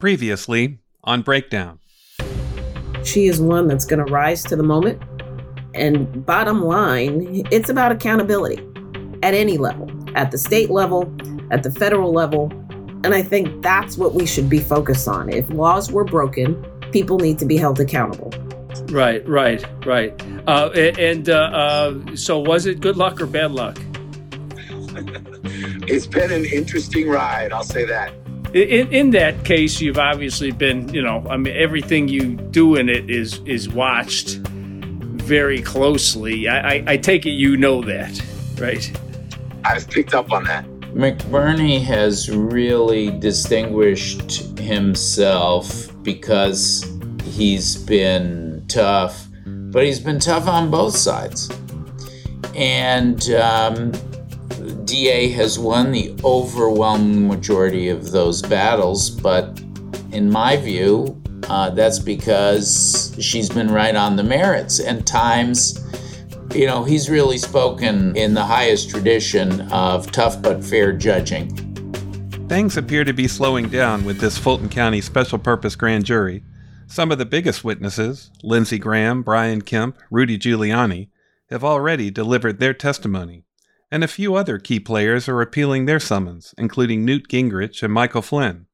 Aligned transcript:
Previously 0.00 0.78
on 1.04 1.20
Breakdown. 1.20 1.78
She 3.04 3.26
is 3.26 3.38
one 3.38 3.68
that's 3.68 3.84
going 3.84 4.04
to 4.04 4.10
rise 4.10 4.42
to 4.44 4.56
the 4.56 4.62
moment. 4.62 5.02
And 5.74 6.24
bottom 6.24 6.64
line, 6.64 7.42
it's 7.50 7.68
about 7.68 7.92
accountability 7.92 8.66
at 9.22 9.34
any 9.34 9.58
level, 9.58 9.90
at 10.16 10.30
the 10.30 10.38
state 10.38 10.70
level, 10.70 11.14
at 11.50 11.62
the 11.62 11.70
federal 11.70 12.14
level. 12.14 12.50
And 13.04 13.14
I 13.14 13.22
think 13.22 13.62
that's 13.62 13.98
what 13.98 14.14
we 14.14 14.24
should 14.24 14.48
be 14.48 14.58
focused 14.58 15.06
on. 15.06 15.28
If 15.28 15.50
laws 15.50 15.92
were 15.92 16.04
broken, 16.04 16.64
people 16.92 17.18
need 17.18 17.38
to 17.38 17.44
be 17.44 17.58
held 17.58 17.78
accountable. 17.78 18.32
Right, 18.86 19.26
right, 19.28 19.62
right. 19.84 20.18
Uh, 20.48 20.70
and 20.70 21.28
uh, 21.28 21.34
uh, 21.34 22.16
so, 22.16 22.38
was 22.38 22.64
it 22.64 22.80
good 22.80 22.96
luck 22.96 23.20
or 23.20 23.26
bad 23.26 23.50
luck? 23.52 23.78
it's 25.86 26.06
been 26.06 26.32
an 26.32 26.46
interesting 26.46 27.06
ride, 27.06 27.52
I'll 27.52 27.62
say 27.62 27.84
that. 27.84 28.14
In, 28.52 28.92
in 28.92 29.10
that 29.12 29.44
case, 29.44 29.80
you've 29.80 29.98
obviously 29.98 30.50
been, 30.50 30.92
you 30.92 31.02
know, 31.02 31.24
I 31.30 31.36
mean, 31.36 31.54
everything 31.56 32.08
you 32.08 32.34
do 32.34 32.76
in 32.76 32.88
it 32.88 33.08
is 33.08 33.40
is 33.46 33.68
watched 33.68 34.38
very 34.38 35.62
closely. 35.62 36.48
I, 36.48 36.74
I, 36.74 36.84
I 36.88 36.96
take 36.96 37.26
it 37.26 37.30
you 37.30 37.56
know 37.56 37.80
that, 37.82 38.20
right? 38.58 38.90
I've 39.64 39.88
picked 39.88 40.14
up 40.14 40.32
on 40.32 40.44
that. 40.44 40.64
McBurney 40.94 41.80
has 41.84 42.28
really 42.28 43.16
distinguished 43.20 44.58
himself 44.58 45.88
because 46.02 46.84
he's 47.22 47.76
been 47.76 48.64
tough, 48.66 49.28
but 49.46 49.84
he's 49.84 50.00
been 50.00 50.18
tough 50.18 50.48
on 50.48 50.72
both 50.72 50.96
sides. 50.96 51.48
And 52.56 53.30
um, 53.30 53.92
DA 54.90 55.28
has 55.28 55.56
won 55.56 55.92
the 55.92 56.12
overwhelming 56.24 57.28
majority 57.28 57.90
of 57.90 58.10
those 58.10 58.42
battles, 58.42 59.08
but 59.08 59.60
in 60.10 60.28
my 60.28 60.56
view, 60.56 61.16
uh, 61.44 61.70
that's 61.70 62.00
because 62.00 63.14
she's 63.20 63.48
been 63.48 63.70
right 63.70 63.94
on 63.94 64.16
the 64.16 64.24
merits. 64.24 64.80
And 64.80 65.06
times, 65.06 65.78
you 66.52 66.66
know, 66.66 66.82
he's 66.82 67.08
really 67.08 67.38
spoken 67.38 68.16
in 68.16 68.34
the 68.34 68.42
highest 68.42 68.90
tradition 68.90 69.60
of 69.70 70.10
tough 70.10 70.42
but 70.42 70.64
fair 70.64 70.92
judging. 70.92 71.48
Things 72.48 72.76
appear 72.76 73.04
to 73.04 73.12
be 73.12 73.28
slowing 73.28 73.68
down 73.68 74.04
with 74.04 74.18
this 74.18 74.38
Fulton 74.38 74.68
County 74.68 75.00
Special 75.00 75.38
Purpose 75.38 75.76
Grand 75.76 76.04
Jury. 76.04 76.42
Some 76.88 77.12
of 77.12 77.18
the 77.18 77.26
biggest 77.26 77.62
witnesses, 77.62 78.32
Lindsey 78.42 78.80
Graham, 78.80 79.22
Brian 79.22 79.62
Kemp, 79.62 79.96
Rudy 80.10 80.36
Giuliani, 80.36 81.10
have 81.48 81.62
already 81.62 82.10
delivered 82.10 82.58
their 82.58 82.74
testimony 82.74 83.44
and 83.90 84.04
a 84.04 84.08
few 84.08 84.34
other 84.34 84.58
key 84.58 84.80
players 84.80 85.28
are 85.28 85.40
appealing 85.40 85.86
their 85.86 86.00
summons, 86.00 86.54
including 86.56 87.04
Newt 87.04 87.28
Gingrich 87.28 87.82
and 87.82 87.92
Michael 87.92 88.22
Flynn. 88.22 88.66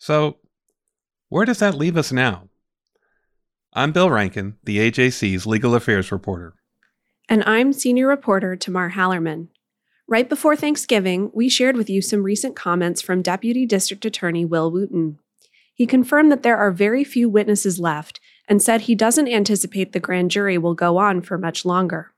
So, 0.00 0.38
where 1.28 1.44
does 1.44 1.58
that 1.60 1.74
leave 1.74 1.96
us 1.96 2.12
now? 2.12 2.48
I'm 3.72 3.92
Bill 3.92 4.10
Rankin, 4.10 4.56
the 4.62 4.78
AJC's 4.78 5.46
legal 5.46 5.74
affairs 5.74 6.12
reporter. 6.12 6.54
And 7.28 7.42
I'm 7.44 7.72
senior 7.72 8.06
reporter 8.06 8.54
Tamar 8.56 8.90
Hallerman. 8.90 9.48
Right 10.06 10.28
before 10.28 10.54
Thanksgiving, 10.54 11.30
we 11.32 11.48
shared 11.48 11.76
with 11.76 11.88
you 11.88 12.02
some 12.02 12.22
recent 12.22 12.54
comments 12.54 13.00
from 13.00 13.22
Deputy 13.22 13.64
District 13.64 14.04
Attorney 14.04 14.44
Will 14.44 14.70
Wooten. 14.70 15.18
He 15.72 15.86
confirmed 15.86 16.30
that 16.30 16.42
there 16.42 16.58
are 16.58 16.70
very 16.70 17.02
few 17.02 17.28
witnesses 17.28 17.80
left 17.80 18.20
and 18.46 18.62
said 18.62 18.82
he 18.82 18.94
doesn't 18.94 19.28
anticipate 19.28 19.92
the 19.92 20.00
grand 20.00 20.30
jury 20.30 20.58
will 20.58 20.74
go 20.74 20.98
on 20.98 21.22
for 21.22 21.38
much 21.38 21.64
longer. 21.64 22.13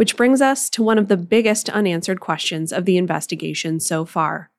Which 0.00 0.16
brings 0.16 0.40
us 0.40 0.70
to 0.70 0.82
one 0.82 0.96
of 0.96 1.08
the 1.08 1.18
biggest 1.18 1.68
unanswered 1.68 2.20
questions 2.20 2.72
of 2.72 2.86
the 2.86 2.96
investigation 2.96 3.80
so 3.80 4.06
far. 4.06 4.50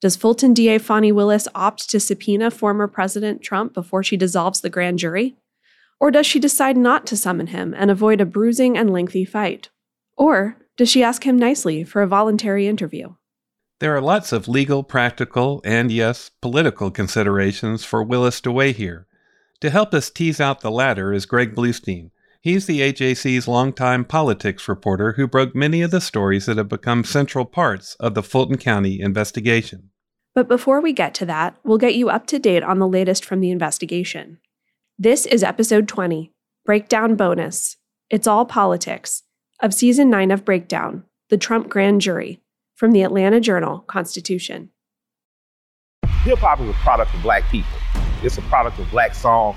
Does 0.00 0.14
Fulton 0.14 0.54
DA 0.54 0.78
Fani 0.78 1.10
Willis 1.10 1.48
opt 1.52 1.90
to 1.90 1.98
subpoena 1.98 2.48
former 2.48 2.86
President 2.86 3.42
Trump 3.42 3.74
before 3.74 4.04
she 4.04 4.16
dissolves 4.16 4.60
the 4.60 4.70
grand 4.70 5.00
jury? 5.00 5.34
Or 5.98 6.12
does 6.12 6.26
she 6.26 6.38
decide 6.38 6.76
not 6.76 7.06
to 7.06 7.16
summon 7.16 7.48
him 7.48 7.74
and 7.76 7.90
avoid 7.90 8.20
a 8.20 8.24
bruising 8.24 8.78
and 8.78 8.88
lengthy 8.88 9.24
fight? 9.24 9.68
Or 10.16 10.58
does 10.76 10.90
she 10.90 11.02
ask 11.02 11.26
him 11.26 11.40
nicely 11.40 11.82
for 11.82 12.00
a 12.00 12.06
voluntary 12.06 12.68
interview? 12.68 13.14
There 13.80 13.96
are 13.96 14.00
lots 14.00 14.30
of 14.30 14.46
legal, 14.46 14.84
practical, 14.84 15.60
and 15.64 15.90
yes, 15.90 16.30
political 16.40 16.92
considerations 16.92 17.84
for 17.84 18.04
Willis 18.04 18.40
to 18.42 18.52
weigh 18.52 18.70
here. 18.70 19.08
To 19.60 19.70
help 19.70 19.92
us 19.92 20.08
tease 20.08 20.40
out 20.40 20.60
the 20.60 20.70
latter 20.70 21.12
is 21.12 21.26
Greg 21.26 21.52
Bluestein, 21.52 22.12
He's 22.44 22.66
the 22.66 22.82
AJC's 22.82 23.48
longtime 23.48 24.04
politics 24.04 24.68
reporter 24.68 25.12
who 25.12 25.26
broke 25.26 25.54
many 25.54 25.80
of 25.80 25.90
the 25.90 25.98
stories 25.98 26.44
that 26.44 26.58
have 26.58 26.68
become 26.68 27.02
central 27.02 27.46
parts 27.46 27.94
of 27.94 28.12
the 28.12 28.22
Fulton 28.22 28.58
County 28.58 29.00
investigation. 29.00 29.88
But 30.34 30.46
before 30.46 30.82
we 30.82 30.92
get 30.92 31.14
to 31.14 31.24
that, 31.24 31.56
we'll 31.64 31.78
get 31.78 31.94
you 31.94 32.10
up 32.10 32.26
to 32.26 32.38
date 32.38 32.62
on 32.62 32.80
the 32.80 32.86
latest 32.86 33.24
from 33.24 33.40
the 33.40 33.50
investigation. 33.50 34.40
This 34.98 35.24
is 35.24 35.42
episode 35.42 35.88
20, 35.88 36.34
Breakdown 36.66 37.14
Bonus. 37.16 37.78
It's 38.10 38.26
all 38.26 38.44
politics 38.44 39.22
of 39.62 39.72
season 39.72 40.10
9 40.10 40.30
of 40.30 40.44
Breakdown, 40.44 41.04
the 41.30 41.38
Trump 41.38 41.70
Grand 41.70 42.02
Jury, 42.02 42.42
from 42.74 42.92
the 42.92 43.00
Atlanta 43.00 43.40
Journal 43.40 43.78
Constitution. 43.86 44.68
Hip 46.24 46.40
hop 46.40 46.60
is 46.60 46.68
a 46.68 46.74
product 46.74 47.14
of 47.14 47.22
black 47.22 47.44
people. 47.44 47.78
It's 48.22 48.36
a 48.36 48.42
product 48.42 48.78
of 48.78 48.90
black 48.90 49.14
song 49.14 49.56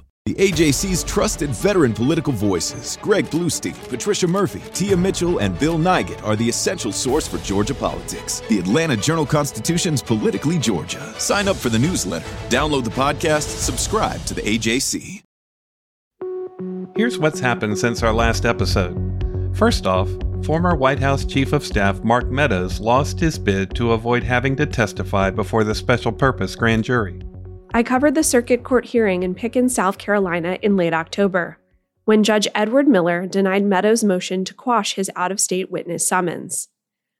The 0.27 0.35
AJC's 0.35 1.03
trusted 1.03 1.49
veteran 1.49 1.93
political 1.95 2.31
voices, 2.31 2.95
Greg 3.01 3.25
Bluestein, 3.31 3.73
Patricia 3.89 4.27
Murphy, 4.27 4.61
Tia 4.71 4.95
Mitchell, 4.95 5.39
and 5.39 5.57
Bill 5.57 5.79
Nigut, 5.79 6.23
are 6.23 6.35
the 6.35 6.47
essential 6.47 6.91
source 6.91 7.27
for 7.27 7.39
Georgia 7.39 7.73
politics. 7.73 8.43
The 8.47 8.59
Atlanta 8.59 8.95
Journal 8.95 9.25
Constitution's 9.25 10.03
Politically 10.03 10.59
Georgia. 10.59 11.01
Sign 11.19 11.47
up 11.47 11.55
for 11.55 11.69
the 11.69 11.79
newsletter, 11.79 12.29
download 12.49 12.83
the 12.83 12.91
podcast, 12.91 13.57
subscribe 13.57 14.23
to 14.25 14.35
the 14.35 14.43
AJC. 14.43 15.23
Here's 16.95 17.17
what's 17.17 17.39
happened 17.39 17.79
since 17.79 18.03
our 18.03 18.13
last 18.13 18.45
episode. 18.45 18.95
First 19.55 19.87
off, 19.87 20.07
former 20.43 20.75
White 20.75 20.99
House 20.99 21.25
Chief 21.25 21.51
of 21.51 21.65
Staff 21.65 22.03
Mark 22.03 22.29
Meadows 22.29 22.79
lost 22.79 23.19
his 23.19 23.39
bid 23.39 23.73
to 23.73 23.93
avoid 23.93 24.21
having 24.21 24.55
to 24.57 24.67
testify 24.67 25.31
before 25.31 25.63
the 25.63 25.73
special 25.73 26.11
purpose 26.11 26.55
grand 26.55 26.83
jury. 26.83 27.23
I 27.73 27.83
covered 27.83 28.15
the 28.15 28.23
circuit 28.23 28.63
court 28.63 28.85
hearing 28.85 29.23
in 29.23 29.33
Pickens, 29.33 29.73
South 29.73 29.97
Carolina 29.97 30.59
in 30.61 30.75
late 30.75 30.93
October, 30.93 31.57
when 32.03 32.21
Judge 32.21 32.47
Edward 32.53 32.85
Miller 32.85 33.25
denied 33.25 33.63
Meadows' 33.63 34.03
motion 34.03 34.43
to 34.43 34.53
quash 34.53 34.95
his 34.95 35.09
out 35.15 35.31
of 35.31 35.39
state 35.39 35.71
witness 35.71 36.05
summons. 36.05 36.67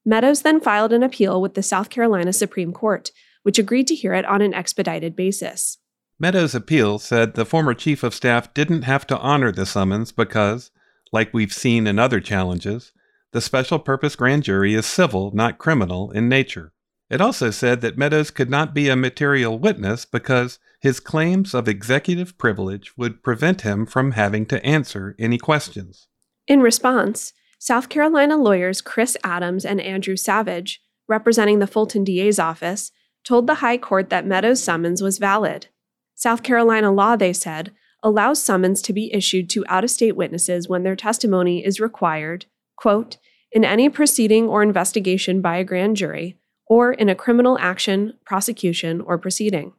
Meadows 0.06 0.42
then 0.42 0.60
filed 0.60 0.92
an 0.92 1.04
appeal 1.04 1.42
with 1.42 1.54
the 1.54 1.64
South 1.64 1.90
Carolina 1.90 2.34
Supreme 2.34 2.74
Court, 2.74 3.12
which 3.44 3.58
agreed 3.58 3.88
to 3.88 3.96
hear 3.96 4.14
it 4.14 4.26
on 4.26 4.42
an 4.42 4.54
expedited 4.54 5.16
basis. 5.16 5.78
Meadows' 6.20 6.54
appeal 6.54 7.00
said 7.00 7.36
the 7.36 7.46
former 7.46 7.74
chief 7.74 8.04
of 8.04 8.14
staff 8.14 8.54
didn't 8.54 8.82
have 8.82 9.08
to 9.08 9.18
honor 9.20 9.54
the 9.54 9.66
summons 9.66 10.12
because, 10.12 10.70
like 11.14 11.34
we've 11.34 11.54
seen 11.54 11.88
in 11.88 11.98
other 11.98 12.20
challenges, 12.20 12.92
the 13.32 13.40
special 13.40 13.80
purpose 13.80 14.18
grand 14.18 14.44
jury 14.44 14.74
is 14.74 14.86
civil, 14.86 15.32
not 15.34 15.58
criminal, 15.58 16.12
in 16.12 16.28
nature. 16.28 16.74
It 17.12 17.20
also 17.20 17.52
said 17.52 17.82
that 17.82 17.98
Meadows 17.98 18.32
could 18.32 18.50
not 18.50 18.74
be 18.74 18.88
a 18.88 18.96
material 18.96 19.60
witness 19.60 20.06
because 20.06 20.60
his 20.80 21.02
claims 21.02 21.54
of 21.54 21.68
executive 21.68 22.38
privilege 22.38 22.98
would 22.98 23.22
prevent 23.22 23.62
him 23.62 23.86
from 23.86 24.12
having 24.12 24.46
to 24.46 24.66
answer 24.66 25.14
any 25.20 25.38
questions. 25.38 26.08
In 26.48 26.62
response, 26.62 27.34
South 27.60 27.90
Carolina 27.90 28.38
lawyers 28.38 28.80
Chris 28.80 29.18
Adams 29.26 29.66
and 29.66 29.82
Andrew 29.82 30.16
Savage, 30.16 30.82
representing 31.10 31.60
the 31.60 31.68
Fulton 31.68 32.06
DA's 32.06 32.40
office, 32.40 32.94
told 33.26 33.46
the 33.46 33.56
High 33.56 33.78
Court 33.78 34.10
that 34.10 34.26
Meadows' 34.26 34.64
summons 34.64 35.02
was 35.02 35.18
valid. 35.18 35.68
South 36.16 36.44
Carolina 36.44 36.94
law, 36.94 37.18
they 37.18 37.34
said, 37.34 37.74
allows 38.02 38.42
summons 38.42 38.82
to 38.84 38.94
be 38.94 39.14
issued 39.14 39.50
to 39.50 39.66
out 39.68 39.84
of 39.84 39.92
state 39.92 40.16
witnesses 40.16 40.70
when 40.70 40.84
their 40.84 40.96
testimony 40.96 41.64
is 41.64 41.82
required, 41.82 42.46
quote, 42.78 43.18
in 43.52 43.66
any 43.66 43.90
proceeding 43.90 44.48
or 44.48 44.64
investigation 44.64 45.42
by 45.42 45.58
a 45.58 45.66
grand 45.66 45.98
jury 45.98 46.38
or 46.72 46.94
in 46.94 47.10
a 47.10 47.16
criminal 47.16 47.58
action, 47.60 48.14
prosecution, 48.24 49.02
or 49.02 49.18
proceeding. 49.18 49.74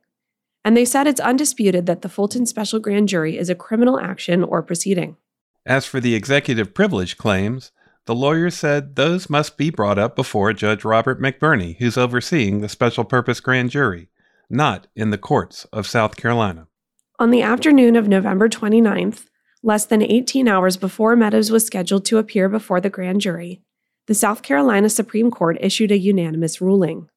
And 0.63 0.77
they 0.77 0.85
said 0.85 1.07
it's 1.07 1.21
undisputed 1.21 1.87
that 1.87 2.03
the 2.03 2.09
Fulton 2.11 2.45
Special 2.45 2.79
Grand 2.81 3.09
Jury 3.09 3.39
is 3.39 3.49
a 3.49 3.55
criminal 3.55 3.99
action 3.99 4.45
or 4.45 4.63
proceeding. 4.63 5.17
As 5.65 5.87
for 5.87 6.01
the 6.01 6.15
executive 6.15 6.75
privilege 6.75 7.17
claims, 7.17 7.73
the 8.05 8.15
lawyer 8.15 8.51
said 8.51 8.95
those 8.97 9.31
must 9.31 9.57
be 9.57 9.71
brought 9.71 9.99
up 9.99 10.15
before 10.15 10.53
Judge 10.53 10.85
Robert 10.85 11.19
McBurney, 11.19 11.79
who's 11.79 11.97
overseeing 11.97 12.61
the 12.61 12.69
special 12.69 13.05
purpose 13.05 13.41
grand 13.41 13.71
jury, 13.71 14.11
not 14.51 14.87
in 14.95 15.09
the 15.09 15.17
courts 15.17 15.65
of 15.73 15.87
South 15.87 16.17
Carolina. 16.17 16.67
On 17.19 17.31
the 17.31 17.41
afternoon 17.41 17.97
of 17.97 18.07
November 18.07 18.51
29th, 18.51 19.29
less 19.63 19.87
than 19.87 20.03
18 20.03 20.47
hours 20.47 20.77
before 20.77 21.17
Meadows 21.17 21.51
was 21.51 21.65
scheduled 21.65 22.05
to 22.05 22.19
appear 22.19 22.51
before 22.51 22.83
the 22.83 22.91
grand 22.91 23.23
jury, 23.23 23.63
the 24.07 24.15
South 24.15 24.43
Carolina 24.43 24.89
Supreme 24.89 25.31
Court 25.31 25.57
issued 25.61 25.91
a 25.91 25.99
unanimous 25.99 26.61
ruling. 26.61 27.09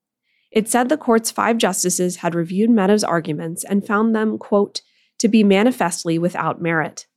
It 0.52 0.70
said 0.70 0.88
the 0.88 0.98
court's 0.98 1.32
five 1.32 1.58
justices 1.58 2.18
had 2.18 2.36
reviewed 2.36 2.70
Meadows' 2.70 3.04
arguments 3.04 3.64
and 3.64 3.86
found 3.86 4.16
them, 4.16 4.38
quote, 4.38 4.82
to 5.20 5.28
be 5.28 5.44
manifestly 5.44 6.18
without 6.18 6.62
merit. 6.62 7.08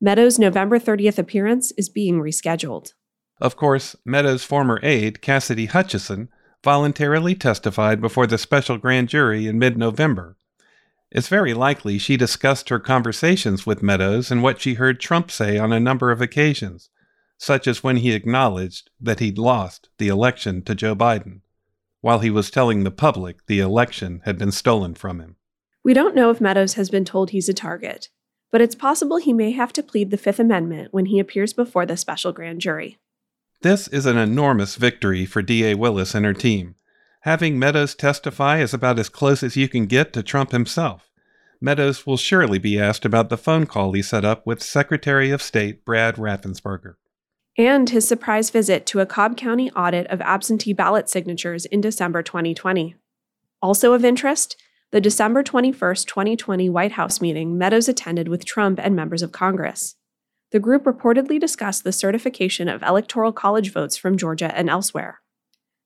Meadows' 0.00 0.38
November 0.38 0.78
30th 0.78 1.18
appearance 1.18 1.72
is 1.78 1.88
being 1.88 2.20
rescheduled. 2.20 2.92
Of 3.40 3.56
course, 3.56 3.96
Meadows' 4.04 4.44
former 4.44 4.78
aide, 4.82 5.20
Cassidy 5.20 5.66
Hutchinson, 5.66 6.28
voluntarily 6.62 7.34
testified 7.34 8.00
before 8.00 8.26
the 8.26 8.38
special 8.38 8.78
grand 8.78 9.08
jury 9.08 9.46
in 9.46 9.58
mid 9.58 9.76
November. 9.76 10.36
It's 11.10 11.28
very 11.28 11.54
likely 11.54 11.98
she 11.98 12.16
discussed 12.16 12.68
her 12.68 12.78
conversations 12.78 13.64
with 13.64 13.82
Meadows 13.82 14.30
and 14.30 14.42
what 14.42 14.60
she 14.60 14.74
heard 14.74 15.00
Trump 15.00 15.30
say 15.30 15.58
on 15.58 15.72
a 15.72 15.80
number 15.80 16.10
of 16.10 16.20
occasions, 16.20 16.90
such 17.38 17.66
as 17.66 17.82
when 17.82 17.98
he 17.98 18.12
acknowledged 18.12 18.90
that 19.00 19.20
he'd 19.20 19.38
lost 19.38 19.88
the 19.98 20.08
election 20.08 20.62
to 20.62 20.74
Joe 20.74 20.94
Biden, 20.94 21.40
while 22.00 22.20
he 22.20 22.30
was 22.30 22.50
telling 22.50 22.84
the 22.84 22.90
public 22.90 23.46
the 23.46 23.60
election 23.60 24.22
had 24.24 24.38
been 24.38 24.52
stolen 24.52 24.94
from 24.94 25.20
him. 25.20 25.36
We 25.84 25.94
don't 25.94 26.14
know 26.14 26.30
if 26.30 26.40
Meadows 26.40 26.74
has 26.74 26.90
been 26.90 27.04
told 27.04 27.30
he's 27.30 27.48
a 27.48 27.54
target, 27.54 28.08
but 28.50 28.60
it's 28.60 28.74
possible 28.74 29.18
he 29.18 29.32
may 29.32 29.50
have 29.52 29.72
to 29.74 29.82
plead 29.82 30.10
the 30.10 30.16
Fifth 30.16 30.40
Amendment 30.40 30.92
when 30.92 31.06
he 31.06 31.18
appears 31.18 31.52
before 31.52 31.86
the 31.86 31.96
special 31.96 32.32
grand 32.32 32.60
jury. 32.60 32.98
This 33.62 33.88
is 33.88 34.06
an 34.06 34.18
enormous 34.18 34.76
victory 34.76 35.26
for 35.26 35.42
DA 35.42 35.74
Willis 35.74 36.14
and 36.14 36.24
her 36.24 36.34
team. 36.34 36.74
Having 37.20 37.58
Meadows 37.58 37.94
testify 37.94 38.60
is 38.60 38.72
about 38.72 38.98
as 38.98 39.08
close 39.08 39.42
as 39.42 39.56
you 39.56 39.68
can 39.68 39.86
get 39.86 40.12
to 40.12 40.22
Trump 40.22 40.52
himself. 40.52 41.10
Meadows 41.60 42.06
will 42.06 42.16
surely 42.16 42.58
be 42.58 42.78
asked 42.78 43.04
about 43.04 43.30
the 43.30 43.38
phone 43.38 43.66
call 43.66 43.92
he 43.92 44.02
set 44.02 44.24
up 44.24 44.46
with 44.46 44.62
Secretary 44.62 45.30
of 45.30 45.42
State 45.42 45.84
Brad 45.84 46.16
Raffensperger. 46.16 46.94
And 47.58 47.88
his 47.88 48.06
surprise 48.06 48.50
visit 48.50 48.84
to 48.86 49.00
a 49.00 49.06
Cobb 49.06 49.36
County 49.36 49.70
audit 49.72 50.06
of 50.08 50.20
absentee 50.20 50.74
ballot 50.74 51.08
signatures 51.08 51.64
in 51.64 51.80
December 51.80 52.22
2020. 52.22 52.96
Also 53.62 53.94
of 53.94 54.04
interest, 54.04 54.56
the 54.92 55.00
December 55.00 55.42
21, 55.42 55.72
2020 55.94 56.68
White 56.68 56.92
House 56.92 57.20
meeting 57.20 57.56
Meadows 57.56 57.88
attended 57.88 58.28
with 58.28 58.44
Trump 58.44 58.78
and 58.82 58.94
members 58.94 59.22
of 59.22 59.32
Congress. 59.32 59.94
The 60.52 60.60
group 60.60 60.84
reportedly 60.84 61.40
discussed 61.40 61.82
the 61.82 61.92
certification 61.92 62.68
of 62.68 62.82
electoral 62.82 63.32
college 63.32 63.72
votes 63.72 63.96
from 63.96 64.18
Georgia 64.18 64.54
and 64.56 64.68
elsewhere. 64.68 65.20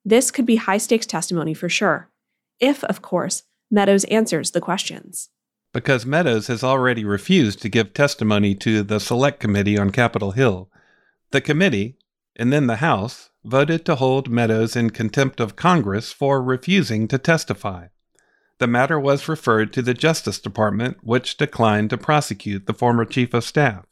This 0.04 0.30
could 0.30 0.46
be 0.46 0.56
high 0.56 0.78
stakes 0.78 1.06
testimony 1.06 1.54
for 1.54 1.68
sure, 1.68 2.10
if, 2.58 2.82
of 2.84 3.00
course, 3.00 3.44
Meadows 3.70 4.04
answers 4.04 4.50
the 4.50 4.60
questions. 4.60 5.30
Because 5.72 6.04
Meadows 6.04 6.48
has 6.48 6.64
already 6.64 7.04
refused 7.04 7.62
to 7.62 7.68
give 7.68 7.94
testimony 7.94 8.56
to 8.56 8.82
the 8.82 8.98
Select 8.98 9.38
Committee 9.38 9.78
on 9.78 9.90
Capitol 9.90 10.32
Hill, 10.32 10.68
the 11.30 11.40
committee, 11.40 11.96
and 12.36 12.52
then 12.52 12.66
the 12.66 12.76
House, 12.76 13.30
voted 13.44 13.84
to 13.84 13.96
hold 13.96 14.30
Meadows 14.30 14.76
in 14.76 14.90
contempt 14.90 15.40
of 15.40 15.56
Congress 15.56 16.12
for 16.12 16.42
refusing 16.42 17.08
to 17.08 17.18
testify. 17.18 17.86
The 18.58 18.66
matter 18.66 19.00
was 19.00 19.28
referred 19.28 19.72
to 19.72 19.82
the 19.82 19.94
Justice 19.94 20.38
Department, 20.38 20.98
which 21.02 21.36
declined 21.36 21.90
to 21.90 21.98
prosecute 21.98 22.66
the 22.66 22.74
former 22.74 23.04
Chief 23.04 23.32
of 23.32 23.44
Staff. 23.44 23.86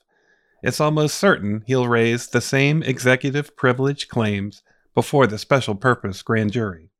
It's 0.63 0.81
almost 0.81 1.17
certain 1.17 1.63
he'll 1.67 1.89
raise 1.89 2.29
the 2.29 2.41
same 2.41 2.83
executive 2.83 3.57
privilege 3.57 4.09
claims 4.09 4.63
before 4.95 5.27
the 5.27 5.39
special 5.39 5.75
purpose 5.75 6.23
grand 6.23 6.53
jury. 6.53 6.91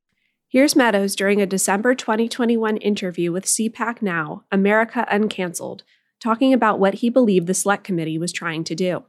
Here's 0.47 0.75
Meadows 0.75 1.15
during 1.15 1.41
a 1.41 1.45
December 1.45 1.93
2021 1.93 2.77
interview 2.77 3.31
with 3.31 3.45
CPAC 3.45 4.01
Now, 4.01 4.45
America 4.51 5.05
Uncancelled, 5.11 5.83
talking 6.19 6.53
about 6.53 6.79
what 6.79 6.95
he 6.95 7.09
believed 7.09 7.45
the 7.45 7.53
Select 7.53 7.83
Committee 7.83 8.17
was 8.17 8.31
trying 8.31 8.63
to 8.63 8.73
do. 8.73 9.03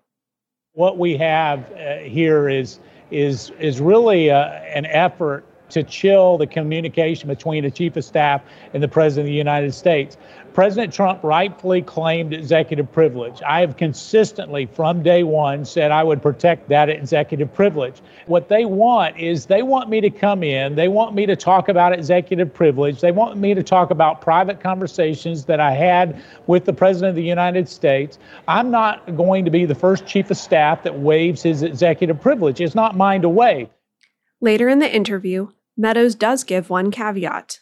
What 0.80 0.96
we 0.96 1.18
have 1.18 1.70
uh, 1.72 1.96
here 1.98 2.48
is 2.48 2.78
is 3.10 3.50
is 3.60 3.82
really 3.82 4.30
uh, 4.30 4.48
an 4.48 4.86
effort 4.86 5.44
to 5.70 5.82
chill 5.82 6.38
the 6.38 6.46
communication 6.46 7.28
between 7.28 7.64
the 7.64 7.70
chief 7.70 7.96
of 7.96 8.04
staff 8.04 8.42
and 8.74 8.82
the 8.82 8.88
president 8.88 9.26
of 9.26 9.30
the 9.30 9.36
United 9.36 9.72
States. 9.74 10.16
President 10.52 10.92
Trump 10.92 11.22
rightfully 11.22 11.80
claimed 11.80 12.34
executive 12.34 12.90
privilege. 12.90 13.40
I 13.46 13.60
have 13.60 13.76
consistently, 13.76 14.66
from 14.66 15.02
day 15.02 15.22
one, 15.22 15.64
said 15.64 15.92
I 15.92 16.02
would 16.02 16.20
protect 16.20 16.68
that 16.70 16.88
executive 16.88 17.54
privilege. 17.54 18.00
What 18.26 18.48
they 18.48 18.64
want 18.64 19.16
is 19.16 19.46
they 19.46 19.62
want 19.62 19.88
me 19.88 20.00
to 20.00 20.10
come 20.10 20.42
in, 20.42 20.74
they 20.74 20.88
want 20.88 21.14
me 21.14 21.24
to 21.26 21.36
talk 21.36 21.68
about 21.68 21.92
executive 21.92 22.52
privilege, 22.52 23.00
they 23.00 23.12
want 23.12 23.36
me 23.36 23.54
to 23.54 23.62
talk 23.62 23.90
about 23.90 24.20
private 24.20 24.60
conversations 24.60 25.44
that 25.44 25.60
I 25.60 25.72
had 25.72 26.20
with 26.48 26.64
the 26.64 26.72
President 26.72 27.10
of 27.10 27.16
the 27.16 27.22
United 27.22 27.68
States. 27.68 28.18
I'm 28.48 28.72
not 28.72 29.16
going 29.16 29.44
to 29.44 29.50
be 29.52 29.66
the 29.66 29.74
first 29.74 30.04
chief 30.04 30.30
of 30.32 30.36
staff 30.36 30.82
that 30.82 30.98
waives 30.98 31.42
his 31.42 31.62
executive 31.62 32.20
privilege. 32.20 32.60
It's 32.60 32.74
not 32.74 32.96
mine 32.96 33.22
to 33.22 33.28
waive. 33.28 33.68
Later 34.40 34.68
in 34.68 34.80
the 34.80 34.92
interview, 34.92 35.48
Meadows 35.80 36.14
does 36.14 36.44
give 36.44 36.68
one 36.68 36.90
caveat. 36.90 37.60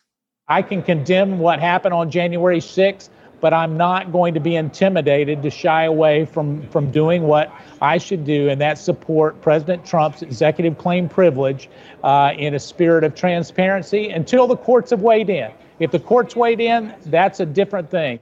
I 0.48 0.60
can 0.62 0.82
condemn 0.82 1.38
what 1.38 1.60
happened 1.60 1.94
on 1.94 2.10
January 2.10 2.58
6th, 2.58 3.10
but 3.40 3.54
I'm 3.54 3.76
not 3.76 4.10
going 4.10 4.34
to 4.34 4.40
be 4.40 4.56
intimidated 4.56 5.40
to 5.44 5.50
shy 5.50 5.84
away 5.84 6.24
from, 6.24 6.68
from 6.70 6.90
doing 6.90 7.22
what 7.22 7.52
I 7.80 7.98
should 7.98 8.24
do, 8.24 8.48
and 8.48 8.60
that 8.60 8.76
support 8.76 9.40
President 9.40 9.86
Trump's 9.86 10.22
executive 10.22 10.78
claim 10.78 11.08
privilege 11.08 11.70
uh, 12.02 12.32
in 12.36 12.54
a 12.54 12.58
spirit 12.58 13.04
of 13.04 13.14
transparency 13.14 14.08
until 14.08 14.48
the 14.48 14.56
courts 14.56 14.90
have 14.90 15.02
weighed 15.02 15.30
in. 15.30 15.52
If 15.78 15.92
the 15.92 16.00
courts 16.00 16.34
weighed 16.34 16.58
in, 16.58 16.92
that's 17.06 17.38
a 17.38 17.46
different 17.46 17.88
thing. 17.88 18.18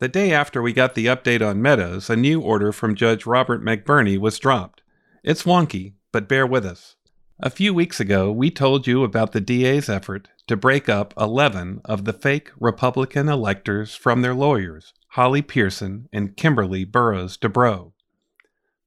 The 0.00 0.08
day 0.08 0.32
after 0.32 0.60
we 0.60 0.72
got 0.72 0.96
the 0.96 1.06
update 1.06 1.48
on 1.48 1.62
Meadows, 1.62 2.10
a 2.10 2.16
new 2.16 2.40
order 2.40 2.72
from 2.72 2.96
Judge 2.96 3.24
Robert 3.24 3.64
McBurney 3.64 4.18
was 4.18 4.40
dropped. 4.40 4.82
It's 5.22 5.44
wonky, 5.44 5.92
but 6.10 6.26
bear 6.26 6.44
with 6.44 6.66
us. 6.66 6.96
A 7.40 7.50
few 7.50 7.72
weeks 7.72 8.00
ago, 8.00 8.32
we 8.32 8.50
told 8.50 8.88
you 8.88 9.04
about 9.04 9.30
the 9.30 9.40
DA's 9.40 9.88
effort 9.88 10.26
to 10.48 10.56
break 10.56 10.88
up 10.88 11.14
11 11.16 11.82
of 11.84 12.04
the 12.04 12.12
fake 12.12 12.50
Republican 12.58 13.28
electors 13.28 13.94
from 13.94 14.22
their 14.22 14.34
lawyers, 14.34 14.92
Holly 15.10 15.40
Pierson 15.40 16.08
and 16.12 16.36
Kimberly 16.36 16.84
Burroughs 16.84 17.36
Dubrow. 17.36 17.92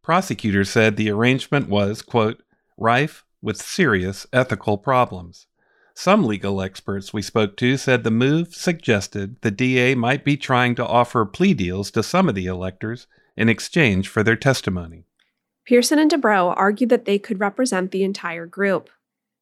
Prosecutors 0.04 0.70
said 0.70 0.98
the 0.98 1.10
arrangement 1.10 1.70
was, 1.70 2.02
quote, 2.02 2.44
rife 2.76 3.24
with 3.42 3.56
serious 3.56 4.28
ethical 4.34 4.78
problems. 4.78 5.48
Some 5.94 6.26
legal 6.26 6.62
experts 6.62 7.14
we 7.14 7.22
spoke 7.22 7.56
to 7.56 7.78
said 7.78 8.04
the 8.04 8.12
move 8.12 8.54
suggested 8.54 9.38
the 9.40 9.52
DA 9.52 9.96
might 9.96 10.26
be 10.26 10.36
trying 10.36 10.76
to 10.76 10.86
offer 10.86 11.24
plea 11.24 11.54
deals 11.54 11.90
to 11.92 12.04
some 12.04 12.28
of 12.28 12.36
the 12.36 12.48
electors 12.48 13.08
in 13.38 13.48
exchange 13.48 14.10
for 14.10 14.24
their 14.24 14.36
testimony. 14.36 15.06
Pierson 15.66 16.00
and 16.00 16.10
Dubrow 16.10 16.54
argued 16.56 16.90
that 16.90 17.06
they 17.06 17.20
could 17.20 17.40
represent 17.40 17.92
the 17.92 18.04
entire 18.04 18.46
group. 18.46 18.90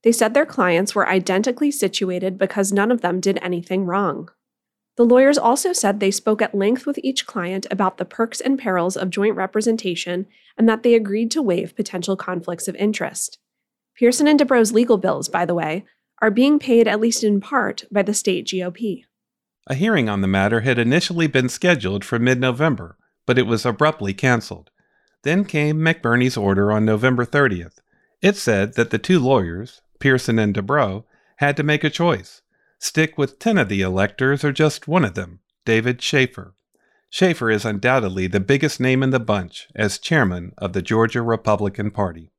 They 0.04 0.12
said 0.12 0.34
their 0.34 0.46
clients 0.46 0.96
were 0.96 1.08
identically 1.08 1.72
situated 1.72 2.38
because 2.38 2.72
none 2.72 2.92
of 2.92 3.02
them 3.02 3.20
did 3.20 3.40
anything 3.42 3.86
wrong. 3.86 4.30
The 4.98 5.06
lawyers 5.06 5.38
also 5.38 5.72
said 5.72 6.00
they 6.00 6.12
spoke 6.12 6.42
at 6.42 6.54
length 6.54 6.86
with 6.86 7.00
each 7.02 7.26
client 7.26 7.66
about 7.72 7.98
the 7.98 8.06
perks 8.06 8.42
and 8.42 8.60
perils 8.60 8.98
of 8.98 9.10
joint 9.10 9.36
representation 9.36 10.28
and 10.58 10.68
that 10.68 10.84
they 10.84 10.94
agreed 10.94 11.32
to 11.32 11.42
waive 11.42 11.76
potential 11.76 12.18
conflicts 12.18 12.68
of 12.68 12.76
interest. 12.76 13.40
Pierson 13.96 14.28
and 14.28 14.38
Dubrow's 14.38 14.74
legal 14.74 14.98
bills, 14.98 15.30
by 15.30 15.46
the 15.46 15.56
way, 15.56 15.86
are 16.22 16.32
being 16.32 16.60
paid 16.60 16.86
at 16.86 17.00
least 17.00 17.24
in 17.24 17.40
part 17.40 17.86
by 17.90 18.02
the 18.02 18.14
state 18.14 18.46
GOP. 18.46 19.04
A 19.68 19.76
hearing 19.76 20.10
on 20.10 20.22
the 20.22 20.28
matter 20.28 20.62
had 20.62 20.78
initially 20.78 21.28
been 21.28 21.48
scheduled 21.48 22.04
for 22.04 22.20
mid 22.20 22.42
November, 22.42 22.98
but 23.26 23.38
it 23.38 23.48
was 23.48 23.66
abruptly 23.66 24.14
canceled. 24.14 24.70
Then 25.24 25.44
came 25.46 25.78
McBurney's 25.78 26.38
order 26.38 26.72
on 26.72 26.86
November 26.86 27.26
30th. 27.26 27.80
It 28.22 28.36
said 28.36 28.76
that 28.76 28.90
the 28.90 28.98
two 28.98 29.20
lawyers, 29.20 29.82
Pierson 30.00 30.40
and 30.40 30.54
Dubrow, 30.54 31.04
had 31.38 31.58
to 31.58 31.64
make 31.64 31.84
a 31.84 31.90
choice 31.90 32.42
stick 32.82 33.18
with 33.18 33.40
10 33.40 33.58
of 33.58 33.68
the 33.68 33.82
electors 33.82 34.44
or 34.44 34.54
just 34.54 34.88
one 34.88 35.04
of 35.04 35.14
them, 35.14 35.42
David 35.66 36.02
Shafer. 36.02 36.56
Shafer 37.10 37.50
is 37.50 37.66
undoubtedly 37.66 38.28
the 38.28 38.40
biggest 38.40 38.80
name 38.80 39.04
in 39.04 39.10
the 39.10 39.20
bunch 39.20 39.68
as 39.76 39.98
chairman 39.98 40.54
of 40.58 40.74
the 40.74 40.82
Georgia 40.82 41.22
Republican 41.22 41.92
Party. 41.92 42.32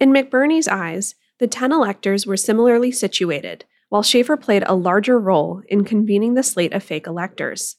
In 0.00 0.12
McBurney's 0.12 0.68
eyes, 0.68 1.14
the 1.38 1.46
10 1.46 1.72
electors 1.72 2.26
were 2.26 2.36
similarly 2.36 2.90
situated, 2.90 3.64
while 3.88 4.02
Shafer 4.02 4.36
played 4.36 4.64
a 4.66 4.74
larger 4.74 5.18
role 5.18 5.62
in 5.68 5.84
convening 5.84 6.34
the 6.34 6.42
slate 6.42 6.72
of 6.72 6.82
fake 6.82 7.06
electors. 7.06 7.76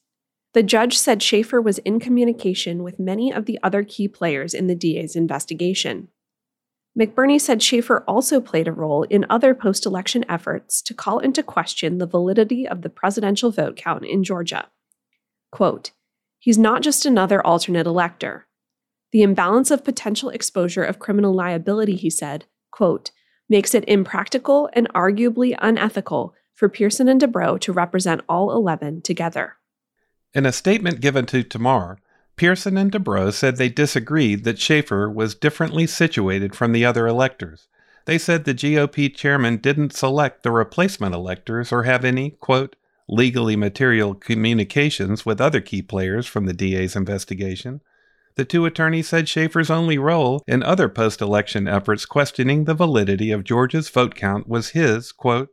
The 0.57 0.63
judge 0.63 0.97
said 0.97 1.21
Shafer 1.21 1.61
was 1.61 1.77
in 1.77 1.99
communication 1.99 2.81
with 2.81 2.97
many 2.97 3.31
of 3.31 3.45
the 3.45 3.59
other 3.61 3.83
key 3.83 4.07
players 4.07 4.55
in 4.55 4.65
the 4.65 4.73
DA's 4.73 5.15
investigation. 5.15 6.07
McBurney 6.99 7.39
said 7.39 7.61
Shafer 7.61 8.03
also 8.07 8.41
played 8.41 8.67
a 8.67 8.71
role 8.71 9.03
in 9.03 9.27
other 9.29 9.53
post 9.53 9.85
election 9.85 10.25
efforts 10.27 10.81
to 10.81 10.95
call 10.95 11.19
into 11.19 11.43
question 11.43 11.99
the 11.99 12.07
validity 12.07 12.67
of 12.67 12.81
the 12.81 12.89
presidential 12.89 13.51
vote 13.51 13.75
count 13.75 14.03
in 14.03 14.23
Georgia. 14.23 14.67
Quote, 15.51 15.91
He's 16.39 16.57
not 16.57 16.81
just 16.81 17.05
another 17.05 17.39
alternate 17.45 17.85
elector. 17.85 18.47
The 19.11 19.21
imbalance 19.21 19.69
of 19.69 19.85
potential 19.85 20.29
exposure 20.29 20.83
of 20.83 20.97
criminal 20.97 21.35
liability, 21.35 21.97
he 21.97 22.09
said, 22.09 22.45
quote, 22.71 23.11
makes 23.47 23.75
it 23.75 23.87
impractical 23.87 24.71
and 24.73 24.91
arguably 24.95 25.55
unethical 25.61 26.33
for 26.55 26.67
Pierson 26.67 27.07
and 27.07 27.21
Dubrow 27.21 27.59
to 27.59 27.71
represent 27.71 28.21
all 28.27 28.51
11 28.51 29.03
together. 29.03 29.56
In 30.37 30.45
a 30.45 30.51
statement 30.51 31.01
given 31.01 31.25
to 31.25 31.41
Tamar, 31.41 31.97
Pierson 32.35 32.77
and 32.77 32.91
Dubrow 32.91 33.33
said 33.33 33.57
they 33.57 33.69
disagreed 33.69 34.43
that 34.43 34.59
Shafer 34.59 35.09
was 35.09 35.33
differently 35.33 35.87
situated 35.87 36.53
from 36.53 36.73
the 36.73 36.85
other 36.85 37.07
electors. 37.07 37.67
They 38.05 38.19
said 38.19 38.45
the 38.45 38.53
GOP 38.53 39.15
chairman 39.15 39.57
didn't 39.57 39.95
select 39.95 40.43
the 40.43 40.51
replacement 40.51 41.15
electors 41.15 41.71
or 41.71 41.83
have 41.83 42.05
any, 42.05 42.29
quote, 42.29 42.75
legally 43.09 43.55
material 43.55 44.13
communications 44.13 45.25
with 45.25 45.41
other 45.41 45.59
key 45.59 45.81
players 45.81 46.27
from 46.27 46.45
the 46.45 46.53
DA's 46.53 46.95
investigation. 46.95 47.81
The 48.35 48.45
two 48.45 48.67
attorneys 48.67 49.07
said 49.07 49.27
Shafer's 49.27 49.71
only 49.71 49.97
role 49.97 50.43
in 50.45 50.61
other 50.61 50.87
post 50.87 51.19
election 51.19 51.67
efforts 51.67 52.05
questioning 52.05 52.65
the 52.65 52.75
validity 52.75 53.31
of 53.31 53.43
Georgia's 53.43 53.89
vote 53.89 54.13
count 54.13 54.47
was 54.47 54.69
his, 54.69 55.11
quote, 55.11 55.49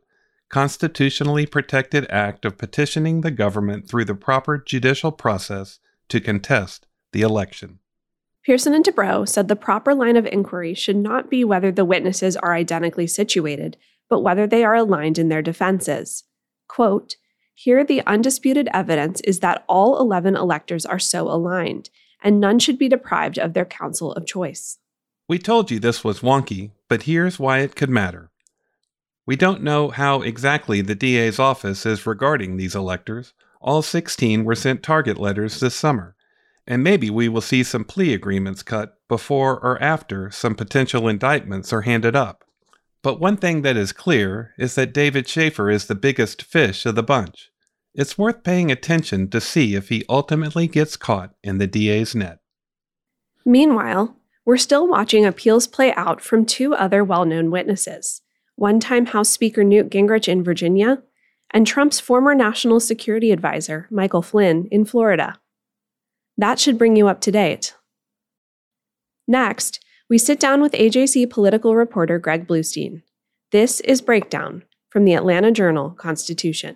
constitutionally 0.55 1.45
protected 1.45 2.09
act 2.09 2.45
of 2.45 2.57
petitioning 2.57 3.19
the 3.19 3.29
government 3.29 3.89
through 3.89 4.05
the 4.05 4.15
proper 4.15 4.57
judicial 4.57 5.11
process 5.11 5.79
to 6.07 6.21
contest 6.21 6.87
the 7.11 7.19
election. 7.19 7.79
Pierson 8.41 8.73
and 8.73 8.85
Dubrow 8.85 9.27
said 9.27 9.49
the 9.49 9.57
proper 9.57 9.93
line 9.93 10.15
of 10.15 10.25
inquiry 10.25 10.73
should 10.73 10.95
not 10.95 11.29
be 11.29 11.43
whether 11.43 11.73
the 11.73 11.83
witnesses 11.83 12.37
are 12.37 12.53
identically 12.53 13.05
situated, 13.05 13.75
but 14.09 14.21
whether 14.21 14.47
they 14.47 14.63
are 14.63 14.75
aligned 14.75 15.17
in 15.17 15.27
their 15.27 15.41
defenses. 15.41 16.23
Quote, 16.69 17.17
Here, 17.53 17.83
the 17.83 18.01
undisputed 18.07 18.69
evidence 18.73 19.19
is 19.25 19.41
that 19.41 19.65
all 19.67 19.99
11 19.99 20.37
electors 20.37 20.85
are 20.85 20.99
so 20.99 21.27
aligned, 21.27 21.89
and 22.23 22.39
none 22.39 22.59
should 22.59 22.77
be 22.77 22.87
deprived 22.87 23.37
of 23.37 23.51
their 23.55 23.65
counsel 23.65 24.13
of 24.13 24.25
choice. 24.25 24.77
We 25.27 25.37
told 25.37 25.69
you 25.69 25.79
this 25.81 26.05
was 26.05 26.21
wonky, 26.21 26.71
but 26.87 27.03
here's 27.03 27.39
why 27.39 27.59
it 27.59 27.75
could 27.75 27.89
matter. 27.89 28.31
We 29.27 29.35
don't 29.35 29.63
know 29.63 29.89
how 29.89 30.21
exactly 30.21 30.81
the 30.81 30.93
DA's 30.93 31.39
office 31.39 31.85
is 31.85 32.05
regarding 32.05 32.57
these 32.57 32.75
electors. 32.75 33.33
All 33.59 33.81
16 33.81 34.43
were 34.43 34.53
sent 34.53 34.83
target 34.83 35.17
letters 35.17 35.59
this 35.59 35.73
summer, 35.73 36.15
and 36.67 36.83
maybe 36.83 37.09
we 37.09 37.27
will 37.27 37.41
see 37.41 37.63
some 37.63 37.85
plea 37.85 38.13
agreements 38.13 38.61
cut 38.61 38.99
before 39.07 39.59
or 39.59 39.81
after 39.81 40.29
some 40.29 40.53
potential 40.53 41.07
indictments 41.07 41.73
are 41.73 41.81
handed 41.81 42.15
up. 42.15 42.43
But 43.01 43.19
one 43.19 43.37
thing 43.37 43.63
that 43.63 43.75
is 43.75 43.91
clear 43.91 44.53
is 44.59 44.75
that 44.75 44.93
David 44.93 45.27
Shafer 45.27 45.71
is 45.71 45.87
the 45.87 45.95
biggest 45.95 46.43
fish 46.43 46.85
of 46.85 46.93
the 46.93 47.03
bunch. 47.03 47.49
It's 47.95 48.17
worth 48.17 48.43
paying 48.43 48.71
attention 48.71 49.29
to 49.29 49.41
see 49.41 49.73
if 49.73 49.89
he 49.89 50.05
ultimately 50.07 50.67
gets 50.67 50.97
caught 50.97 51.33
in 51.43 51.57
the 51.57 51.67
DA's 51.67 52.13
net. 52.13 52.39
Meanwhile, 53.43 54.17
we're 54.43 54.57
still 54.57 54.87
watching 54.87 55.25
appeals 55.25 55.65
play 55.65 55.93
out 55.95 56.21
from 56.21 56.45
two 56.45 56.75
other 56.75 57.03
well 57.03 57.25
known 57.25 57.49
witnesses 57.49 58.21
one 58.55 58.79
time 58.79 59.07
House 59.07 59.29
Speaker 59.29 59.63
Newt 59.63 59.89
Gingrich 59.89 60.27
in 60.27 60.43
Virginia, 60.43 61.01
and 61.51 61.65
Trump's 61.65 61.99
former 61.99 62.33
national 62.33 62.79
security 62.79 63.31
advisor, 63.31 63.87
Michael 63.91 64.21
Flynn, 64.21 64.67
in 64.71 64.85
Florida. 64.85 65.39
That 66.37 66.59
should 66.59 66.77
bring 66.77 66.95
you 66.95 67.07
up 67.07 67.21
to 67.21 67.31
date. 67.31 67.75
Next, 69.27 69.83
we 70.09 70.17
sit 70.17 70.39
down 70.39 70.61
with 70.61 70.73
AJC 70.73 71.29
political 71.29 71.75
reporter 71.75 72.19
Greg 72.19 72.47
Bluestein. 72.47 73.01
This 73.51 73.79
is 73.81 74.01
Breakdown 74.01 74.63
from 74.89 75.05
the 75.05 75.13
Atlanta 75.13 75.51
Journal 75.51 75.91
Constitution. 75.91 76.75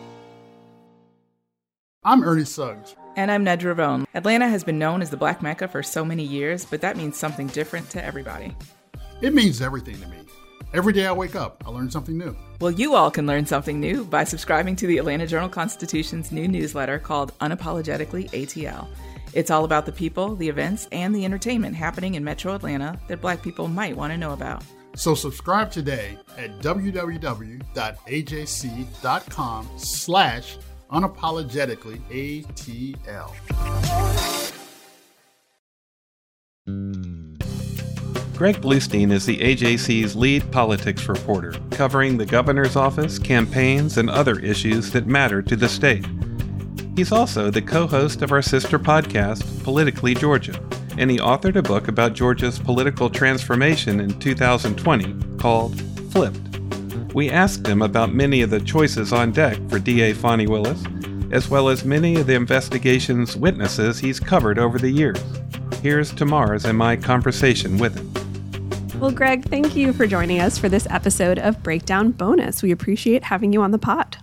I'm 2.03 2.23
Ernie 2.23 2.45
Suggs. 2.45 2.95
And 3.15 3.29
I'm 3.29 3.45
Nedra 3.45 3.77
Rhone. 3.77 4.07
Atlanta 4.15 4.47
has 4.47 4.63
been 4.63 4.79
known 4.79 5.03
as 5.03 5.11
the 5.11 5.17
Black 5.17 5.43
Mecca 5.43 5.67
for 5.67 5.83
so 5.83 6.03
many 6.03 6.23
years, 6.23 6.65
but 6.65 6.81
that 6.81 6.97
means 6.97 7.15
something 7.15 7.45
different 7.45 7.91
to 7.91 8.03
everybody. 8.03 8.55
It 9.21 9.35
means 9.35 9.61
everything 9.61 10.01
to 10.01 10.07
me. 10.07 10.17
Every 10.73 10.93
day 10.93 11.05
I 11.05 11.11
wake 11.11 11.35
up, 11.35 11.63
I 11.63 11.69
learn 11.69 11.91
something 11.91 12.17
new. 12.17 12.35
Well, 12.59 12.71
you 12.71 12.95
all 12.95 13.11
can 13.11 13.27
learn 13.27 13.45
something 13.45 13.79
new 13.79 14.03
by 14.03 14.23
subscribing 14.23 14.75
to 14.77 14.87
the 14.87 14.97
Atlanta 14.97 15.27
Journal 15.27 15.47
Constitution's 15.47 16.31
new 16.31 16.47
newsletter 16.47 16.97
called 16.97 17.37
Unapologetically 17.37 18.31
ATL. 18.31 18.87
It's 19.33 19.51
all 19.51 19.63
about 19.63 19.85
the 19.85 19.91
people, 19.91 20.35
the 20.35 20.49
events, 20.49 20.87
and 20.91 21.13
the 21.13 21.23
entertainment 21.23 21.75
happening 21.75 22.15
in 22.15 22.23
metro 22.23 22.55
Atlanta 22.55 22.99
that 23.09 23.21
black 23.21 23.43
people 23.43 23.67
might 23.67 23.95
want 23.95 24.11
to 24.11 24.17
know 24.17 24.33
about. 24.33 24.63
So 24.95 25.13
subscribe 25.13 25.69
today 25.71 26.17
at 26.35 26.57
www.ajc.com 26.61 27.69
slash 29.77 30.57
unapologetically 30.91 32.01
ATL. 32.11 33.31
Greg 38.35 38.55
Bluestein 38.55 39.11
is 39.11 39.25
the 39.25 39.37
AJC's 39.37 40.15
lead 40.15 40.51
politics 40.51 41.07
reporter, 41.07 41.53
covering 41.69 42.17
the 42.17 42.25
governor's 42.25 42.75
office, 42.75 43.19
campaigns, 43.19 43.97
and 43.97 44.09
other 44.09 44.39
issues 44.39 44.91
that 44.91 45.05
matter 45.05 45.43
to 45.43 45.55
the 45.55 45.69
state. 45.69 46.05
He's 46.95 47.11
also 47.11 47.51
the 47.51 47.61
co 47.61 47.85
host 47.87 48.21
of 48.21 48.31
our 48.31 48.41
sister 48.41 48.79
podcast, 48.79 49.63
Politically 49.63 50.15
Georgia, 50.15 50.59
and 50.97 51.09
he 51.11 51.19
authored 51.19 51.55
a 51.55 51.61
book 51.61 51.87
about 51.87 52.13
Georgia's 52.13 52.59
political 52.59 53.09
transformation 53.09 53.99
in 53.99 54.19
2020 54.19 55.37
called 55.37 55.79
Flipped. 56.11 56.50
We 57.13 57.29
asked 57.29 57.67
him 57.67 57.81
about 57.81 58.13
many 58.13 58.41
of 58.41 58.49
the 58.49 58.61
choices 58.61 59.11
on 59.11 59.31
deck 59.31 59.57
for 59.69 59.79
DA 59.79 60.13
Fani 60.13 60.47
Willis, 60.47 60.81
as 61.31 61.49
well 61.49 61.67
as 61.67 61.83
many 61.83 62.15
of 62.15 62.27
the 62.27 62.35
investigation's 62.35 63.35
witnesses 63.35 63.99
he's 63.99 64.19
covered 64.19 64.57
over 64.57 64.79
the 64.79 64.89
years. 64.89 65.21
Here's 65.81 66.13
Tamar's 66.13 66.63
and 66.63 66.77
my 66.77 66.95
conversation 66.95 67.77
with 67.77 67.97
him. 67.97 68.99
Well, 68.99 69.11
Greg, 69.11 69.43
thank 69.49 69.75
you 69.75 69.93
for 69.93 70.07
joining 70.07 70.39
us 70.39 70.57
for 70.57 70.69
this 70.69 70.87
episode 70.89 71.39
of 71.39 71.61
Breakdown 71.63 72.11
Bonus. 72.11 72.61
We 72.63 72.71
appreciate 72.71 73.23
having 73.23 73.51
you 73.51 73.61
on 73.61 73.71
the 73.71 73.79
pod. 73.79 74.17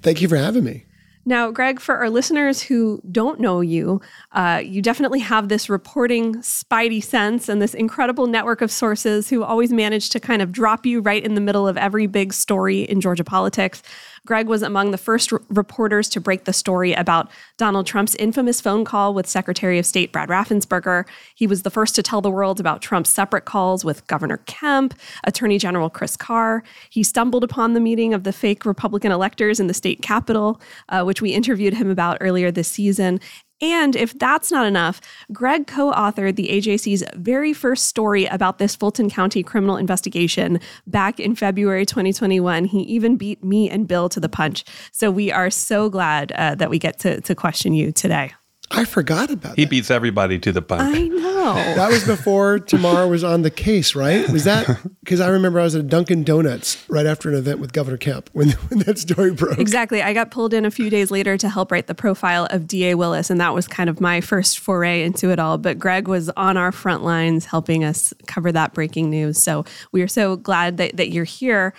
Thank 0.00 0.22
you 0.22 0.28
for 0.28 0.36
having 0.36 0.64
me. 0.64 0.86
Now, 1.28 1.50
Greg, 1.50 1.80
for 1.80 1.96
our 1.96 2.08
listeners 2.08 2.62
who 2.62 3.00
don't 3.10 3.40
know 3.40 3.60
you, 3.60 4.00
uh, 4.30 4.62
you 4.64 4.80
definitely 4.80 5.18
have 5.18 5.48
this 5.48 5.68
reporting 5.68 6.36
spidey 6.36 7.02
sense 7.02 7.48
and 7.48 7.60
this 7.60 7.74
incredible 7.74 8.28
network 8.28 8.62
of 8.62 8.70
sources 8.70 9.28
who 9.28 9.42
always 9.42 9.72
manage 9.72 10.08
to 10.10 10.20
kind 10.20 10.40
of 10.40 10.52
drop 10.52 10.86
you 10.86 11.00
right 11.00 11.24
in 11.24 11.34
the 11.34 11.40
middle 11.40 11.66
of 11.66 11.76
every 11.76 12.06
big 12.06 12.32
story 12.32 12.82
in 12.82 13.00
Georgia 13.00 13.24
politics. 13.24 13.82
Greg 14.26 14.48
was 14.48 14.62
among 14.62 14.90
the 14.90 14.98
first 14.98 15.32
reporters 15.48 16.08
to 16.10 16.20
break 16.20 16.44
the 16.44 16.52
story 16.52 16.92
about 16.92 17.30
Donald 17.56 17.86
Trump's 17.86 18.14
infamous 18.16 18.60
phone 18.60 18.84
call 18.84 19.14
with 19.14 19.26
Secretary 19.26 19.78
of 19.78 19.86
State 19.86 20.12
Brad 20.12 20.28
Raffensperger. 20.28 21.06
He 21.34 21.46
was 21.46 21.62
the 21.62 21.70
first 21.70 21.94
to 21.94 22.02
tell 22.02 22.20
the 22.20 22.30
world 22.30 22.60
about 22.60 22.82
Trump's 22.82 23.10
separate 23.10 23.44
calls 23.44 23.84
with 23.84 24.06
Governor 24.08 24.38
Kemp, 24.46 24.94
Attorney 25.24 25.58
General 25.58 25.88
Chris 25.88 26.16
Carr. 26.16 26.64
He 26.90 27.02
stumbled 27.02 27.44
upon 27.44 27.72
the 27.72 27.80
meeting 27.80 28.12
of 28.12 28.24
the 28.24 28.32
fake 28.32 28.66
Republican 28.66 29.12
electors 29.12 29.60
in 29.60 29.68
the 29.68 29.74
state 29.74 30.02
capitol, 30.02 30.60
uh, 30.88 31.04
which 31.04 31.22
we 31.22 31.32
interviewed 31.32 31.74
him 31.74 31.88
about 31.88 32.18
earlier 32.20 32.50
this 32.50 32.68
season. 32.68 33.20
And 33.60 33.96
if 33.96 34.18
that's 34.18 34.50
not 34.50 34.66
enough, 34.66 35.00
Greg 35.32 35.66
co 35.66 35.92
authored 35.92 36.36
the 36.36 36.48
AJC's 36.48 37.02
very 37.14 37.52
first 37.52 37.86
story 37.86 38.26
about 38.26 38.58
this 38.58 38.76
Fulton 38.76 39.08
County 39.08 39.42
criminal 39.42 39.76
investigation 39.76 40.60
back 40.86 41.18
in 41.18 41.34
February 41.34 41.86
2021. 41.86 42.66
He 42.66 42.80
even 42.82 43.16
beat 43.16 43.42
me 43.42 43.70
and 43.70 43.88
Bill 43.88 44.08
to 44.10 44.20
the 44.20 44.28
punch. 44.28 44.64
So 44.92 45.10
we 45.10 45.32
are 45.32 45.50
so 45.50 45.88
glad 45.88 46.32
uh, 46.32 46.54
that 46.56 46.70
we 46.70 46.78
get 46.78 46.98
to, 47.00 47.20
to 47.22 47.34
question 47.34 47.72
you 47.72 47.92
today. 47.92 48.32
I 48.70 48.84
forgot 48.84 49.30
about 49.30 49.52
it. 49.52 49.56
He 49.56 49.64
that. 49.64 49.70
beats 49.70 49.90
everybody 49.90 50.38
to 50.40 50.52
the 50.52 50.62
punch. 50.62 50.96
I 50.96 51.08
know. 51.08 51.36
That 51.76 51.90
was 51.90 52.04
before 52.04 52.58
Tamar 52.58 53.06
was 53.06 53.22
on 53.22 53.42
the 53.42 53.50
case, 53.50 53.94
right? 53.94 54.28
Was 54.30 54.44
that 54.44 54.80
because 55.04 55.20
I 55.20 55.28
remember 55.28 55.60
I 55.60 55.62
was 55.62 55.76
at 55.76 55.80
a 55.80 55.84
Dunkin' 55.84 56.24
Donuts 56.24 56.84
right 56.88 57.06
after 57.06 57.28
an 57.28 57.36
event 57.36 57.60
with 57.60 57.72
Governor 57.72 57.98
Kemp 57.98 58.30
when, 58.32 58.50
when 58.68 58.80
that 58.80 58.98
story 58.98 59.32
broke. 59.32 59.58
Exactly. 59.58 60.02
I 60.02 60.12
got 60.12 60.32
pulled 60.32 60.52
in 60.52 60.64
a 60.64 60.70
few 60.72 60.90
days 60.90 61.12
later 61.12 61.38
to 61.38 61.48
help 61.48 61.70
write 61.70 61.86
the 61.86 61.94
profile 61.94 62.46
of 62.50 62.66
DA 62.66 62.96
Willis, 62.96 63.30
and 63.30 63.40
that 63.40 63.54
was 63.54 63.68
kind 63.68 63.88
of 63.88 64.00
my 64.00 64.20
first 64.20 64.58
foray 64.58 65.04
into 65.04 65.30
it 65.30 65.38
all. 65.38 65.56
But 65.56 65.78
Greg 65.78 66.08
was 66.08 66.30
on 66.30 66.56
our 66.56 66.72
front 66.72 67.04
lines 67.04 67.44
helping 67.44 67.84
us 67.84 68.12
cover 68.26 68.50
that 68.50 68.74
breaking 68.74 69.10
news. 69.10 69.40
So 69.40 69.64
we 69.92 70.02
are 70.02 70.08
so 70.08 70.34
glad 70.36 70.78
that, 70.78 70.96
that 70.96 71.10
you're 71.10 71.24
here. 71.24 71.74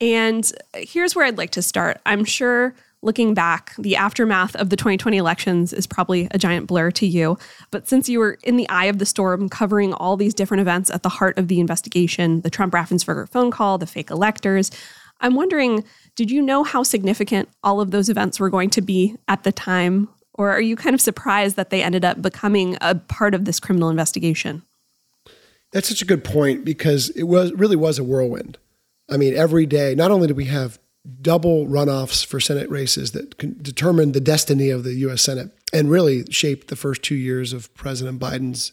And 0.00 0.50
here's 0.74 1.14
where 1.14 1.26
I'd 1.26 1.38
like 1.38 1.50
to 1.50 1.62
start. 1.62 2.00
I'm 2.06 2.24
sure 2.24 2.74
looking 3.02 3.34
back, 3.34 3.74
the 3.76 3.96
aftermath 3.96 4.54
of 4.56 4.70
the 4.70 4.76
2020 4.76 5.16
elections 5.16 5.72
is 5.72 5.86
probably 5.86 6.28
a 6.30 6.38
giant 6.38 6.66
blur 6.66 6.90
to 6.92 7.06
you. 7.06 7.36
But 7.70 7.88
since 7.88 8.08
you 8.08 8.20
were 8.20 8.38
in 8.44 8.56
the 8.56 8.68
eye 8.68 8.86
of 8.86 8.98
the 8.98 9.06
storm, 9.06 9.48
covering 9.48 9.92
all 9.92 10.16
these 10.16 10.34
different 10.34 10.60
events 10.60 10.90
at 10.90 11.02
the 11.02 11.08
heart 11.08 11.36
of 11.36 11.48
the 11.48 11.60
investigation 11.60 12.40
the 12.42 12.50
Trump 12.50 12.72
Raffensperger 12.74 13.28
phone 13.28 13.50
call, 13.50 13.78
the 13.78 13.86
fake 13.86 14.10
electors 14.10 14.70
I'm 15.22 15.34
wondering 15.36 15.84
did 16.14 16.30
you 16.30 16.42
know 16.42 16.62
how 16.62 16.82
significant 16.82 17.48
all 17.62 17.80
of 17.80 17.90
those 17.90 18.10
events 18.10 18.38
were 18.38 18.50
going 18.50 18.68
to 18.70 18.82
be 18.82 19.16
at 19.28 19.44
the 19.44 19.52
time 19.52 20.08
Or 20.34 20.50
are 20.50 20.60
you 20.60 20.76
kind 20.76 20.94
of 20.94 21.00
surprised 21.00 21.56
that 21.56 21.70
they 21.70 21.82
ended 21.82 22.04
up 22.04 22.20
becoming 22.20 22.76
a 22.80 22.94
part 22.96 23.34
of 23.34 23.44
this 23.44 23.60
criminal 23.60 23.88
investigation? 23.88 24.62
That's 25.72 25.88
such 25.88 26.02
a 26.02 26.06
good 26.06 26.24
point 26.24 26.64
because 26.64 27.10
it 27.10 27.24
was 27.24 27.52
really 27.52 27.76
was 27.76 27.98
a 27.98 28.04
whirlwind. 28.04 28.58
I 29.10 29.16
mean, 29.16 29.34
every 29.34 29.66
day, 29.66 29.94
not 29.94 30.10
only 30.10 30.26
do 30.26 30.34
we 30.34 30.46
have 30.46 30.78
double 31.20 31.66
runoffs 31.66 32.24
for 32.24 32.38
Senate 32.38 32.70
races 32.70 33.12
that 33.12 33.62
determined 33.62 34.14
the 34.14 34.20
destiny 34.20 34.70
of 34.70 34.84
the 34.84 34.94
U.S. 34.94 35.22
Senate 35.22 35.50
and 35.72 35.90
really 35.90 36.24
shaped 36.30 36.68
the 36.68 36.76
first 36.76 37.02
two 37.02 37.14
years 37.14 37.52
of 37.52 37.72
President 37.74 38.20
Biden's 38.20 38.72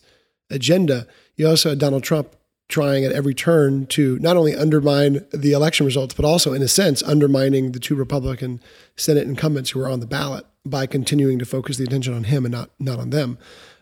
agenda, 0.49 1.07
you 1.35 1.47
also 1.47 1.69
had 1.69 1.79
Donald 1.79 2.03
Trump 2.03 2.35
trying 2.67 3.03
at 3.03 3.11
every 3.11 3.33
turn 3.33 3.87
to 3.87 4.19
not 4.19 4.37
only 4.37 4.55
undermine 4.55 5.25
the 5.31 5.53
election 5.53 5.85
results, 5.85 6.13
but 6.13 6.23
also, 6.23 6.53
in 6.53 6.61
a 6.61 6.67
sense, 6.67 7.01
undermining 7.01 7.71
the 7.71 7.79
two 7.79 7.95
Republican 7.95 8.61
Senate 8.95 9.27
incumbents 9.27 9.71
who 9.71 9.79
were 9.79 9.89
on 9.89 9.99
the 9.99 10.05
ballot 10.05 10.45
by 10.65 10.85
continuing 10.85 11.39
to 11.39 11.45
focus 11.45 11.77
the 11.77 11.83
attention 11.83 12.13
on 12.13 12.25
him 12.25 12.45
and 12.45 12.51
not 12.51 12.69
not 12.79 12.99
on 12.99 13.09
them. 13.09 13.39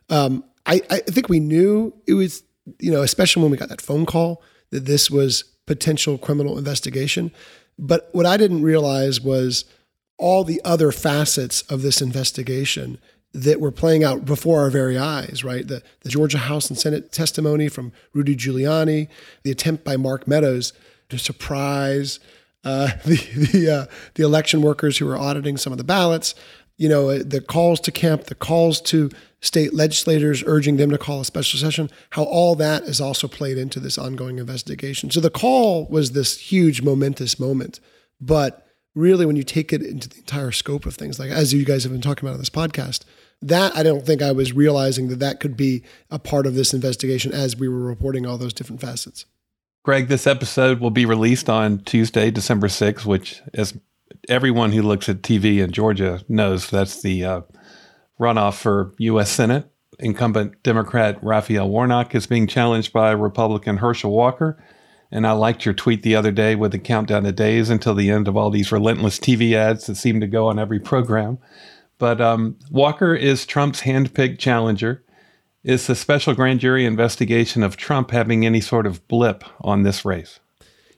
Um, 0.09 0.43
I, 0.65 0.81
I 0.89 0.99
think 0.99 1.27
we 1.29 1.39
knew 1.39 1.93
it 2.07 2.13
was, 2.13 2.43
you 2.79 2.91
know, 2.91 3.01
especially 3.01 3.41
when 3.41 3.51
we 3.51 3.57
got 3.57 3.69
that 3.69 3.81
phone 3.81 4.05
call 4.05 4.41
that 4.69 4.85
this 4.85 5.11
was 5.11 5.43
potential 5.65 6.17
criminal 6.17 6.57
investigation. 6.57 7.31
But 7.77 8.09
what 8.11 8.25
I 8.25 8.37
didn't 8.37 8.63
realize 8.63 9.21
was 9.21 9.65
all 10.17 10.43
the 10.43 10.61
other 10.65 10.91
facets 10.91 11.61
of 11.63 11.81
this 11.81 12.01
investigation 12.01 12.97
that 13.33 13.59
were 13.59 13.71
playing 13.71 14.03
out 14.03 14.25
before 14.25 14.61
our 14.61 14.69
very 14.69 14.97
eyes, 14.97 15.43
right? 15.43 15.67
The, 15.67 15.83
the 16.01 16.09
Georgia 16.09 16.39
House 16.39 16.69
and 16.69 16.79
Senate 16.79 17.11
testimony 17.11 17.69
from 17.69 17.91
Rudy 18.13 18.35
Giuliani, 18.35 19.09
the 19.43 19.51
attempt 19.51 19.83
by 19.83 19.95
Mark 19.95 20.27
Meadows 20.27 20.73
to 21.09 21.19
surprise 21.19 22.19
uh, 22.63 22.89
the 23.05 23.17
the, 23.51 23.69
uh, 23.69 23.93
the 24.15 24.23
election 24.23 24.61
workers 24.61 24.97
who 24.97 25.05
were 25.05 25.17
auditing 25.17 25.57
some 25.57 25.71
of 25.71 25.77
the 25.77 25.83
ballots, 25.83 26.33
you 26.77 26.87
know, 26.87 27.09
uh, 27.09 27.23
the 27.25 27.41
calls 27.41 27.79
to 27.81 27.91
Kemp, 27.91 28.25
the 28.25 28.35
calls 28.35 28.79
to 28.81 29.09
state 29.41 29.73
legislators 29.73 30.43
urging 30.45 30.77
them 30.77 30.89
to 30.89 30.97
call 30.97 31.21
a 31.21 31.25
special 31.25 31.59
session, 31.59 31.89
how 32.11 32.23
all 32.23 32.55
that 32.55 32.83
is 32.83 33.01
also 33.01 33.27
played 33.27 33.57
into 33.57 33.79
this 33.79 33.97
ongoing 33.97 34.39
investigation. 34.39 35.11
So 35.11 35.19
the 35.19 35.29
call 35.29 35.87
was 35.87 36.11
this 36.11 36.37
huge 36.39 36.81
momentous 36.81 37.39
moment, 37.39 37.79
but 38.21 38.67
really 38.95 39.25
when 39.25 39.35
you 39.35 39.43
take 39.43 39.71
it 39.71 39.81
into 39.81 40.09
the 40.09 40.17
entire 40.17 40.51
scope 40.51 40.85
of 40.85 40.95
things, 40.95 41.19
like 41.19 41.29
as 41.29 41.53
you 41.53 41.65
guys 41.65 41.83
have 41.83 41.91
been 41.91 42.01
talking 42.01 42.27
about 42.27 42.33
on 42.33 42.39
this 42.39 42.49
podcast, 42.49 43.03
that 43.41 43.75
I 43.75 43.83
don't 43.83 44.05
think 44.05 44.21
I 44.21 44.31
was 44.31 44.53
realizing 44.53 45.09
that 45.09 45.19
that 45.19 45.39
could 45.39 45.55
be 45.55 45.83
a 46.09 46.17
part 46.17 46.47
of 46.47 46.55
this 46.55 46.73
investigation 46.73 47.31
as 47.31 47.55
we 47.55 47.67
were 47.67 47.79
reporting 47.79 48.25
all 48.25 48.37
those 48.37 48.53
different 48.53 48.81
facets. 48.81 49.25
Greg, 49.83 50.07
this 50.07 50.27
episode 50.27 50.79
will 50.79 50.91
be 50.91 51.05
released 51.05 51.49
on 51.49 51.79
Tuesday, 51.79 52.31
December 52.31 52.67
6th, 52.67 53.05
which, 53.05 53.41
as 53.53 53.77
everyone 54.27 54.71
who 54.71 54.81
looks 54.81 55.09
at 55.09 55.21
TV 55.21 55.63
in 55.63 55.71
Georgia 55.71 56.23
knows, 56.27 56.69
that's 56.69 57.01
the 57.01 57.23
uh, 57.23 57.41
runoff 58.19 58.59
for 58.59 58.93
U.S. 58.99 59.29
Senate. 59.29 59.69
Incumbent 59.99 60.61
Democrat 60.63 61.17
Raphael 61.23 61.69
Warnock 61.69 62.13
is 62.13 62.27
being 62.27 62.45
challenged 62.45 62.93
by 62.93 63.11
Republican 63.11 63.77
Herschel 63.77 64.11
Walker. 64.11 64.63
And 65.11 65.25
I 65.25 65.31
liked 65.31 65.65
your 65.65 65.73
tweet 65.73 66.03
the 66.03 66.15
other 66.15 66.31
day 66.31 66.55
with 66.55 66.71
the 66.71 66.79
countdown 66.79 67.25
of 67.25 67.35
days 67.35 67.69
until 67.69 67.95
the 67.95 68.09
end 68.11 68.27
of 68.27 68.35
all 68.35 68.49
these 68.49 68.71
relentless 68.71 69.17
TV 69.19 69.53
ads 69.53 69.87
that 69.87 69.95
seem 69.95 70.19
to 70.19 70.27
go 70.27 70.47
on 70.47 70.59
every 70.59 70.79
program. 70.79 71.39
But 71.97 72.21
um, 72.21 72.57
Walker 72.69 73.15
is 73.15 73.45
Trump's 73.45 73.81
handpicked 73.81 74.37
challenger. 74.37 75.03
Is 75.63 75.87
the 75.87 75.95
special 75.95 76.33
grand 76.33 76.59
jury 76.59 76.85
investigation 76.85 77.63
of 77.63 77.77
Trump 77.77 78.11
having 78.11 78.45
any 78.45 78.61
sort 78.61 78.85
of 78.85 79.05
blip 79.07 79.43
on 79.61 79.83
this 79.83 80.05
race? 80.05 80.39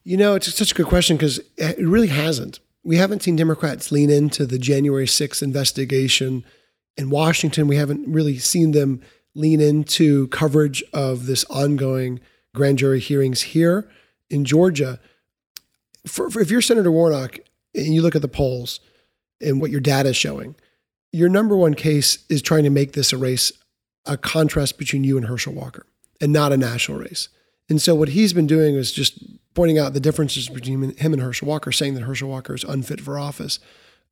You 0.04 0.18
know, 0.18 0.36
it's 0.36 0.54
such 0.54 0.72
a 0.72 0.76
good 0.76 0.88
question 0.88 1.16
because 1.16 1.40
it 1.58 1.80
really 1.80 2.08
hasn't. 2.08 2.60
We 2.90 2.98
haven't 2.98 3.22
seen 3.22 3.36
Democrats 3.36 3.92
lean 3.92 4.10
into 4.10 4.48
the 4.48 4.58
January 4.58 5.06
6th 5.06 5.44
investigation 5.44 6.44
in 6.98 7.12
Washington. 7.12 7.68
We 7.68 7.76
haven't 7.76 8.12
really 8.12 8.40
seen 8.40 8.72
them 8.72 9.02
lean 9.36 9.62
into 9.62 10.28
coverage 10.30 10.84
of 10.92 11.28
this 11.28 11.46
ongoing 11.52 12.20
grand 12.56 12.80
jury 12.80 13.00
hearings 13.00 13.44
here 13.44 13.88
in 14.32 14.44
Georgia. 14.44 15.00
For, 16.08 16.32
for, 16.32 16.42
if 16.42 16.50
you're 16.50 16.64
Senator 16.64 16.92
Warnock 16.92 17.38
and 17.76 17.94
you 17.94 18.02
look 18.02 18.16
at 18.16 18.24
the 18.24 18.28
polls 18.28 18.80
and 19.40 19.62
what 19.62 19.70
your 19.70 19.82
data 19.82 20.10
is 20.10 20.18
showing, 20.18 20.56
your 21.12 21.30
number 21.30 21.56
one 21.56 21.76
case 21.76 22.26
is 22.28 22.42
trying 22.42 22.64
to 22.64 22.72
make 22.72 22.94
this 22.94 23.14
a 23.14 23.20
race, 23.20 23.52
a 24.08 24.18
contrast 24.18 24.80
between 24.80 25.04
you 25.04 25.16
and 25.16 25.28
Herschel 25.28 25.54
Walker, 25.54 25.86
and 26.20 26.34
not 26.34 26.52
a 26.52 26.58
national 26.58 26.98
race. 26.98 27.30
And 27.70 27.80
so 27.80 27.94
what 27.94 28.10
he's 28.10 28.34
been 28.34 28.48
doing 28.48 28.74
is 28.74 28.92
just 28.92 29.24
pointing 29.54 29.78
out 29.78 29.94
the 29.94 30.00
differences 30.00 30.50
between 30.50 30.96
him 30.98 31.14
and 31.14 31.22
Herschel 31.22 31.48
Walker, 31.48 31.72
saying 31.72 31.96
that 31.96 32.04
Herschel 32.04 32.30
Walker 32.30 32.54
is 32.54 32.64
unfit 32.64 33.02
for 33.02 33.18
office, 33.18 33.60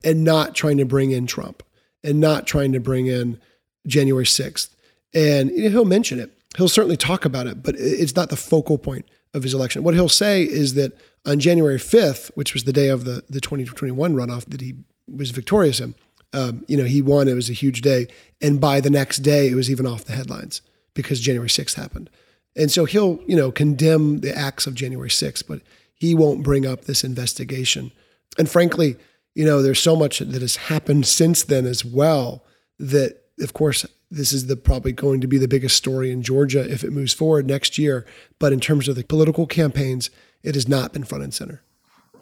and 0.03 0.23
not 0.23 0.55
trying 0.55 0.77
to 0.77 0.85
bring 0.85 1.11
in 1.11 1.27
Trump, 1.27 1.63
and 2.03 2.19
not 2.19 2.47
trying 2.47 2.71
to 2.73 2.79
bring 2.79 3.07
in 3.07 3.39
January 3.85 4.25
6th. 4.25 4.69
And 5.13 5.51
he'll 5.51 5.85
mention 5.85 6.19
it. 6.19 6.33
He'll 6.57 6.69
certainly 6.69 6.97
talk 6.97 7.25
about 7.25 7.47
it, 7.47 7.63
but 7.63 7.75
it's 7.77 8.15
not 8.15 8.29
the 8.29 8.35
focal 8.35 8.77
point 8.77 9.05
of 9.33 9.43
his 9.43 9.53
election. 9.53 9.83
What 9.83 9.93
he'll 9.93 10.09
say 10.09 10.43
is 10.43 10.73
that 10.73 10.97
on 11.25 11.39
January 11.39 11.77
5th, 11.77 12.31
which 12.35 12.53
was 12.53 12.63
the 12.63 12.73
day 12.73 12.89
of 12.89 13.05
the, 13.05 13.23
the 13.29 13.41
2021 13.41 14.13
runoff 14.13 14.45
that 14.45 14.61
he 14.61 14.75
was 15.07 15.31
victorious 15.31 15.79
in, 15.79 15.95
um, 16.33 16.65
you 16.67 16.77
know, 16.77 16.83
he 16.83 17.01
won. 17.01 17.27
It 17.27 17.33
was 17.33 17.49
a 17.49 17.53
huge 17.53 17.81
day. 17.81 18.07
And 18.41 18.59
by 18.59 18.81
the 18.81 18.89
next 18.89 19.17
day, 19.19 19.49
it 19.49 19.55
was 19.55 19.71
even 19.71 19.85
off 19.85 20.05
the 20.05 20.13
headlines 20.13 20.61
because 20.93 21.19
January 21.19 21.49
6th 21.49 21.75
happened. 21.75 22.09
And 22.57 22.71
so 22.71 22.85
he'll, 22.85 23.19
you 23.27 23.35
know, 23.35 23.51
condemn 23.51 24.21
the 24.21 24.35
acts 24.35 24.65
of 24.65 24.73
January 24.73 25.09
6th, 25.09 25.43
but 25.47 25.61
he 25.93 26.15
won't 26.15 26.43
bring 26.43 26.65
up 26.65 26.85
this 26.85 27.03
investigation. 27.03 27.91
And 28.37 28.49
frankly, 28.49 28.97
you 29.35 29.45
know, 29.45 29.61
there's 29.61 29.79
so 29.79 29.95
much 29.95 30.19
that 30.19 30.41
has 30.41 30.55
happened 30.55 31.05
since 31.05 31.43
then 31.43 31.65
as 31.67 31.85
well 31.85 32.43
that, 32.79 33.21
of 33.39 33.53
course, 33.53 33.85
this 34.09 34.33
is 34.33 34.47
the 34.47 34.55
probably 34.55 34.91
going 34.91 35.21
to 35.21 35.27
be 35.27 35.37
the 35.37 35.47
biggest 35.47 35.75
story 35.75 36.11
in 36.11 36.23
Georgia 36.23 36.67
if 36.69 36.83
it 36.83 36.91
moves 36.91 37.13
forward 37.13 37.45
next 37.45 37.77
year. 37.77 38.05
But 38.39 38.53
in 38.53 38.59
terms 38.59 38.87
of 38.87 38.95
the 38.95 39.03
political 39.03 39.45
campaigns, 39.45 40.09
it 40.43 40.55
has 40.55 40.67
not 40.67 40.93
been 40.93 41.03
front 41.03 41.23
and 41.23 41.33
center. 41.33 41.61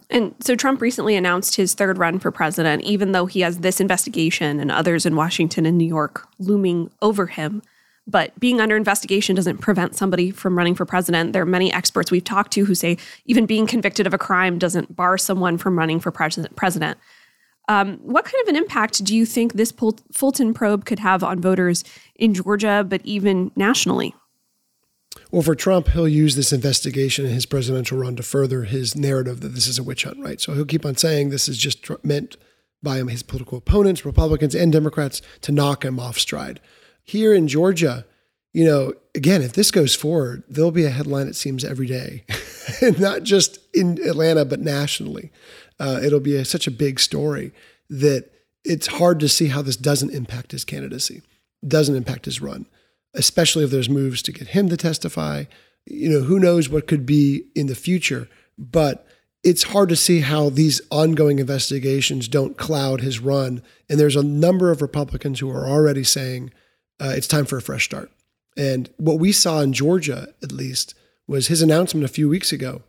And 0.09 0.35
so 0.39 0.55
Trump 0.55 0.81
recently 0.81 1.15
announced 1.15 1.55
his 1.55 1.73
third 1.73 1.97
run 1.97 2.19
for 2.19 2.31
president, 2.31 2.83
even 2.83 3.11
though 3.11 3.25
he 3.25 3.41
has 3.41 3.59
this 3.59 3.79
investigation 3.79 4.59
and 4.59 4.71
others 4.71 5.05
in 5.05 5.15
Washington 5.15 5.65
and 5.65 5.77
New 5.77 5.87
York 5.87 6.27
looming 6.37 6.91
over 7.01 7.27
him. 7.27 7.61
But 8.07 8.39
being 8.39 8.61
under 8.61 8.77
investigation 8.77 9.35
doesn't 9.35 9.57
prevent 9.57 9.95
somebody 9.95 10.29
from 10.29 10.57
running 10.57 10.75
for 10.75 10.85
president. 10.85 11.33
There 11.33 11.41
are 11.41 11.47
many 11.47 11.73
experts 11.73 12.11
we've 12.11 12.23
talked 12.23 12.51
to 12.53 12.65
who 12.65 12.75
say 12.75 12.97
even 13.25 13.45
being 13.45 13.65
convicted 13.65 14.05
of 14.05 14.13
a 14.13 14.17
crime 14.17 14.59
doesn't 14.59 14.95
bar 14.95 15.17
someone 15.17 15.57
from 15.57 15.77
running 15.77 15.99
for 15.99 16.11
president. 16.11 16.97
Um, 17.67 17.97
what 18.03 18.25
kind 18.25 18.41
of 18.43 18.47
an 18.47 18.55
impact 18.55 19.03
do 19.03 19.15
you 19.15 19.25
think 19.25 19.53
this 19.53 19.73
Fulton 20.11 20.53
probe 20.53 20.85
could 20.85 20.99
have 20.99 21.23
on 21.23 21.41
voters 21.41 21.83
in 22.15 22.35
Georgia, 22.35 22.85
but 22.87 23.01
even 23.03 23.51
nationally? 23.55 24.13
Well, 25.31 25.41
for 25.41 25.55
Trump, 25.55 25.89
he'll 25.89 26.07
use 26.07 26.35
this 26.35 26.53
investigation 26.53 27.25
in 27.25 27.31
his 27.31 27.45
presidential 27.45 27.97
run 27.97 28.15
to 28.17 28.23
further 28.23 28.63
his 28.63 28.95
narrative 28.95 29.41
that 29.41 29.49
this 29.49 29.67
is 29.67 29.79
a 29.79 29.83
witch 29.83 30.03
hunt, 30.03 30.19
right? 30.19 30.39
So 30.39 30.53
he'll 30.53 30.65
keep 30.65 30.85
on 30.85 30.95
saying 30.95 31.29
this 31.29 31.47
is 31.49 31.57
just 31.57 31.89
meant 32.03 32.37
by 32.83 32.99
his 32.99 33.23
political 33.23 33.57
opponents, 33.57 34.05
Republicans 34.05 34.53
and 34.53 34.71
Democrats, 34.71 35.21
to 35.41 35.51
knock 35.51 35.83
him 35.83 35.99
off 35.99 36.19
stride. 36.19 36.59
Here 37.05 37.33
in 37.33 37.47
Georgia, 37.47 38.05
you 38.53 38.65
know, 38.65 38.93
again, 39.13 39.41
if 39.41 39.53
this 39.53 39.71
goes 39.71 39.95
forward, 39.95 40.43
there'll 40.49 40.71
be 40.71 40.85
a 40.85 40.89
headline, 40.89 41.27
it 41.27 41.35
seems, 41.35 41.63
every 41.63 41.87
day, 41.87 42.23
and 42.81 42.99
not 42.99 43.23
just 43.23 43.59
in 43.73 43.99
Atlanta, 44.05 44.43
but 44.45 44.59
nationally. 44.59 45.31
Uh, 45.79 45.99
it'll 46.03 46.19
be 46.19 46.35
a, 46.35 46.45
such 46.45 46.67
a 46.67 46.71
big 46.71 46.99
story 46.99 47.51
that 47.89 48.31
it's 48.63 48.87
hard 48.87 49.19
to 49.19 49.29
see 49.29 49.47
how 49.47 49.61
this 49.61 49.77
doesn't 49.77 50.13
impact 50.13 50.51
his 50.51 50.65
candidacy, 50.65 51.21
doesn't 51.67 51.95
impact 51.95 52.25
his 52.25 52.41
run 52.41 52.65
especially 53.15 53.63
if 53.63 53.71
there's 53.71 53.89
moves 53.89 54.21
to 54.21 54.31
get 54.31 54.49
him 54.49 54.69
to 54.69 54.77
testify. 54.77 55.45
You 55.85 56.09
know, 56.09 56.21
who 56.21 56.39
knows 56.39 56.69
what 56.69 56.87
could 56.87 57.05
be 57.05 57.45
in 57.55 57.67
the 57.67 57.75
future, 57.75 58.27
but 58.57 59.07
it's 59.43 59.63
hard 59.63 59.89
to 59.89 59.95
see 59.95 60.21
how 60.21 60.49
these 60.49 60.81
ongoing 60.91 61.39
investigations 61.39 62.27
don't 62.27 62.57
cloud 62.57 63.01
his 63.01 63.19
run. 63.19 63.61
And 63.89 63.99
there's 63.99 64.15
a 64.15 64.23
number 64.23 64.71
of 64.71 64.81
Republicans 64.81 65.39
who 65.39 65.49
are 65.49 65.67
already 65.67 66.03
saying 66.03 66.51
uh, 66.99 67.13
it's 67.15 67.27
time 67.27 67.45
for 67.45 67.57
a 67.57 67.61
fresh 67.61 67.85
start. 67.85 68.11
And 68.57 68.89
what 68.97 69.19
we 69.19 69.31
saw 69.31 69.59
in 69.59 69.73
Georgia, 69.73 70.29
at 70.41 70.51
least, 70.51 70.95
was 71.27 71.47
his 71.47 71.61
announcement 71.61 72.05
a 72.05 72.09
few 72.09 72.29
weeks 72.29 72.51
ago 72.51 72.81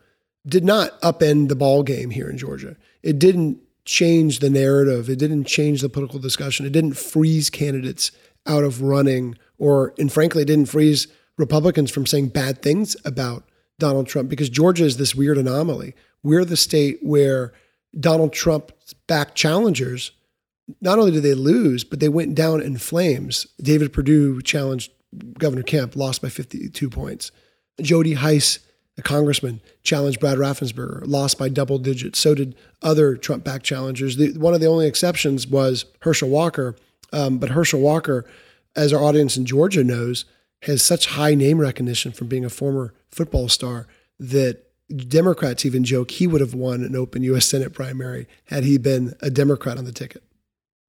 did 0.47 0.65
not 0.65 1.01
upend 1.01 1.49
the 1.49 1.57
ball 1.57 1.83
game 1.83 2.11
here 2.11 2.31
in 2.31 2.39
Georgia. 2.39 2.77
It 3.03 3.19
didn't 3.19 3.59
change 3.85 4.39
the 4.39 4.51
narrative. 4.51 5.09
It 5.09 5.19
didn't 5.19 5.45
change 5.45 5.81
the 5.81 5.89
political 5.89 6.21
discussion. 6.21 6.67
It 6.67 6.73
didn't 6.73 6.97
freeze 6.97 7.51
candidates 7.51 8.13
out 8.47 8.63
of 8.63 8.83
running 8.83 9.37
or, 9.59 9.95
and 9.99 10.13
frankly, 10.13 10.43
it 10.43 10.47
didn't 10.47 10.69
freeze 10.69 11.09
Republicans 11.39 11.91
from 11.91 12.07
saying 12.07 12.29
bad 12.29 12.63
things 12.63 12.97
about 13.05 13.45
Donald 13.79 14.07
Trump 14.07 14.29
because 14.29 14.49
Georgia 14.49 14.85
is 14.85 14.97
this 14.97 15.15
weird 15.15 15.39
anomaly. 15.39 15.95
We're 16.23 16.45
the 16.45 16.57
state 16.57 16.99
where 17.03 17.53
Donald 17.99 18.33
Trump's 18.33 18.95
back 19.07 19.35
challengers, 19.35 20.13
not 20.81 20.99
only 20.99 21.13
did 21.13 21.23
they 21.23 21.35
lose, 21.35 21.85
but 21.85 22.01
they 22.01 22.09
went 22.09 22.35
down 22.35 22.61
in 22.61 22.79
flames. 22.79 23.47
David 23.61 23.93
Perdue 23.93 24.43
challenged 24.43 24.91
Governor 25.39 25.63
Kemp, 25.63 25.97
lost 25.97 26.23
by 26.23 26.29
52 26.29 26.91
points. 26.91 27.31
Jody 27.81 28.15
Hice, 28.15 28.59
a 28.99 29.03
congressman, 29.03 29.61
challenged 29.83 30.21
Brad 30.21 30.39
Raffensperger, 30.39 31.03
lost 31.07 31.39
by 31.39 31.49
double 31.49 31.79
digits. 31.79 32.19
So 32.19 32.35
did 32.35 32.57
other 32.83 33.17
Trump 33.17 33.45
back 33.45 33.63
challengers. 33.63 34.17
The, 34.17 34.37
one 34.39 34.55
of 34.55 34.61
the 34.61 34.67
only 34.67 34.87
exceptions 34.87 35.47
was 35.47 35.85
Herschel 36.01 36.29
Walker, 36.29 36.77
Um, 37.13 37.39
but 37.39 37.51
Herschel 37.51 37.81
Walker, 37.81 38.25
as 38.75 38.93
our 38.93 39.03
audience 39.03 39.37
in 39.37 39.47
Georgia 39.47 39.85
knows, 39.85 40.25
has 40.63 40.83
such 40.83 41.07
high 41.07 41.35
name 41.35 41.59
recognition 41.59 42.13
from 42.13 42.27
being 42.27 42.45
a 42.45 42.51
former 42.51 42.95
football 43.11 43.49
star 43.49 43.87
that 44.19 44.65
Democrats 44.95 45.65
even 45.65 45.85
joke 45.85 46.11
he 46.13 46.27
would 46.27 46.41
have 46.41 46.55
won 46.55 46.83
an 46.83 46.97
open 46.97 47.23
U.S. 47.25 47.47
Senate 47.47 47.73
primary 47.73 48.27
had 48.47 48.65
he 48.65 48.79
been 48.79 49.15
a 49.21 49.31
Democrat 49.31 49.79
on 49.79 49.85
the 49.85 49.93
ticket. 49.93 50.23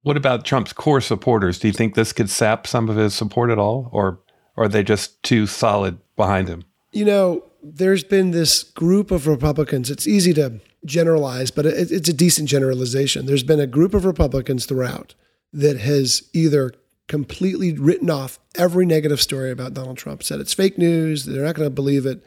What 0.02 0.16
about 0.16 0.44
Trump's 0.44 0.72
core 0.72 1.00
supporters? 1.00 1.58
Do 1.58 1.68
you 1.68 1.72
think 1.72 1.94
this 1.94 2.12
could 2.12 2.30
sap 2.30 2.66
some 2.66 2.88
of 2.88 2.96
his 2.96 3.14
support 3.14 3.50
at 3.50 3.58
all, 3.58 3.88
or, 3.92 4.20
or 4.56 4.64
are 4.64 4.68
they 4.68 4.82
just 4.82 5.22
too 5.22 5.46
solid 5.46 5.98
behind 6.16 6.48
him? 6.48 6.64
You 6.92 7.04
know, 7.04 7.44
there's 7.62 8.04
been 8.04 8.30
this 8.30 8.62
group 8.62 9.10
of 9.10 9.26
Republicans. 9.26 9.90
It's 9.90 10.06
easy 10.06 10.32
to 10.34 10.60
generalize, 10.84 11.50
but 11.50 11.66
it, 11.66 11.90
it's 11.90 12.08
a 12.08 12.12
decent 12.12 12.48
generalization. 12.48 13.26
There's 13.26 13.42
been 13.42 13.60
a 13.60 13.66
group 13.66 13.94
of 13.94 14.04
Republicans 14.04 14.66
throughout 14.66 15.14
that 15.52 15.78
has 15.78 16.28
either 16.32 16.72
completely 17.08 17.72
written 17.72 18.10
off 18.10 18.38
every 18.54 18.86
negative 18.86 19.20
story 19.20 19.50
about 19.50 19.74
Donald 19.74 19.96
Trump, 19.96 20.22
said 20.22 20.40
it's 20.40 20.54
fake 20.54 20.78
news, 20.78 21.24
they're 21.24 21.44
not 21.44 21.54
going 21.54 21.66
to 21.66 21.74
believe 21.74 22.06
it. 22.06 22.24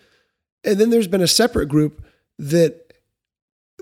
And 0.63 0.79
then 0.79 0.89
there's 0.89 1.07
been 1.07 1.21
a 1.21 1.27
separate 1.27 1.67
group 1.67 2.03
that 2.37 2.90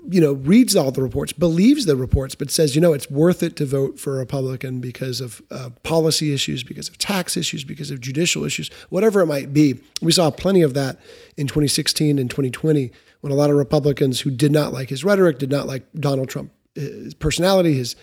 you 0.08 0.20
know, 0.20 0.32
reads 0.32 0.76
all 0.76 0.90
the 0.90 1.02
reports, 1.02 1.32
believes 1.32 1.86
the 1.86 1.96
reports, 1.96 2.34
but 2.34 2.50
says, 2.50 2.74
you 2.74 2.80
know, 2.80 2.92
it's 2.92 3.10
worth 3.10 3.42
it 3.42 3.56
to 3.56 3.66
vote 3.66 3.98
for 3.98 4.16
a 4.16 4.18
Republican 4.18 4.80
because 4.80 5.20
of 5.20 5.42
uh, 5.50 5.70
policy 5.82 6.32
issues, 6.32 6.62
because 6.62 6.88
of 6.88 6.98
tax 6.98 7.36
issues, 7.36 7.64
because 7.64 7.90
of 7.90 8.00
judicial 8.00 8.44
issues, 8.44 8.70
whatever 8.88 9.20
it 9.20 9.26
might 9.26 9.52
be. 9.52 9.80
We 10.00 10.12
saw 10.12 10.30
plenty 10.30 10.62
of 10.62 10.74
that 10.74 10.98
in 11.36 11.46
2016 11.46 12.18
and 12.18 12.30
2020 12.30 12.90
when 13.20 13.32
a 13.32 13.36
lot 13.36 13.50
of 13.50 13.56
Republicans 13.56 14.20
who 14.20 14.30
did 14.30 14.52
not 14.52 14.72
like 14.72 14.88
his 14.88 15.04
rhetoric, 15.04 15.38
did 15.38 15.50
not 15.50 15.66
like 15.66 15.84
Donald 15.94 16.28
Trump, 16.28 16.52
his 16.74 17.14
personality, 17.14 17.74
his, 17.74 17.96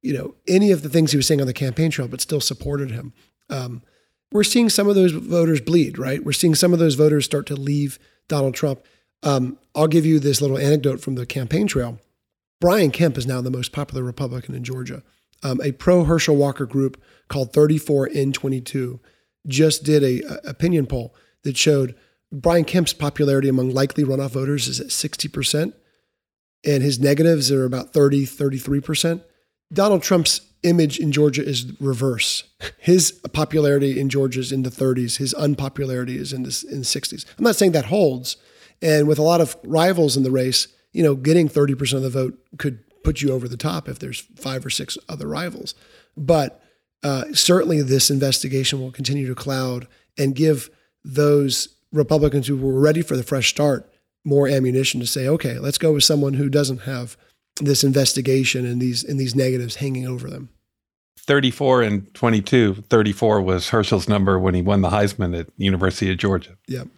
you 0.00 0.14
know, 0.14 0.34
any 0.48 0.70
of 0.70 0.82
the 0.82 0.88
things 0.88 1.10
he 1.10 1.16
was 1.16 1.26
saying 1.26 1.40
on 1.40 1.46
the 1.46 1.52
campaign 1.52 1.90
trail, 1.90 2.08
but 2.08 2.20
still 2.20 2.40
supported 2.40 2.90
him. 2.90 3.12
Um, 3.50 3.82
we're 4.32 4.44
seeing 4.44 4.70
some 4.70 4.88
of 4.88 4.94
those 4.94 5.12
voters 5.12 5.60
bleed, 5.60 5.98
right? 5.98 6.24
We're 6.24 6.32
seeing 6.32 6.54
some 6.54 6.72
of 6.72 6.78
those 6.78 6.94
voters 6.94 7.24
start 7.24 7.46
to 7.46 7.56
leave 7.56 7.98
Donald 8.28 8.54
Trump. 8.54 8.82
Um, 9.22 9.58
I'll 9.74 9.88
give 9.88 10.06
you 10.06 10.18
this 10.18 10.40
little 10.40 10.58
anecdote 10.58 11.00
from 11.00 11.14
the 11.14 11.26
campaign 11.26 11.66
trail. 11.66 11.98
Brian 12.60 12.90
Kemp 12.90 13.18
is 13.18 13.26
now 13.26 13.40
the 13.40 13.50
most 13.50 13.72
popular 13.72 14.02
Republican 14.02 14.54
in 14.54 14.64
Georgia. 14.64 15.02
Um, 15.42 15.60
a 15.62 15.72
pro 15.72 16.04
Herschel 16.04 16.36
Walker 16.36 16.66
group 16.66 17.02
called 17.28 17.52
34N22 17.52 19.00
just 19.46 19.82
did 19.82 20.04
a, 20.04 20.22
a, 20.22 20.50
opinion 20.50 20.86
poll 20.86 21.14
that 21.42 21.56
showed 21.56 21.96
Brian 22.30 22.64
Kemp's 22.64 22.92
popularity 22.92 23.48
among 23.48 23.70
likely 23.70 24.04
runoff 24.04 24.30
voters 24.30 24.68
is 24.68 24.80
at 24.80 24.86
60%, 24.88 25.72
and 26.64 26.82
his 26.82 27.00
negatives 27.00 27.50
are 27.50 27.64
about 27.64 27.92
30, 27.92 28.24
33%. 28.24 29.22
Donald 29.72 30.02
Trump's 30.02 30.42
image 30.62 30.98
in 30.98 31.10
Georgia 31.10 31.44
is 31.44 31.72
reverse. 31.80 32.44
His 32.78 33.12
popularity 33.32 33.98
in 33.98 34.08
Georgia 34.08 34.40
is 34.40 34.52
in 34.52 34.62
the 34.62 34.70
30s. 34.70 35.16
His 35.16 35.34
unpopularity 35.34 36.16
is 36.16 36.32
in 36.32 36.44
the, 36.44 36.64
in 36.70 36.78
the 36.78 36.84
60s. 36.84 37.24
I'm 37.36 37.44
not 37.44 37.56
saying 37.56 37.72
that 37.72 37.86
holds, 37.86 38.36
and 38.82 39.06
with 39.06 39.18
a 39.18 39.22
lot 39.22 39.40
of 39.40 39.56
rivals 39.64 40.16
in 40.16 40.24
the 40.24 40.30
race, 40.30 40.68
you 40.92 41.02
know, 41.02 41.14
getting 41.14 41.48
30% 41.48 41.94
of 41.94 42.02
the 42.02 42.10
vote 42.10 42.38
could 42.58 42.80
put 43.04 43.22
you 43.22 43.32
over 43.32 43.48
the 43.48 43.56
top 43.56 43.88
if 43.88 43.98
there's 43.98 44.20
five 44.36 44.66
or 44.66 44.70
six 44.70 44.98
other 45.08 45.26
rivals. 45.26 45.74
But 46.16 46.62
uh, 47.02 47.24
certainly 47.32 47.82
this 47.82 48.10
investigation 48.10 48.80
will 48.80 48.92
continue 48.92 49.26
to 49.26 49.34
cloud 49.34 49.88
and 50.18 50.34
give 50.34 50.70
those 51.04 51.68
Republicans 51.92 52.46
who 52.46 52.56
were 52.56 52.78
ready 52.78 53.02
for 53.02 53.16
the 53.16 53.22
fresh 53.22 53.48
start 53.48 53.88
more 54.24 54.48
ammunition 54.48 55.00
to 55.00 55.06
say, 55.06 55.26
okay, 55.26 55.58
let's 55.58 55.78
go 55.78 55.92
with 55.92 56.04
someone 56.04 56.34
who 56.34 56.48
doesn't 56.48 56.82
have 56.82 57.16
this 57.60 57.84
investigation 57.84 58.64
and 58.64 58.80
these 58.80 59.04
and 59.04 59.18
these 59.18 59.34
negatives 59.34 59.76
hanging 59.76 60.06
over 60.06 60.30
them. 60.30 60.48
34 61.18 61.82
and 61.82 62.14
22. 62.14 62.74
34 62.88 63.42
was 63.42 63.68
Herschel's 63.68 64.08
number 64.08 64.38
when 64.38 64.54
he 64.54 64.62
won 64.62 64.80
the 64.80 64.90
Heisman 64.90 65.38
at 65.38 65.48
University 65.56 66.10
of 66.10 66.18
Georgia. 66.18 66.56
Yep. 66.68 66.88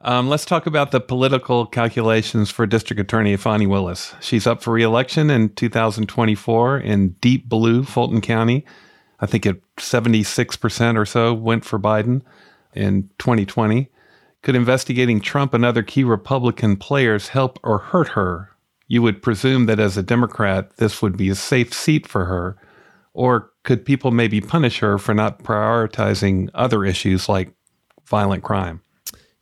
Um, 0.00 0.28
let's 0.28 0.44
talk 0.44 0.66
about 0.66 0.92
the 0.92 1.00
political 1.00 1.66
calculations 1.66 2.50
for 2.50 2.66
District 2.66 3.00
Attorney 3.00 3.36
Fani 3.36 3.66
Willis. 3.66 4.14
She's 4.20 4.46
up 4.46 4.62
for 4.62 4.72
reelection 4.72 5.28
in 5.28 5.48
2024 5.50 6.78
in 6.78 7.08
deep 7.20 7.48
blue 7.48 7.82
Fulton 7.82 8.20
County. 8.20 8.64
I 9.18 9.26
think 9.26 9.44
it 9.44 9.60
76% 9.76 10.96
or 10.96 11.04
so 11.04 11.34
went 11.34 11.64
for 11.64 11.80
Biden 11.80 12.22
in 12.74 13.10
2020. 13.18 13.90
Could 14.42 14.54
investigating 14.54 15.20
Trump 15.20 15.52
and 15.52 15.64
other 15.64 15.82
key 15.82 16.04
Republican 16.04 16.76
players 16.76 17.28
help 17.28 17.58
or 17.64 17.78
hurt 17.78 18.08
her? 18.10 18.50
You 18.86 19.02
would 19.02 19.20
presume 19.20 19.66
that 19.66 19.80
as 19.80 19.96
a 19.96 20.02
Democrat, 20.04 20.76
this 20.76 21.02
would 21.02 21.16
be 21.16 21.28
a 21.28 21.34
safe 21.34 21.74
seat 21.74 22.06
for 22.06 22.26
her. 22.26 22.56
Or 23.14 23.50
could 23.64 23.84
people 23.84 24.12
maybe 24.12 24.40
punish 24.40 24.78
her 24.78 24.96
for 24.96 25.12
not 25.12 25.42
prioritizing 25.42 26.50
other 26.54 26.84
issues 26.84 27.28
like 27.28 27.52
violent 28.06 28.44
crime? 28.44 28.80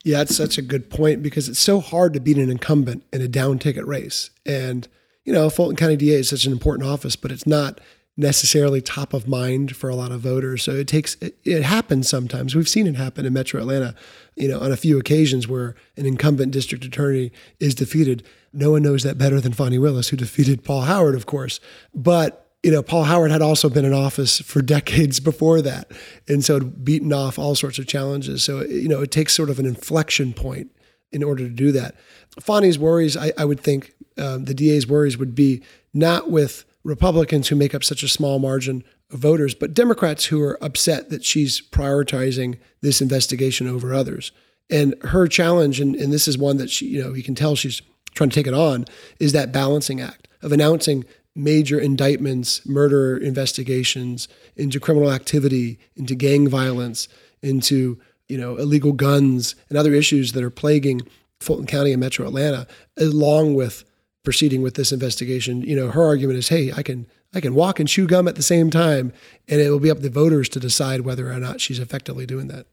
Yeah, 0.07 0.19
that's 0.19 0.37
such 0.37 0.57
a 0.57 0.63
good 0.63 0.89
point 0.89 1.21
because 1.21 1.49
it's 1.49 1.59
so 1.59 1.81
hard 1.81 2.13
to 2.13 2.21
beat 2.21 2.37
an 2.37 2.49
incumbent 2.49 3.03
in 3.13 3.23
a 3.23 3.27
down 3.27 3.59
ticket 3.59 3.85
race. 3.89 4.31
And, 4.47 4.87
you 5.25 5.33
know, 5.33 5.51
Fulton 5.51 5.75
County 5.75 5.97
DA 5.97 6.21
is 6.21 6.29
such 6.29 6.45
an 6.45 6.53
important 6.53 6.89
office, 6.89 7.17
but 7.17 7.33
it's 7.33 7.45
not 7.45 7.81
necessarily 8.17 8.81
top 8.81 9.13
of 9.15 9.27
mind 9.27 9.75
for 9.75 9.91
a 9.91 9.97
lot 9.97 10.13
of 10.13 10.21
voters. 10.21 10.63
So 10.63 10.71
it 10.71 10.87
takes, 10.87 11.17
it, 11.17 11.37
it, 11.45 11.65
happens 11.65 12.09
sometimes. 12.09 12.55
We've 12.55 12.69
seen 12.69 12.87
it 12.87 12.95
happen 12.95 13.27
in 13.27 13.33
Metro 13.33 13.61
Atlanta, 13.61 13.97
you 14.37 14.47
know, 14.47 14.61
on 14.61 14.71
a 14.71 14.77
few 14.77 14.97
occasions 14.97 15.49
where 15.49 15.75
an 15.97 16.07
incumbent 16.07 16.53
district 16.53 16.85
attorney 16.85 17.33
is 17.59 17.75
defeated. 17.75 18.23
No 18.53 18.71
one 18.71 18.83
knows 18.83 19.03
that 19.03 19.19
better 19.19 19.41
than 19.41 19.55
Fani 19.55 19.81
Willis, 19.81 20.11
who 20.11 20.17
defeated 20.17 20.63
Paul 20.63 20.83
Howard, 20.83 21.17
of 21.17 21.27
course. 21.27 21.59
But 21.93 22.46
you 22.67 22.73
know, 22.73 22.83
Paul 22.83 23.05
Howard 23.05 23.31
had 23.31 23.43
also 23.43 23.69
been 23.71 23.85
in 23.85 23.93
office 23.93 24.41
for 24.41 24.61
decades 24.77 25.21
before 25.21 25.63
that, 25.63 25.93
and 26.27 26.45
so 26.45 26.55
had 26.55 26.85
beaten 26.85 27.13
off 27.13 27.39
all 27.39 27.55
sorts 27.55 27.79
of 27.79 27.87
challenges. 27.87 28.43
So 28.43 28.65
you 28.65 28.89
know, 28.89 29.03
it 29.03 29.13
takes 29.13 29.35
sort 29.35 29.51
of 29.51 29.61
an 29.61 29.67
inflection 29.67 30.33
point 30.33 30.73
in 31.13 31.23
order 31.23 31.45
to 31.45 31.55
do 31.55 31.71
that. 31.71 31.95
Fani's 32.41 32.77
worries, 32.77 33.17
I, 33.17 33.33
I 33.39 33.45
would 33.45 33.61
think, 33.61 33.95
um, 34.19 34.47
the 34.47 34.53
DA's 34.53 34.85
worries 34.85 35.17
would 35.17 35.33
be 35.33 35.63
not 35.95 36.29
with 36.29 36.65
Republicans 36.83 37.47
who 37.47 37.55
make 37.55 37.73
up 37.73 37.85
such 37.85 38.03
a 38.03 38.09
small 38.09 38.41
margin 38.41 38.83
of 39.13 39.21
voters, 39.21 39.55
but 39.55 39.73
Democrats 39.73 40.25
who 40.25 40.43
are 40.43 40.59
upset 40.61 41.09
that 41.11 41.25
she's 41.25 41.61
prioritizing 41.61 42.59
this 42.81 43.01
investigation 43.01 43.69
over 43.69 43.95
others. 43.95 44.33
And 44.69 44.97
her 45.03 45.29
challenge, 45.29 45.79
and, 45.81 45.95
and 45.95 46.13
this 46.13 46.27
is 46.27 46.37
one 46.37 46.57
that 46.57 46.71
she, 46.71 46.87
you 46.87 47.01
know, 47.01 47.15
you 47.15 47.23
can 47.23 47.37
tell 47.37 47.55
she's 47.55 47.81
trying 48.17 48.31
to 48.31 48.35
take 48.35 48.49
it 48.49 48.55
on, 48.55 48.87
is 49.21 49.31
that 49.33 49.53
balancing 49.53 50.01
act 50.01 50.27
of 50.43 50.51
announcing 50.51 51.05
major 51.37 51.79
indictments, 51.79 52.67
murder 52.67 53.17
investigations, 53.17 54.29
into 54.57 54.81
criminal 54.81 55.13
activity, 55.13 55.79
into 55.95 56.15
gang 56.15 56.49
violence, 56.49 57.09
into 57.43 58.01
you 58.29 58.39
know 58.39 58.57
illegal 58.57 58.93
guns 58.93 59.55
and 59.69 59.79
other 59.79 59.95
issues 59.95 60.33
that 60.33 60.43
are 60.43 60.51
plaguing 60.51 61.03
Fulton 61.41 61.67
County 61.67 61.93
and 61.93 62.01
Metro 62.01 62.27
Atlanta, 62.27 62.67
along 62.97 63.55
with 63.55 63.85
proceeding 64.25 64.63
with 64.63 64.75
this 64.75 64.91
investigation. 64.91 65.63
You 65.63 65.77
know, 65.77 65.91
her 65.91 66.03
argument 66.03 66.39
is, 66.39 66.49
hey, 66.49 66.73
I 66.73 66.83
can 66.83 67.07
I 67.35 67.41
can 67.41 67.55
walk 67.55 67.79
and 67.79 67.89
chew 67.89 68.07
gum 68.07 68.29
at 68.29 68.37
the 68.37 68.43
same 68.43 68.71
time, 68.71 69.13
and 69.49 69.61
it 69.61 69.71
will 69.71 69.81
be 69.81 69.91
up 69.91 70.01
to 70.01 70.11
voters 70.11 70.49
to 70.51 70.61
decide 70.61 71.03
whether 71.03 71.31
or 71.31 71.39
not 71.39 71.61
she's 71.61 71.79
effectively 71.79 72.27
doing 72.27 72.49
that. 72.49 72.67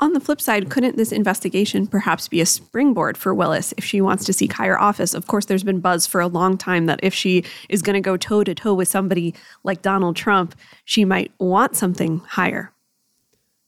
On 0.00 0.14
the 0.14 0.20
flip 0.20 0.40
side, 0.40 0.70
couldn't 0.70 0.96
this 0.96 1.12
investigation 1.12 1.86
perhaps 1.86 2.26
be 2.26 2.40
a 2.40 2.46
springboard 2.46 3.18
for 3.18 3.34
Willis 3.34 3.74
if 3.76 3.84
she 3.84 4.00
wants 4.00 4.24
to 4.24 4.32
seek 4.32 4.54
higher 4.54 4.78
office? 4.78 5.12
Of 5.12 5.26
course, 5.26 5.44
there's 5.44 5.64
been 5.64 5.80
buzz 5.80 6.06
for 6.06 6.20
a 6.20 6.28
long 6.28 6.56
time 6.56 6.86
that 6.86 7.00
if 7.02 7.12
she 7.12 7.44
is 7.68 7.82
going 7.82 7.94
to 7.94 8.00
go 8.00 8.16
toe 8.16 8.42
to 8.42 8.54
toe 8.54 8.72
with 8.72 8.88
somebody 8.88 9.34
like 9.64 9.82
Donald 9.82 10.16
Trump, 10.16 10.54
she 10.84 11.04
might 11.04 11.30
want 11.38 11.76
something 11.76 12.20
higher. 12.20 12.72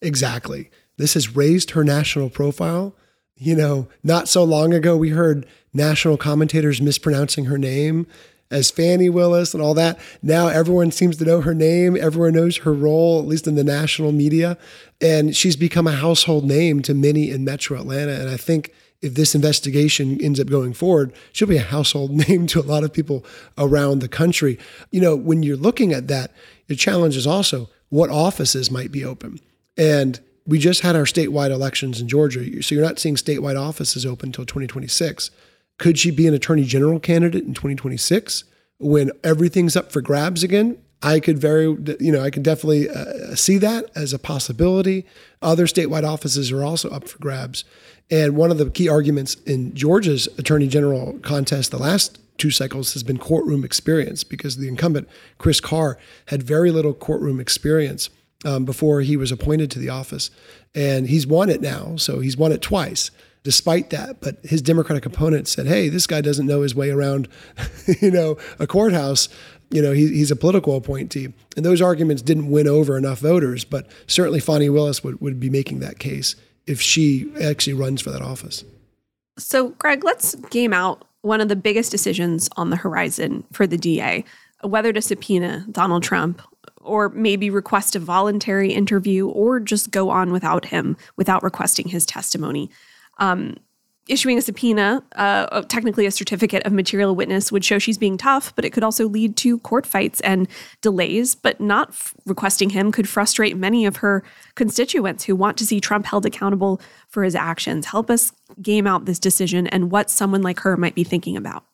Exactly. 0.00 0.70
This 0.96 1.14
has 1.14 1.37
raised 1.37 1.72
her 1.72 1.84
national 1.84 2.30
profile. 2.30 2.96
You 3.37 3.54
know, 3.54 3.88
not 4.02 4.28
so 4.28 4.44
long 4.44 4.72
ago, 4.72 4.96
we 4.96 5.10
heard 5.10 5.46
national 5.74 6.16
commentators 6.16 6.80
mispronouncing 6.80 7.46
her 7.46 7.58
name 7.58 8.06
as 8.54 8.70
Fani 8.70 9.10
Willis 9.10 9.52
and 9.52 9.62
all 9.62 9.74
that. 9.74 9.98
Now 10.22 10.46
everyone 10.46 10.92
seems 10.92 11.16
to 11.16 11.24
know 11.24 11.40
her 11.40 11.54
name. 11.54 11.96
Everyone 11.96 12.34
knows 12.34 12.58
her 12.58 12.72
role, 12.72 13.18
at 13.18 13.26
least 13.26 13.48
in 13.48 13.56
the 13.56 13.64
national 13.64 14.12
media. 14.12 14.56
And 15.00 15.34
she's 15.34 15.56
become 15.56 15.88
a 15.88 15.92
household 15.92 16.44
name 16.44 16.80
to 16.82 16.94
many 16.94 17.30
in 17.30 17.44
metro 17.44 17.80
Atlanta. 17.80 18.12
And 18.12 18.30
I 18.30 18.36
think 18.36 18.72
if 19.02 19.14
this 19.14 19.34
investigation 19.34 20.20
ends 20.22 20.38
up 20.38 20.46
going 20.46 20.72
forward, 20.72 21.12
she'll 21.32 21.48
be 21.48 21.56
a 21.56 21.62
household 21.62 22.12
name 22.28 22.46
to 22.46 22.60
a 22.60 22.62
lot 22.62 22.84
of 22.84 22.92
people 22.92 23.24
around 23.58 23.98
the 23.98 24.08
country. 24.08 24.56
You 24.92 25.00
know, 25.00 25.16
when 25.16 25.42
you're 25.42 25.56
looking 25.56 25.92
at 25.92 26.06
that, 26.06 26.30
the 26.68 26.76
challenge 26.76 27.16
is 27.16 27.26
also 27.26 27.68
what 27.88 28.08
offices 28.08 28.70
might 28.70 28.92
be 28.92 29.04
open. 29.04 29.40
And 29.76 30.20
we 30.46 30.60
just 30.60 30.82
had 30.82 30.94
our 30.94 31.04
statewide 31.04 31.50
elections 31.50 32.00
in 32.00 32.06
Georgia. 32.06 32.62
So 32.62 32.76
you're 32.76 32.84
not 32.84 33.00
seeing 33.00 33.16
statewide 33.16 33.60
offices 33.60 34.06
open 34.06 34.28
until 34.28 34.46
2026. 34.46 35.30
Could 35.78 35.98
she 35.98 36.10
be 36.10 36.26
an 36.26 36.34
attorney 36.34 36.64
general 36.64 37.00
candidate 37.00 37.44
in 37.44 37.54
2026 37.54 38.44
when 38.78 39.10
everything's 39.22 39.76
up 39.76 39.90
for 39.90 40.00
grabs 40.00 40.42
again? 40.42 40.78
I 41.02 41.20
could 41.20 41.38
very, 41.38 41.64
you 42.00 42.10
know, 42.12 42.22
I 42.22 42.30
could 42.30 42.42
definitely 42.42 42.88
uh, 42.88 43.34
see 43.34 43.58
that 43.58 43.90
as 43.94 44.14
a 44.14 44.18
possibility. 44.18 45.04
Other 45.42 45.66
statewide 45.66 46.08
offices 46.08 46.50
are 46.50 46.64
also 46.64 46.88
up 46.90 47.08
for 47.08 47.18
grabs. 47.18 47.64
And 48.10 48.37
one 48.37 48.50
of 48.50 48.58
the 48.58 48.70
key 48.70 48.88
arguments 48.88 49.34
in 49.46 49.74
Georgia's 49.74 50.28
attorney 50.38 50.66
general 50.66 51.18
contest, 51.18 51.70
the 51.70 51.78
last 51.78 52.18
two 52.38 52.50
cycles 52.50 52.94
has 52.94 53.02
been 53.02 53.18
courtroom 53.18 53.64
experience 53.64 54.24
because 54.24 54.56
the 54.56 54.68
incumbent, 54.68 55.08
Chris 55.37 55.60
Carr, 55.60 55.98
had 56.26 56.42
very 56.42 56.70
little 56.70 56.94
courtroom 56.94 57.38
experience 57.38 58.08
um, 58.46 58.64
before 58.64 59.02
he 59.02 59.16
was 59.16 59.30
appointed 59.30 59.70
to 59.72 59.78
the 59.78 59.90
office. 59.90 60.30
And 60.74 61.06
he's 61.06 61.26
won 61.26 61.50
it 61.50 61.60
now. 61.60 61.96
So 61.96 62.20
he's 62.20 62.37
won 62.37 62.52
it 62.52 62.62
twice 62.62 63.10
despite 63.44 63.90
that. 63.90 64.20
But 64.20 64.38
his 64.42 64.61
Democratic 64.61 65.07
opponent 65.07 65.46
said, 65.46 65.66
hey, 65.66 65.88
this 65.88 66.07
guy 66.07 66.20
doesn't 66.20 66.46
know 66.46 66.62
his 66.62 66.74
way 66.74 66.90
around, 66.90 67.28
you 68.00 68.11
know, 68.11 68.37
a 68.59 68.66
courthouse. 68.66 69.28
You 69.70 69.80
know, 69.80 69.92
he, 69.92 70.09
he's 70.09 70.30
a 70.30 70.37
political 70.37 70.76
appointee. 70.76 71.33
And 71.57 71.64
those 71.64 71.80
arguments 71.80 72.22
didn't 72.22 72.50
win 72.50 72.66
over 72.66 72.98
enough 72.98 73.20
voters. 73.20 73.64
But 73.64 73.87
certainly 74.07 74.40
Fani 74.40 74.68
Willis 74.68 75.04
would, 75.04 75.20
would 75.20 75.38
be 75.38 75.50
making 75.50 75.80
that 75.80 75.98
case 75.98 76.35
if 76.66 76.80
she 76.80 77.30
actually 77.40 77.74
runs 77.74 78.00
for 78.00 78.11
that 78.11 78.22
office. 78.22 78.64
So, 79.38 79.70
Greg, 79.70 80.04
let's 80.04 80.35
game 80.35 80.72
out 80.72 81.07
one 81.22 81.40
of 81.40 81.48
the 81.48 81.57
biggest 81.57 81.90
decisions 81.90 82.48
on 82.57 82.70
the 82.70 82.76
horizon 82.76 83.44
for 83.52 83.66
the 83.66 83.78
DA 83.78 84.24
whether 84.64 84.92
to 84.92 85.02
subpoena 85.02 85.66
Donald 85.70 86.02
Trump 86.02 86.42
or 86.80 87.09
maybe 87.11 87.50
request 87.50 87.96
a 87.96 87.98
voluntary 87.98 88.72
interview 88.72 89.28
or 89.28 89.61
just 89.61 89.90
go 89.90 90.11
on 90.11 90.33
without 90.33 90.66
him 90.66 90.96
without 91.16 91.42
requesting 91.42 91.88
his 91.88 92.04
testimony. 92.04 92.70
Um, 93.18 93.57
issuing 94.09 94.37
a 94.37 94.42
subpoena, 94.42 95.03
uh, 95.16 95.62
technically 95.62 96.05
a 96.05 96.11
certificate 96.11 96.62
of 96.64 96.72
material 96.72 97.14
witness, 97.14 97.50
would 97.50 97.64
show 97.64 97.79
she's 97.79 97.96
being 97.96 98.18
tough, 98.18 98.55
but 98.55 98.64
it 98.64 98.70
could 98.70 98.83
also 98.83 99.09
lead 99.09 99.37
to 99.37 99.59
court 99.61 99.87
fights 99.87 100.20
and 100.20 100.46
delays. 100.83 101.35
But 101.35 101.61
not 101.61 101.88
f- 101.88 102.14
requesting 102.27 102.70
him 102.70 102.92
could 102.92 103.09
frustrate 103.09 103.57
many 103.57 103.87
of 103.87 103.96
her 103.96 104.22
constituents 104.57 105.24
who 105.24 105.35
want 105.35 105.57
to 105.59 105.66
see 105.66 105.81
Trump 105.81 106.07
held 106.07 106.27
accountable 106.27 106.81
for 107.09 107.24
his 107.24 107.35
actions. 107.35 107.87
Help 107.87 108.11
us 108.11 108.33
game 108.61 108.87
out 108.87 109.07
this 109.07 109.18
decision 109.18 109.66
and 109.68 109.90
what 109.90 110.11
someone 110.11 110.42
like 110.42 110.61
her 110.61 110.77
might 110.77 110.94
be 110.94 111.05
thinking 111.05 111.37
about. 111.37 111.64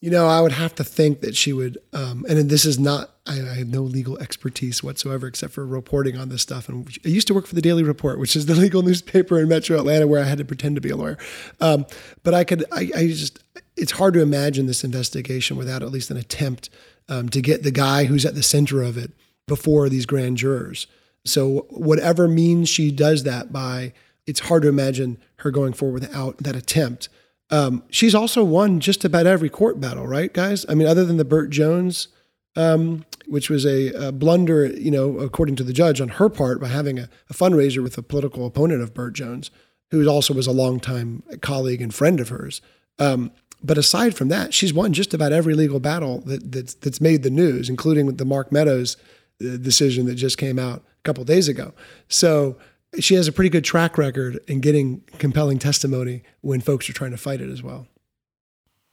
You 0.00 0.10
know, 0.10 0.26
I 0.26 0.40
would 0.40 0.52
have 0.52 0.74
to 0.76 0.84
think 0.84 1.20
that 1.22 1.34
she 1.36 1.52
would, 1.52 1.78
um, 1.92 2.26
and 2.28 2.50
this 2.50 2.64
is 2.64 2.78
not, 2.78 3.14
I, 3.26 3.40
I, 3.40 3.54
have 3.54 3.68
no 3.68 3.80
legal 3.80 4.18
expertise 4.18 4.82
whatsoever 4.82 5.26
except 5.26 5.54
for 5.54 5.66
reporting 5.66 6.18
on 6.18 6.28
this 6.28 6.42
stuff. 6.42 6.68
And 6.68 6.86
I 7.04 7.08
used 7.08 7.26
to 7.28 7.34
work 7.34 7.46
for 7.46 7.54
the 7.54 7.62
Daily 7.62 7.82
Report, 7.82 8.18
which 8.18 8.36
is 8.36 8.44
the 8.44 8.54
legal 8.66 8.82
newspaper 8.82 9.40
in 9.40 9.48
Metro 9.48 9.78
Atlanta 9.78 10.06
where 10.06 10.20
I 10.20 10.26
had 10.26 10.38
to 10.38 10.44
pretend 10.44 10.74
to 10.74 10.82
be 10.82 10.90
a 10.90 10.96
lawyer. 10.96 11.16
Um, 11.60 11.86
but 12.22 12.34
I 12.34 12.44
could, 12.44 12.64
I, 12.70 12.90
I, 12.94 13.06
just, 13.08 13.42
it's 13.76 13.92
hard 13.92 14.12
to 14.14 14.20
imagine 14.20 14.66
this 14.66 14.84
investigation 14.84 15.56
without 15.56 15.82
at 15.82 15.90
least 15.90 16.10
an 16.10 16.18
attempt 16.18 16.68
um, 17.08 17.28
to 17.30 17.40
get 17.40 17.62
the 17.62 17.70
guy 17.70 18.04
who's 18.04 18.26
at 18.26 18.34
the 18.34 18.42
center 18.42 18.82
of 18.82 18.98
it 18.98 19.12
before 19.46 19.88
these 19.88 20.06
grand 20.06 20.36
jurors. 20.36 20.86
So, 21.24 21.66
whatever 21.70 22.28
means 22.28 22.68
she 22.68 22.90
does 22.90 23.24
that 23.24 23.52
by, 23.52 23.92
it's 24.26 24.40
hard 24.40 24.62
to 24.62 24.68
imagine 24.68 25.18
her 25.36 25.50
going 25.50 25.72
forward 25.72 26.02
without 26.02 26.38
that 26.38 26.54
attempt. 26.54 27.08
Um, 27.50 27.84
she's 27.90 28.14
also 28.14 28.42
won 28.42 28.80
just 28.80 29.04
about 29.04 29.26
every 29.26 29.48
court 29.48 29.80
battle, 29.80 30.06
right, 30.06 30.32
guys? 30.32 30.66
I 30.68 30.74
mean, 30.74 30.88
other 30.88 31.04
than 31.04 31.16
the 31.16 31.24
Burt 31.24 31.50
Jones, 31.50 32.08
um, 32.56 33.04
which 33.26 33.50
was 33.50 33.64
a, 33.64 33.92
a, 33.92 34.12
blunder, 34.12 34.66
you 34.66 34.90
know, 34.90 35.18
according 35.18 35.56
to 35.56 35.64
the 35.64 35.72
judge 35.72 36.00
on 36.00 36.08
her 36.08 36.28
part 36.28 36.60
by 36.60 36.68
having 36.68 36.98
a, 36.98 37.08
a, 37.28 37.34
fundraiser 37.34 37.82
with 37.82 37.96
a 37.98 38.02
political 38.02 38.46
opponent 38.46 38.82
of 38.82 38.94
Burt 38.94 39.14
Jones, 39.14 39.50
who 39.90 40.08
also 40.08 40.34
was 40.34 40.46
a 40.46 40.52
longtime 40.52 41.22
colleague 41.42 41.82
and 41.82 41.94
friend 41.94 42.18
of 42.18 42.30
hers. 42.30 42.60
Um, 42.98 43.30
but 43.62 43.78
aside 43.78 44.16
from 44.16 44.28
that, 44.28 44.52
she's 44.54 44.72
won 44.72 44.92
just 44.92 45.14
about 45.14 45.32
every 45.32 45.54
legal 45.54 45.80
battle 45.80 46.20
that, 46.20 46.50
that's, 46.50 46.74
that's 46.74 47.00
made 47.00 47.22
the 47.22 47.30
news, 47.30 47.68
including 47.68 48.06
the 48.06 48.24
Mark 48.24 48.50
Meadows 48.50 48.96
uh, 49.40 49.56
decision 49.56 50.06
that 50.06 50.14
just 50.14 50.38
came 50.38 50.58
out 50.58 50.78
a 50.78 51.02
couple 51.04 51.24
days 51.24 51.48
ago. 51.48 51.72
So 52.08 52.56
she 53.00 53.14
has 53.14 53.28
a 53.28 53.32
pretty 53.32 53.50
good 53.50 53.64
track 53.64 53.98
record 53.98 54.38
in 54.46 54.60
getting 54.60 55.02
compelling 55.18 55.58
testimony 55.58 56.22
when 56.40 56.60
folks 56.60 56.88
are 56.88 56.92
trying 56.92 57.10
to 57.10 57.16
fight 57.16 57.40
it 57.40 57.50
as 57.50 57.62
well. 57.62 57.86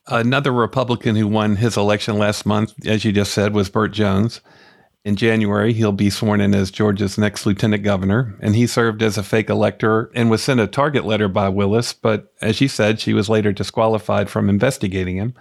Another 0.08 0.52
Republican 0.52 1.16
who 1.16 1.28
won 1.28 1.56
his 1.56 1.78
election 1.78 2.18
last 2.18 2.46
month, 2.46 2.74
as 2.86 3.06
you 3.06 3.12
just 3.12 3.34
said, 3.34 3.54
was 3.54 3.70
Burt 3.70 3.94
Jones. 3.94 4.42
In 5.06 5.16
January, 5.16 5.74
he'll 5.74 5.92
be 5.92 6.10
sworn 6.10 6.40
in 6.40 6.56
as 6.56 6.72
Georgia's 6.72 7.18
next 7.18 7.46
lieutenant 7.46 7.84
governor, 7.84 8.38
and 8.42 8.56
he 8.56 8.68
served 8.68 9.04
as 9.04 9.18
a 9.18 9.24
fake 9.24 9.50
elector 9.50 10.10
and 10.16 10.30
was 10.30 10.42
sent 10.42 10.62
a 10.62 10.68
target 10.68 11.06
letter 11.06 11.28
by 11.28 11.50
Willis, 11.50 11.92
but 11.92 12.34
as 12.42 12.56
she 12.56 12.70
said, 12.70 13.00
she 13.00 13.14
was 13.14 13.30
later 13.30 13.52
disqualified 13.52 14.30
from 14.30 14.50
investigating 14.50 15.18
him. 15.18 15.34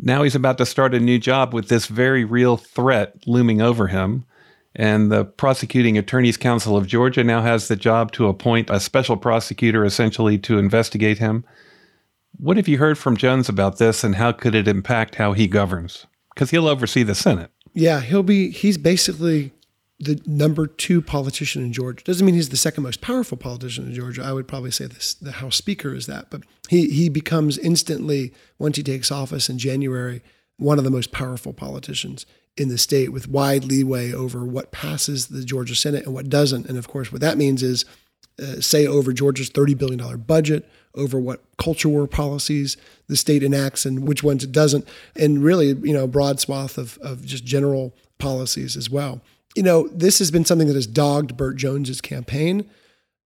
Now 0.00 0.22
he's 0.22 0.36
about 0.36 0.58
to 0.58 0.66
start 0.66 0.94
a 0.94 1.00
new 1.00 1.18
job 1.18 1.52
with 1.52 1.68
this 1.68 1.86
very 1.86 2.24
real 2.24 2.56
threat 2.56 3.14
looming 3.26 3.60
over 3.60 3.88
him. 3.88 4.24
And 4.74 5.12
the 5.12 5.24
Prosecuting 5.24 5.98
Attorneys 5.98 6.36
Council 6.36 6.76
of 6.76 6.86
Georgia 6.86 7.22
now 7.22 7.42
has 7.42 7.68
the 7.68 7.76
job 7.76 8.12
to 8.12 8.28
appoint 8.28 8.70
a 8.70 8.80
special 8.80 9.16
prosecutor 9.16 9.84
essentially 9.84 10.38
to 10.38 10.58
investigate 10.58 11.18
him. 11.18 11.44
What 12.38 12.56
have 12.56 12.68
you 12.68 12.78
heard 12.78 12.96
from 12.96 13.16
Jones 13.16 13.48
about 13.48 13.78
this 13.78 14.02
and 14.02 14.14
how 14.14 14.32
could 14.32 14.54
it 14.54 14.66
impact 14.66 15.16
how 15.16 15.34
he 15.34 15.46
governs? 15.46 16.06
Because 16.34 16.50
he'll 16.50 16.68
oversee 16.68 17.02
the 17.02 17.14
Senate. 17.14 17.50
Yeah, 17.74 18.00
he'll 18.00 18.22
be, 18.22 18.50
he's 18.50 18.78
basically 18.78 19.52
the 20.00 20.20
number 20.26 20.66
two 20.66 21.02
politician 21.02 21.62
in 21.62 21.72
Georgia. 21.72 22.02
Doesn't 22.02 22.24
mean 22.24 22.34
he's 22.34 22.48
the 22.48 22.56
second 22.56 22.82
most 22.82 23.02
powerful 23.02 23.36
politician 23.36 23.86
in 23.86 23.94
Georgia. 23.94 24.24
I 24.24 24.32
would 24.32 24.48
probably 24.48 24.70
say 24.70 24.86
this, 24.86 25.14
the 25.14 25.32
House 25.32 25.56
Speaker 25.56 25.94
is 25.94 26.06
that. 26.06 26.30
But 26.30 26.42
he, 26.70 26.88
he 26.88 27.08
becomes 27.10 27.58
instantly, 27.58 28.32
once 28.58 28.78
he 28.78 28.82
takes 28.82 29.12
office 29.12 29.48
in 29.50 29.58
January, 29.58 30.22
one 30.56 30.78
of 30.78 30.84
the 30.84 30.90
most 30.90 31.12
powerful 31.12 31.52
politicians 31.52 32.24
in 32.56 32.68
the 32.68 32.78
state 32.78 33.12
with 33.12 33.28
wide 33.28 33.64
leeway 33.64 34.12
over 34.12 34.44
what 34.44 34.72
passes 34.72 35.28
the 35.28 35.44
Georgia 35.44 35.74
Senate 35.74 36.04
and 36.04 36.14
what 36.14 36.28
doesn't. 36.28 36.66
And 36.66 36.76
of 36.76 36.88
course, 36.88 37.10
what 37.10 37.20
that 37.22 37.38
means 37.38 37.62
is 37.62 37.84
uh, 38.40 38.60
say 38.60 38.86
over 38.86 39.12
Georgia's 39.12 39.50
$30 39.50 39.76
billion 39.76 40.18
budget, 40.20 40.68
over 40.94 41.18
what 41.18 41.42
culture 41.58 41.88
war 41.88 42.06
policies 42.06 42.76
the 43.08 43.16
state 43.16 43.42
enacts 43.42 43.84
and 43.86 44.06
which 44.06 44.22
ones 44.22 44.44
it 44.44 44.52
doesn't, 44.52 44.86
and 45.16 45.42
really, 45.42 45.68
you 45.68 45.92
know, 45.92 46.06
broad 46.06 46.40
swath 46.40 46.78
of, 46.78 46.98
of 46.98 47.24
just 47.24 47.44
general 47.44 47.94
policies 48.18 48.76
as 48.76 48.88
well. 48.90 49.20
You 49.54 49.62
know, 49.62 49.88
this 49.88 50.18
has 50.18 50.30
been 50.30 50.44
something 50.44 50.66
that 50.68 50.76
has 50.76 50.86
dogged 50.86 51.36
Burt 51.36 51.56
Jones's 51.56 52.00
campaign. 52.00 52.68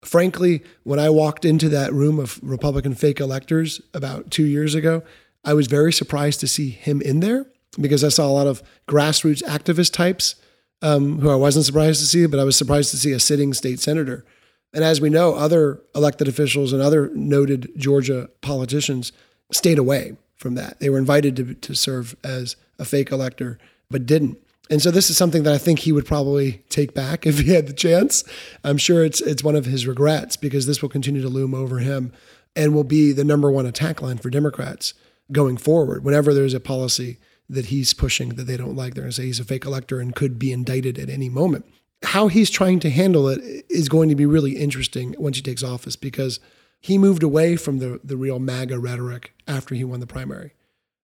Frankly, 0.05 0.63
when 0.83 0.99
I 0.99 1.11
walked 1.11 1.45
into 1.45 1.69
that 1.71 1.93
room 1.93 2.19
of 2.19 2.39
Republican 2.43 2.95
fake 2.95 3.21
electors 3.21 3.81
about 3.93 4.31
two 4.31 4.45
years 4.45 4.75
ago, 4.75 5.03
I 5.45 5.55
was 5.55 5.67
very 5.67 5.93
surprised 5.93 6.41
to 6.41 6.49
see 6.49 6.71
him 6.71 7.03
in 7.03 7.21
there 7.21 7.47
because 7.81 8.05
I 8.05 8.09
saw 8.09 8.27
a 8.27 8.29
lot 8.29 8.47
of 8.47 8.63
grassroots 8.89 9.43
activist 9.43 9.93
types 9.93 10.37
um, 10.83 11.21
who 11.21 11.31
I 11.31 11.35
wasn't 11.35 11.65
surprised 11.65 12.01
to 12.01 12.07
see, 12.07 12.27
but 12.27 12.39
I 12.39 12.45
was 12.45 12.57
surprised 12.57 12.91
to 12.91 12.99
see 12.99 13.13
a 13.13 13.21
sitting 13.21 13.55
state 13.55 13.81
senator. 13.81 14.25
And 14.73 14.85
as 14.85 15.01
we 15.01 15.09
know, 15.09 15.35
other 15.35 15.81
elected 15.95 16.29
officials 16.29 16.73
and 16.73 16.83
other 16.83 17.11
noted 17.15 17.73
Georgia 17.77 18.29
politicians 18.43 19.13
stayed 19.53 19.79
away 19.79 20.17
from 20.37 20.57
that. 20.57 20.81
They 20.81 20.91
were 20.91 20.99
invited 20.99 21.37
to, 21.37 21.55
to 21.55 21.75
serve 21.75 22.17
as 22.25 22.57
a 22.79 22.85
fake 22.85 23.11
elector, 23.13 23.59
but 23.91 24.05
didn't. 24.05 24.39
And 24.71 24.83
so 24.83 24.91
this 24.91 25.11
is 25.11 25.17
something 25.17 25.43
that 25.45 25.55
I 25.55 25.59
think 25.59 25.81
he 25.81 25.93
would 25.93 26.07
probably 26.07 26.65
take 26.69 26.93
back 26.93 27.27
if 27.27 27.39
he 27.39 27.55
had 27.55 27.67
the 27.67 27.73
chance. 27.73 28.25
I'm 28.63 28.79
sure 28.79 29.05
it's 29.05 29.21
it's 29.21 29.45
one 29.45 29.57
of 29.57 29.65
his 29.65 29.87
regrets 29.87 30.37
because 30.37 30.67
this 30.67 30.83
will 30.83 30.89
continue 30.89 31.23
to 31.23 31.29
loom 31.29 31.55
over 31.55 31.79
him 31.79 32.13
and 32.57 32.75
will 32.75 32.85
be 32.85 33.13
the 33.13 33.25
number 33.25 33.51
one 33.51 33.67
attack 33.67 34.03
line 34.03 34.19
for 34.19 34.31
Democrats 34.31 34.95
going 35.33 35.57
forward. 35.57 36.05
Whenever 36.05 36.35
there's 36.35 36.55
a 36.55 36.61
policy 36.61 37.19
that 37.49 37.67
he's 37.67 37.93
pushing 37.93 38.31
that 38.31 38.45
they 38.45 38.57
don't 38.57 38.77
like. 38.77 38.95
They're 38.95 39.03
going 39.03 39.11
to 39.11 39.17
say 39.17 39.27
he's 39.27 39.41
a 39.41 39.45
fake 39.45 39.65
elector 39.65 40.01
and 40.01 40.15
could 40.15 40.39
be 40.39 40.53
indicted 40.53 40.99
at 40.99 41.11
any 41.11 41.29
moment. 41.29 41.67
How 42.03 42.29
he's 42.29 42.51
trying 42.51 42.81
to 42.81 42.91
handle 42.91 43.29
it 43.29 43.41
is 43.69 43.89
going 43.89 44.09
to 44.09 44.15
be 44.15 44.27
really 44.27 44.57
interesting 44.57 45.15
once 45.19 45.37
he 45.37 45.43
takes 45.43 45.63
office 45.63 45.97
because 45.97 46.41
he 46.81 46.99
moved 46.99 47.23
away 47.23 47.57
from 47.57 47.79
the, 47.79 48.01
the 48.05 48.17
real 48.17 48.39
MAGA 48.39 48.79
rhetoric 48.79 49.33
after 49.49 49.75
he 49.75 49.85
won 49.85 50.01
the 50.01 50.07
primary. 50.07 50.53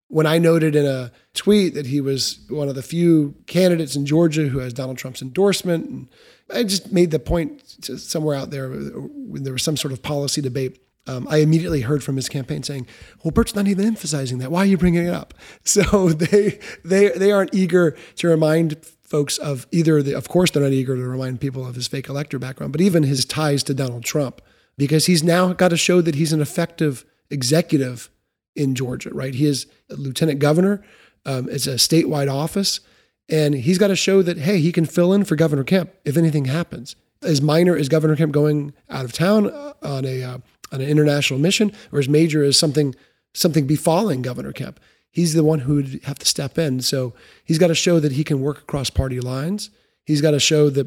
When 0.08 0.26
I 0.26 0.38
noted 0.38 0.74
in 0.74 0.84
a 0.84 1.12
tweet 1.34 1.74
that 1.74 1.86
he 1.86 2.00
was 2.00 2.40
one 2.48 2.68
of 2.68 2.74
the 2.74 2.82
few 2.82 3.36
candidates 3.46 3.94
in 3.94 4.04
Georgia 4.04 4.48
who 4.48 4.58
has 4.58 4.72
Donald 4.72 4.98
Trump's 4.98 5.22
endorsement, 5.22 5.88
and 5.88 6.08
I 6.52 6.64
just 6.64 6.92
made 6.92 7.12
the 7.12 7.18
point 7.18 7.62
somewhere 7.84 8.34
out 8.34 8.50
there 8.50 8.72
uh, 8.72 8.76
when 9.14 9.44
there 9.44 9.52
was 9.52 9.62
some 9.62 9.76
sort 9.76 9.92
of 9.92 10.02
policy 10.02 10.42
debate 10.42 10.82
um, 11.06 11.26
I 11.30 11.38
immediately 11.38 11.80
heard 11.80 12.04
from 12.04 12.16
his 12.16 12.28
campaign 12.28 12.62
saying, 12.62 12.86
"Well, 13.22 13.32
Burt's 13.32 13.54
not 13.54 13.66
even 13.66 13.86
emphasizing 13.86 14.38
that. 14.38 14.50
Why 14.50 14.60
are 14.60 14.66
you 14.66 14.78
bringing 14.78 15.06
it 15.06 15.14
up?" 15.14 15.34
So 15.64 16.10
they 16.10 16.58
they 16.84 17.08
they 17.10 17.32
aren't 17.32 17.54
eager 17.54 17.96
to 18.16 18.28
remind 18.28 18.84
folks 19.04 19.38
of 19.38 19.66
either 19.70 20.02
the. 20.02 20.14
Of 20.14 20.28
course, 20.28 20.50
they're 20.50 20.62
not 20.62 20.72
eager 20.72 20.96
to 20.96 21.02
remind 21.02 21.40
people 21.40 21.66
of 21.66 21.74
his 21.74 21.88
fake 21.88 22.08
elector 22.08 22.38
background, 22.38 22.72
but 22.72 22.80
even 22.80 23.02
his 23.02 23.24
ties 23.24 23.62
to 23.64 23.74
Donald 23.74 24.04
Trump, 24.04 24.40
because 24.76 25.06
he's 25.06 25.22
now 25.22 25.52
got 25.52 25.68
to 25.68 25.76
show 25.76 26.00
that 26.00 26.14
he's 26.14 26.32
an 26.32 26.40
effective 26.40 27.04
executive 27.30 28.10
in 28.54 28.74
Georgia. 28.74 29.10
Right? 29.12 29.34
He 29.34 29.46
is 29.46 29.66
lieutenant 29.88 30.38
governor. 30.38 30.82
Um, 31.24 31.48
it's 31.50 31.66
a 31.66 31.74
statewide 31.74 32.32
office, 32.32 32.80
and 33.28 33.54
he's 33.54 33.78
got 33.78 33.88
to 33.88 33.96
show 33.96 34.22
that 34.22 34.38
hey, 34.38 34.60
he 34.60 34.72
can 34.72 34.86
fill 34.86 35.12
in 35.12 35.24
for 35.24 35.36
Governor 35.36 35.64
Kemp 35.64 35.92
if 36.04 36.16
anything 36.16 36.46
happens. 36.46 36.96
As 37.22 37.42
minor 37.42 37.76
as 37.76 37.88
Governor 37.88 38.16
Kemp 38.16 38.32
going 38.32 38.72
out 38.88 39.04
of 39.04 39.12
town 39.12 39.50
uh, 39.50 39.74
on 39.82 40.06
a 40.06 40.22
uh, 40.22 40.38
on 40.72 40.80
an 40.80 40.88
international 40.88 41.38
mission, 41.38 41.72
or 41.92 41.98
as 41.98 42.08
major 42.08 42.42
as 42.42 42.58
something 42.58 42.94
something 43.32 43.66
befalling 43.66 44.22
Governor 44.22 44.52
Kemp. 44.52 44.80
He's 45.10 45.34
the 45.34 45.44
one 45.44 45.60
who 45.60 45.76
would 45.76 46.00
have 46.04 46.18
to 46.18 46.26
step 46.26 46.58
in. 46.58 46.80
So 46.80 47.14
he's 47.44 47.58
got 47.58 47.68
to 47.68 47.74
show 47.74 48.00
that 48.00 48.12
he 48.12 48.24
can 48.24 48.40
work 48.40 48.58
across 48.58 48.90
party 48.90 49.20
lines. 49.20 49.70
He's 50.04 50.20
got 50.20 50.32
to 50.32 50.40
show 50.40 50.70
that 50.70 50.86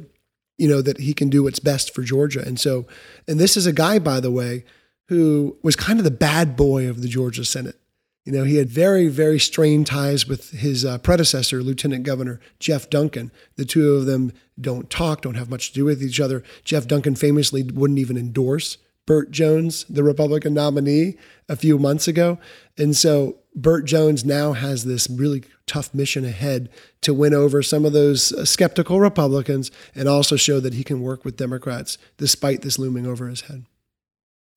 you 0.58 0.68
know 0.68 0.82
that 0.82 1.00
he 1.00 1.14
can 1.14 1.30
do 1.30 1.44
what's 1.44 1.60
best 1.60 1.94
for 1.94 2.04
Georgia. 2.04 2.42
And 2.46 2.60
so, 2.60 2.86
and 3.28 3.40
this 3.40 3.58
is 3.58 3.66
a 3.66 3.74
guy, 3.74 4.00
by 4.00 4.20
the 4.20 4.32
way, 4.32 4.66
who 5.10 5.58
was 5.64 5.76
kind 5.76 6.00
of 6.00 6.06
the 6.06 6.12
bad 6.12 6.56
boy 6.56 6.90
of 6.90 7.02
the 7.02 7.08
Georgia 7.08 7.46
Senate. 7.46 7.80
You 8.26 8.32
know, 8.32 8.46
he 8.46 8.56
had 8.56 8.70
very, 8.70 9.10
very 9.10 9.38
strained 9.38 9.88
ties 9.88 10.26
with 10.28 10.52
his 10.52 10.86
uh, 10.86 10.98
predecessor, 11.00 11.62
Lieutenant 11.62 12.04
Governor 12.04 12.40
Jeff 12.58 12.90
Duncan. 12.90 13.32
The 13.58 13.66
two 13.66 13.96
of 13.96 14.06
them 14.06 14.32
don't 14.60 14.90
talk, 14.90 15.22
don't 15.22 15.36
have 15.36 15.50
much 15.50 15.70
to 15.70 15.74
do 15.74 15.86
with 15.86 16.02
each 16.02 16.22
other. 16.22 16.42
Jeff 16.64 16.88
Duncan 16.88 17.16
famously 17.16 17.64
wouldn't 17.64 18.00
even 18.00 18.16
endorse 18.16 18.78
Burt 19.06 19.32
Jones, 19.32 19.84
the 19.90 20.04
Republican 20.04 20.54
nominee, 20.54 21.18
a 21.50 21.56
few 21.56 21.78
months 21.78 22.08
ago. 22.08 22.38
And 22.78 22.96
so 22.96 23.38
Burt 23.56 23.86
Jones 23.86 24.24
now 24.24 24.54
has 24.54 24.86
this 24.86 25.10
really 25.10 25.44
tough 25.68 25.94
mission 25.94 26.26
ahead 26.26 26.70
to 27.02 27.14
win 27.14 27.34
over 27.34 27.62
some 27.62 27.86
of 27.86 27.94
those 27.94 28.32
uh, 28.34 28.46
skeptical 28.46 29.00
Republicans 29.00 29.72
and 29.96 30.08
also 30.08 30.36
show 30.36 30.60
that 30.60 30.74
he 30.74 30.84
can 30.84 31.02
work 31.02 31.24
with 31.24 31.38
Democrats 31.38 31.98
despite 32.18 32.62
this 32.62 32.80
looming 32.80 33.06
over 33.06 33.28
his 33.28 33.42
head. 33.42 33.66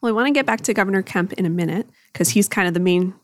Well, 0.00 0.10
I 0.10 0.14
want 0.14 0.26
to 0.28 0.32
get 0.32 0.46
back 0.46 0.60
to 0.62 0.74
Governor 0.74 1.02
Kemp 1.02 1.32
in 1.34 1.46
a 1.46 1.50
minute 1.50 1.88
because 2.12 2.30
he's 2.30 2.48
kind 2.48 2.68
of 2.68 2.74
the 2.74 2.80
main 2.80 3.14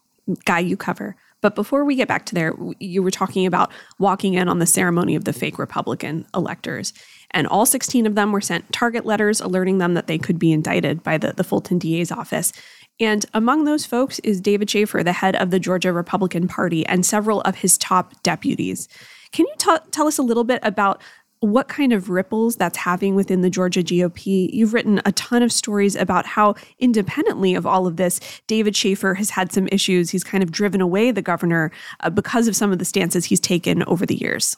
guy 0.44 0.58
you 0.58 0.76
cover. 0.76 1.16
But 1.40 1.56
before 1.56 1.84
we 1.84 1.96
get 1.96 2.06
back 2.06 2.24
to 2.26 2.34
there, 2.34 2.54
you 2.78 3.02
were 3.02 3.10
talking 3.10 3.46
about 3.46 3.72
walking 3.98 4.34
in 4.34 4.48
on 4.48 4.60
the 4.60 4.66
ceremony 4.66 5.16
of 5.16 5.24
the 5.24 5.32
fake 5.32 5.58
Republican 5.58 6.24
electors. 6.34 6.92
And 7.34 7.46
all 7.46 7.66
16 7.66 8.06
of 8.06 8.14
them 8.14 8.32
were 8.32 8.40
sent 8.40 8.72
target 8.72 9.06
letters 9.06 9.40
alerting 9.40 9.78
them 9.78 9.94
that 9.94 10.06
they 10.06 10.18
could 10.18 10.38
be 10.38 10.52
indicted 10.52 11.02
by 11.02 11.18
the, 11.18 11.32
the 11.32 11.44
Fulton 11.44 11.78
DA's 11.78 12.12
office. 12.12 12.52
And 13.00 13.24
among 13.34 13.64
those 13.64 13.86
folks 13.86 14.18
is 14.20 14.40
David 14.40 14.68
Shafer, 14.68 15.02
the 15.02 15.12
head 15.12 15.36
of 15.36 15.50
the 15.50 15.58
Georgia 15.58 15.92
Republican 15.92 16.46
Party, 16.46 16.86
and 16.86 17.04
several 17.06 17.40
of 17.42 17.56
his 17.56 17.78
top 17.78 18.22
deputies. 18.22 18.88
Can 19.32 19.46
you 19.46 19.54
t- 19.58 19.76
tell 19.90 20.06
us 20.06 20.18
a 20.18 20.22
little 20.22 20.44
bit 20.44 20.60
about 20.62 21.00
what 21.42 21.66
kind 21.66 21.92
of 21.92 22.08
ripples 22.08 22.54
that's 22.54 22.78
having 22.78 23.16
within 23.16 23.40
the 23.40 23.50
Georgia 23.50 23.82
GOP. 23.82 24.48
You've 24.52 24.72
written 24.72 25.02
a 25.04 25.10
ton 25.10 25.42
of 25.42 25.50
stories 25.50 25.96
about 25.96 26.24
how, 26.24 26.54
independently 26.78 27.56
of 27.56 27.66
all 27.66 27.88
of 27.88 27.96
this, 27.96 28.20
David 28.46 28.76
Shafer 28.76 29.14
has 29.14 29.30
had 29.30 29.50
some 29.50 29.66
issues. 29.72 30.10
He's 30.10 30.22
kind 30.22 30.44
of 30.44 30.52
driven 30.52 30.80
away 30.80 31.10
the 31.10 31.20
governor 31.20 31.72
uh, 31.98 32.10
because 32.10 32.46
of 32.46 32.54
some 32.54 32.70
of 32.70 32.78
the 32.78 32.84
stances 32.84 33.24
he's 33.24 33.40
taken 33.40 33.82
over 33.84 34.06
the 34.06 34.14
years. 34.14 34.56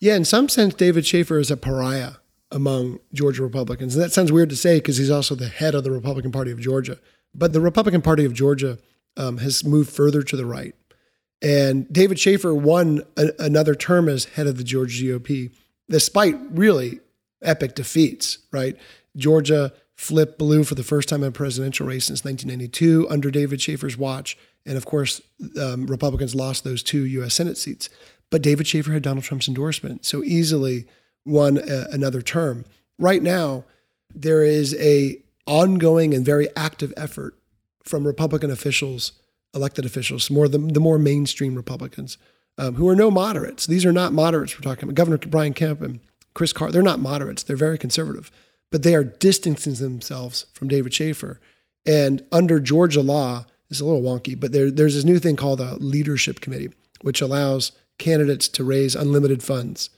Yeah, 0.00 0.14
in 0.14 0.24
some 0.24 0.48
sense, 0.48 0.74
David 0.74 1.06
Shafer 1.06 1.38
is 1.38 1.50
a 1.50 1.56
pariah 1.56 2.12
among 2.50 3.00
Georgia 3.12 3.42
Republicans. 3.42 3.94
And 3.94 4.02
that 4.02 4.12
sounds 4.12 4.32
weird 4.32 4.50
to 4.50 4.56
say 4.56 4.78
because 4.78 4.96
he's 4.96 5.10
also 5.10 5.34
the 5.34 5.48
head 5.48 5.74
of 5.74 5.84
the 5.84 5.90
Republican 5.90 6.32
Party 6.32 6.50
of 6.50 6.60
Georgia. 6.60 6.98
But 7.34 7.52
the 7.52 7.60
Republican 7.60 8.02
Party 8.02 8.24
of 8.24 8.32
Georgia 8.32 8.78
um, 9.16 9.38
has 9.38 9.64
moved 9.64 9.90
further 9.90 10.22
to 10.22 10.36
the 10.36 10.46
right. 10.46 10.74
And 11.42 11.92
David 11.92 12.18
Shafer 12.18 12.54
won 12.54 13.02
a, 13.16 13.28
another 13.38 13.74
term 13.74 14.08
as 14.08 14.24
head 14.24 14.46
of 14.46 14.56
the 14.56 14.64
Georgia 14.64 15.04
GOP, 15.04 15.52
despite 15.88 16.36
really 16.50 17.00
epic 17.42 17.74
defeats, 17.74 18.38
right? 18.50 18.76
Georgia 19.16 19.72
flipped 19.94 20.38
blue 20.38 20.64
for 20.64 20.74
the 20.74 20.82
first 20.82 21.08
time 21.08 21.22
in 21.22 21.28
a 21.28 21.32
presidential 21.32 21.86
race 21.86 22.06
since 22.06 22.24
1992 22.24 23.08
under 23.10 23.30
David 23.30 23.60
Shafer's 23.60 23.96
watch. 23.96 24.38
And 24.64 24.76
of 24.76 24.84
course, 24.84 25.20
um, 25.60 25.86
Republicans 25.86 26.34
lost 26.34 26.64
those 26.64 26.82
two 26.82 27.04
U.S. 27.04 27.34
Senate 27.34 27.56
seats. 27.56 27.88
But 28.30 28.42
David 28.42 28.66
Shafer 28.66 28.92
had 28.92 29.02
Donald 29.02 29.24
Trump's 29.24 29.48
endorsement, 29.48 30.04
so 30.04 30.22
easily 30.22 30.86
won 31.24 31.58
a, 31.58 31.86
another 31.90 32.22
term. 32.22 32.64
Right 32.98 33.22
now, 33.22 33.64
there 34.14 34.42
is 34.42 34.74
a 34.76 35.22
ongoing 35.46 36.12
and 36.14 36.24
very 36.24 36.48
active 36.56 36.92
effort 36.96 37.38
from 37.82 38.06
Republican 38.06 38.50
officials 38.50 39.12
elected 39.54 39.84
officials, 39.84 40.30
more 40.30 40.48
the, 40.48 40.58
the 40.58 40.80
more 40.80 40.98
mainstream 40.98 41.54
Republicans, 41.54 42.18
um, 42.58 42.74
who 42.74 42.88
are 42.88 42.96
no 42.96 43.10
moderates. 43.10 43.66
These 43.66 43.84
are 43.84 43.92
not 43.92 44.12
moderates 44.12 44.54
we're 44.54 44.62
talking 44.62 44.84
about. 44.84 44.94
Governor 44.94 45.18
Brian 45.18 45.54
Kemp 45.54 45.80
and 45.80 46.00
Chris 46.34 46.52
Carr, 46.52 46.70
they're 46.70 46.82
not 46.82 47.00
moderates. 47.00 47.42
They're 47.42 47.56
very 47.56 47.78
conservative, 47.78 48.30
but 48.70 48.82
they 48.82 48.94
are 48.94 49.04
distancing 49.04 49.74
themselves 49.74 50.46
from 50.52 50.68
David 50.68 50.92
Shafer. 50.92 51.40
And 51.86 52.24
under 52.30 52.60
Georgia 52.60 53.00
law, 53.00 53.46
it's 53.70 53.80
a 53.80 53.84
little 53.84 54.02
wonky, 54.02 54.38
but 54.38 54.52
there, 54.52 54.70
there's 54.70 54.94
this 54.94 55.04
new 55.04 55.18
thing 55.18 55.36
called 55.36 55.60
a 55.60 55.76
leadership 55.76 56.40
committee, 56.40 56.70
which 57.02 57.20
allows 57.20 57.72
candidates 57.98 58.48
to 58.48 58.64
raise 58.64 58.94
unlimited 58.94 59.42
funds. 59.42 59.90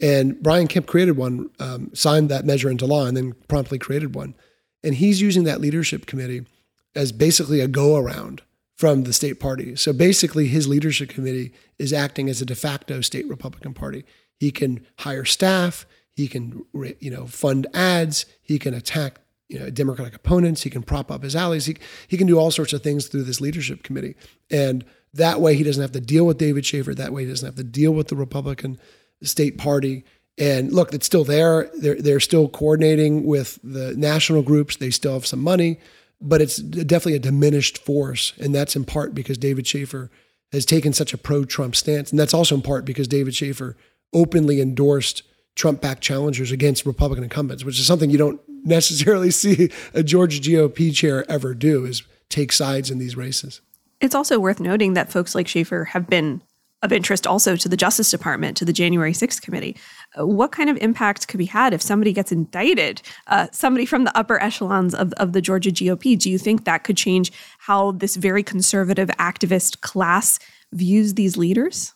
And 0.00 0.42
Brian 0.42 0.66
Kemp 0.66 0.86
created 0.86 1.16
one, 1.16 1.50
um, 1.58 1.90
signed 1.94 2.28
that 2.28 2.44
measure 2.44 2.70
into 2.70 2.86
law, 2.86 3.06
and 3.06 3.16
then 3.16 3.34
promptly 3.48 3.78
created 3.78 4.14
one. 4.14 4.34
And 4.82 4.94
he's 4.94 5.20
using 5.20 5.44
that 5.44 5.60
leadership 5.60 6.06
committee 6.06 6.46
as 6.94 7.12
basically 7.12 7.60
a 7.60 7.68
go 7.68 7.96
around 7.96 8.42
from 8.76 9.04
the 9.04 9.12
state 9.12 9.40
party. 9.40 9.74
So 9.74 9.92
basically, 9.92 10.48
his 10.48 10.68
leadership 10.68 11.08
committee 11.08 11.52
is 11.78 11.92
acting 11.92 12.28
as 12.28 12.42
a 12.42 12.46
de 12.46 12.54
facto 12.54 13.00
state 13.00 13.26
Republican 13.28 13.74
Party. 13.74 14.04
He 14.38 14.50
can 14.50 14.86
hire 14.98 15.24
staff, 15.24 15.86
he 16.12 16.28
can 16.28 16.64
you 17.00 17.10
know 17.10 17.26
fund 17.26 17.66
ads, 17.72 18.26
he 18.42 18.58
can 18.58 18.74
attack 18.74 19.20
you 19.48 19.58
know 19.58 19.70
Democratic 19.70 20.14
opponents, 20.14 20.62
he 20.62 20.70
can 20.70 20.82
prop 20.82 21.10
up 21.10 21.22
his 21.22 21.34
allies, 21.34 21.66
he 21.66 21.76
he 22.06 22.18
can 22.18 22.26
do 22.26 22.38
all 22.38 22.50
sorts 22.50 22.72
of 22.74 22.82
things 22.82 23.06
through 23.06 23.22
this 23.22 23.40
leadership 23.40 23.82
committee, 23.82 24.14
and 24.50 24.84
that 25.16 25.40
way 25.40 25.56
he 25.56 25.64
doesn't 25.64 25.82
have 25.82 25.92
to 25.92 26.00
deal 26.00 26.26
with 26.26 26.38
David 26.38 26.64
Shafer. 26.64 26.94
That 26.94 27.12
way 27.12 27.24
he 27.24 27.30
doesn't 27.30 27.46
have 27.46 27.56
to 27.56 27.64
deal 27.64 27.92
with 27.92 28.08
the 28.08 28.16
Republican 28.16 28.78
state 29.22 29.58
party. 29.58 30.04
And 30.38 30.72
look, 30.72 30.92
it's 30.92 31.06
still 31.06 31.24
there. 31.24 31.70
They're 31.78 32.00
they're 32.00 32.20
still 32.20 32.48
coordinating 32.48 33.24
with 33.24 33.58
the 33.62 33.94
national 33.96 34.42
groups. 34.42 34.76
They 34.76 34.90
still 34.90 35.14
have 35.14 35.26
some 35.26 35.40
money 35.40 35.78
but 36.20 36.40
it's 36.40 36.56
definitely 36.56 37.14
a 37.14 37.20
diminished 37.20 37.78
force. 37.78 38.32
And 38.38 38.54
that's 38.54 38.76
in 38.76 38.84
part 38.84 39.14
because 39.14 39.38
David 39.38 39.66
Shafer 39.66 40.10
has 40.52 40.64
taken 40.64 40.92
such 40.92 41.12
a 41.12 41.18
pro 41.18 41.44
Trump 41.44 41.76
stance. 41.76 42.10
And 42.10 42.18
that's 42.18 42.34
also 42.34 42.54
in 42.54 42.62
part 42.62 42.84
because 42.84 43.08
David 43.08 43.34
Shafer 43.34 43.76
openly 44.12 44.60
endorsed 44.60 45.22
Trump 45.54 45.80
backed 45.80 46.02
challengers 46.02 46.52
against 46.52 46.86
Republican 46.86 47.24
incumbents, 47.24 47.64
which 47.64 47.78
is 47.78 47.86
something 47.86 48.10
you 48.10 48.18
don't 48.18 48.40
necessarily 48.64 49.30
see 49.32 49.70
a 49.94 50.02
Georgia 50.02 50.40
GOP 50.40 50.94
chair 50.94 51.28
ever 51.30 51.54
do 51.54 51.84
is 51.84 52.02
take 52.28 52.52
sides 52.52 52.90
in 52.90 52.98
these 52.98 53.16
races. 53.16 53.60
It's 54.00 54.14
also 54.14 54.38
worth 54.38 54.60
noting 54.60 54.94
that 54.94 55.10
folks 55.10 55.34
like 55.34 55.48
Shafer 55.48 55.84
have 55.86 56.08
been 56.08 56.42
of 56.82 56.92
interest 56.92 57.26
also 57.26 57.56
to 57.56 57.68
the 57.68 57.76
Justice 57.76 58.10
Department, 58.10 58.56
to 58.58 58.64
the 58.64 58.72
January 58.72 59.12
6th 59.12 59.40
committee. 59.40 59.76
Uh, 60.18 60.26
what 60.26 60.52
kind 60.52 60.68
of 60.68 60.76
impact 60.78 61.26
could 61.26 61.38
be 61.38 61.46
had 61.46 61.72
if 61.72 61.80
somebody 61.80 62.12
gets 62.12 62.30
indicted, 62.30 63.00
uh, 63.28 63.46
somebody 63.50 63.86
from 63.86 64.04
the 64.04 64.16
upper 64.16 64.40
echelons 64.42 64.94
of, 64.94 65.12
of 65.14 65.32
the 65.32 65.40
Georgia 65.40 65.70
GOP? 65.70 66.18
Do 66.18 66.30
you 66.30 66.38
think 66.38 66.64
that 66.64 66.84
could 66.84 66.96
change 66.96 67.32
how 67.58 67.92
this 67.92 68.16
very 68.16 68.42
conservative 68.42 69.08
activist 69.18 69.80
class 69.80 70.38
views 70.72 71.14
these 71.14 71.36
leaders? 71.36 71.94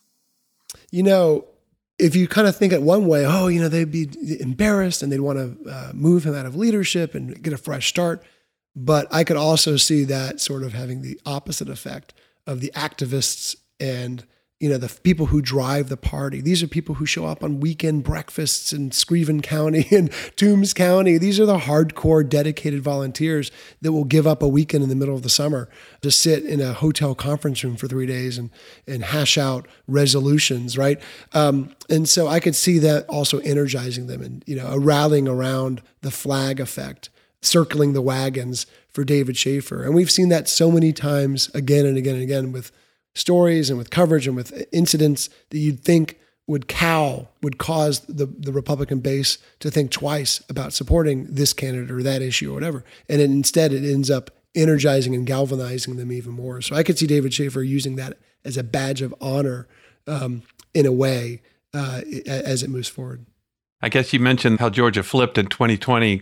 You 0.89 1.03
know, 1.03 1.45
if 1.99 2.15
you 2.15 2.27
kind 2.27 2.47
of 2.47 2.55
think 2.55 2.73
it 2.73 2.81
one 2.81 3.05
way, 3.05 3.25
oh, 3.25 3.47
you 3.47 3.61
know, 3.61 3.69
they'd 3.69 3.91
be 3.91 4.09
embarrassed 4.41 5.03
and 5.03 5.11
they'd 5.11 5.19
want 5.19 5.37
to 5.37 5.69
uh, 5.69 5.91
move 5.93 6.23
him 6.25 6.33
out 6.33 6.47
of 6.47 6.55
leadership 6.55 7.13
and 7.13 7.41
get 7.41 7.53
a 7.53 7.57
fresh 7.57 7.87
start. 7.87 8.23
But 8.75 9.07
I 9.11 9.23
could 9.23 9.37
also 9.37 9.77
see 9.77 10.03
that 10.05 10.39
sort 10.39 10.63
of 10.63 10.73
having 10.73 11.01
the 11.01 11.19
opposite 11.25 11.69
effect 11.69 12.13
of 12.47 12.61
the 12.61 12.71
activists 12.75 13.55
and 13.79 14.25
you 14.61 14.69
know, 14.69 14.77
the 14.77 14.95
people 15.01 15.25
who 15.25 15.41
drive 15.41 15.89
the 15.89 15.97
party. 15.97 16.39
These 16.39 16.61
are 16.61 16.67
people 16.67 16.93
who 16.93 17.07
show 17.07 17.25
up 17.25 17.43
on 17.43 17.59
weekend 17.59 18.03
breakfasts 18.03 18.71
in 18.71 18.91
Screven 18.91 19.41
County 19.41 19.87
and 19.91 20.11
Toombs 20.35 20.75
County. 20.75 21.17
These 21.17 21.39
are 21.39 21.47
the 21.47 21.57
hardcore, 21.57 22.29
dedicated 22.29 22.83
volunteers 22.83 23.49
that 23.81 23.91
will 23.91 24.03
give 24.03 24.27
up 24.27 24.43
a 24.43 24.47
weekend 24.47 24.83
in 24.83 24.89
the 24.89 24.95
middle 24.95 25.15
of 25.15 25.23
the 25.23 25.31
summer 25.31 25.67
to 26.01 26.11
sit 26.11 26.45
in 26.45 26.61
a 26.61 26.73
hotel 26.73 27.15
conference 27.15 27.63
room 27.63 27.75
for 27.75 27.87
three 27.87 28.05
days 28.05 28.37
and, 28.37 28.51
and 28.85 29.03
hash 29.03 29.35
out 29.35 29.67
resolutions, 29.87 30.77
right? 30.77 31.01
Um, 31.33 31.75
and 31.89 32.07
so 32.07 32.27
I 32.27 32.39
could 32.39 32.55
see 32.55 32.77
that 32.77 33.07
also 33.09 33.39
energizing 33.39 34.05
them 34.05 34.21
and, 34.21 34.43
you 34.45 34.55
know, 34.55 34.67
a 34.67 34.77
rallying 34.77 35.27
around 35.27 35.81
the 36.01 36.11
flag 36.11 36.59
effect, 36.59 37.09
circling 37.41 37.93
the 37.93 38.01
wagons 38.01 38.65
for 38.89 39.03
David 39.03 39.37
Shafer. 39.37 39.83
And 39.83 39.95
we've 39.95 40.11
seen 40.11 40.29
that 40.29 40.47
so 40.47 40.71
many 40.71 40.93
times 40.93 41.49
again 41.53 41.85
and 41.85 41.97
again 41.97 42.15
and 42.15 42.23
again 42.23 42.51
with 42.51 42.71
stories 43.15 43.69
and 43.69 43.77
with 43.77 43.89
coverage 43.89 44.27
and 44.27 44.35
with 44.35 44.65
incidents 44.71 45.29
that 45.49 45.57
you'd 45.57 45.81
think 45.81 46.19
would 46.47 46.67
cow, 46.67 47.27
would 47.41 47.57
cause 47.57 48.01
the, 48.01 48.25
the 48.25 48.51
Republican 48.51 48.99
base 48.99 49.37
to 49.59 49.71
think 49.71 49.91
twice 49.91 50.43
about 50.49 50.73
supporting 50.73 51.25
this 51.25 51.53
candidate 51.53 51.91
or 51.91 52.03
that 52.03 52.21
issue 52.21 52.51
or 52.51 52.53
whatever. 52.53 52.83
And 53.07 53.21
instead, 53.21 53.71
it 53.71 53.89
ends 53.89 54.09
up 54.09 54.31
energizing 54.53 55.15
and 55.15 55.25
galvanizing 55.25 55.95
them 55.95 56.11
even 56.11 56.33
more. 56.33 56.61
So 56.61 56.75
I 56.75 56.83
could 56.83 56.97
see 56.97 57.07
David 57.07 57.33
Shafer 57.33 57.63
using 57.63 57.95
that 57.95 58.17
as 58.43 58.57
a 58.57 58.63
badge 58.63 59.01
of 59.01 59.13
honor 59.21 59.67
um, 60.07 60.43
in 60.73 60.85
a 60.85 60.91
way 60.91 61.41
uh, 61.73 62.01
as 62.27 62.63
it 62.63 62.69
moves 62.69 62.89
forward. 62.89 63.25
I 63.81 63.89
guess 63.89 64.13
you 64.13 64.19
mentioned 64.19 64.59
how 64.59 64.69
Georgia 64.69 65.03
flipped 65.03 65.37
in 65.37 65.47
2020. 65.47 66.21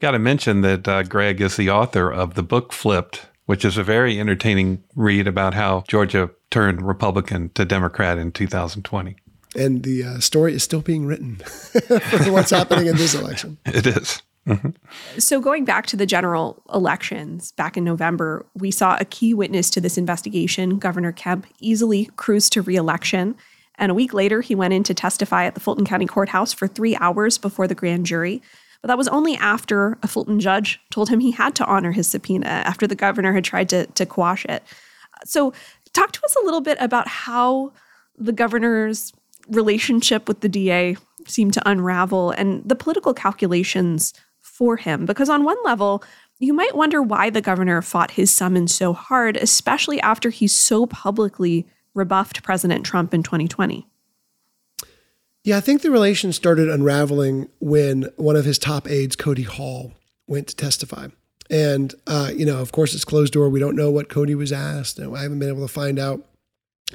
Got 0.00 0.12
to 0.12 0.18
mention 0.18 0.60
that 0.60 0.86
uh, 0.86 1.02
Greg 1.04 1.40
is 1.40 1.56
the 1.56 1.70
author 1.70 2.12
of 2.12 2.34
the 2.34 2.42
book 2.42 2.72
Flipped 2.72 3.26
which 3.46 3.64
is 3.64 3.78
a 3.78 3.82
very 3.82 4.20
entertaining 4.20 4.82
read 4.94 5.26
about 5.26 5.54
how 5.54 5.84
Georgia 5.88 6.30
turned 6.50 6.82
Republican 6.82 7.48
to 7.50 7.64
Democrat 7.64 8.18
in 8.18 8.32
2020. 8.32 9.16
And 9.56 9.84
the 9.84 10.04
uh, 10.04 10.20
story 10.20 10.54
is 10.54 10.62
still 10.62 10.82
being 10.82 11.06
written 11.06 11.36
for 11.36 12.32
what's 12.32 12.50
happening 12.50 12.88
in 12.88 12.96
this 12.96 13.14
election. 13.14 13.56
It 13.66 13.86
is. 13.86 14.22
Mm-hmm. 14.46 14.70
So, 15.18 15.40
going 15.40 15.64
back 15.64 15.86
to 15.86 15.96
the 15.96 16.06
general 16.06 16.62
elections 16.72 17.50
back 17.52 17.76
in 17.76 17.82
November, 17.82 18.46
we 18.54 18.70
saw 18.70 18.96
a 19.00 19.04
key 19.04 19.34
witness 19.34 19.70
to 19.70 19.80
this 19.80 19.98
investigation, 19.98 20.78
Governor 20.78 21.10
Kemp, 21.10 21.46
easily 21.58 22.10
cruise 22.14 22.48
to 22.50 22.62
reelection. 22.62 23.34
And 23.76 23.90
a 23.90 23.94
week 23.94 24.14
later, 24.14 24.42
he 24.42 24.54
went 24.54 24.72
in 24.72 24.84
to 24.84 24.94
testify 24.94 25.46
at 25.46 25.54
the 25.54 25.60
Fulton 25.60 25.84
County 25.84 26.06
Courthouse 26.06 26.52
for 26.52 26.68
three 26.68 26.94
hours 26.96 27.38
before 27.38 27.66
the 27.66 27.74
grand 27.74 28.06
jury. 28.06 28.40
But 28.86 28.92
that 28.92 28.98
was 28.98 29.08
only 29.08 29.34
after 29.34 29.98
a 30.04 30.06
Fulton 30.06 30.38
judge 30.38 30.78
told 30.92 31.08
him 31.08 31.18
he 31.18 31.32
had 31.32 31.56
to 31.56 31.64
honor 31.66 31.90
his 31.90 32.06
subpoena 32.06 32.46
after 32.46 32.86
the 32.86 32.94
governor 32.94 33.32
had 33.32 33.42
tried 33.42 33.68
to, 33.70 33.86
to 33.86 34.06
quash 34.06 34.44
it. 34.44 34.62
So, 35.24 35.52
talk 35.92 36.12
to 36.12 36.24
us 36.24 36.36
a 36.36 36.44
little 36.44 36.60
bit 36.60 36.78
about 36.78 37.08
how 37.08 37.72
the 38.16 38.30
governor's 38.30 39.12
relationship 39.48 40.28
with 40.28 40.38
the 40.38 40.48
DA 40.48 40.96
seemed 41.26 41.52
to 41.54 41.68
unravel 41.68 42.30
and 42.30 42.62
the 42.64 42.76
political 42.76 43.12
calculations 43.12 44.14
for 44.40 44.76
him. 44.76 45.04
Because, 45.04 45.28
on 45.28 45.42
one 45.42 45.58
level, 45.64 46.04
you 46.38 46.54
might 46.54 46.76
wonder 46.76 47.02
why 47.02 47.28
the 47.28 47.40
governor 47.40 47.82
fought 47.82 48.12
his 48.12 48.32
summons 48.32 48.72
so 48.72 48.92
hard, 48.92 49.36
especially 49.36 50.00
after 50.00 50.30
he 50.30 50.46
so 50.46 50.86
publicly 50.86 51.66
rebuffed 51.92 52.44
President 52.44 52.86
Trump 52.86 53.12
in 53.12 53.24
2020. 53.24 53.88
Yeah, 55.46 55.58
I 55.58 55.60
think 55.60 55.82
the 55.82 55.92
relation 55.92 56.32
started 56.32 56.68
unraveling 56.68 57.48
when 57.60 58.10
one 58.16 58.34
of 58.34 58.44
his 58.44 58.58
top 58.58 58.90
aides, 58.90 59.14
Cody 59.14 59.44
Hall, 59.44 59.92
went 60.26 60.48
to 60.48 60.56
testify. 60.56 61.06
And, 61.48 61.94
uh, 62.08 62.32
you 62.34 62.44
know, 62.44 62.58
of 62.58 62.72
course, 62.72 62.96
it's 62.96 63.04
closed 63.04 63.34
door. 63.34 63.48
We 63.48 63.60
don't 63.60 63.76
know 63.76 63.92
what 63.92 64.08
Cody 64.08 64.34
was 64.34 64.50
asked. 64.50 64.98
I 64.98 65.04
haven't 65.22 65.38
been 65.38 65.48
able 65.48 65.64
to 65.64 65.72
find 65.72 66.00
out 66.00 66.26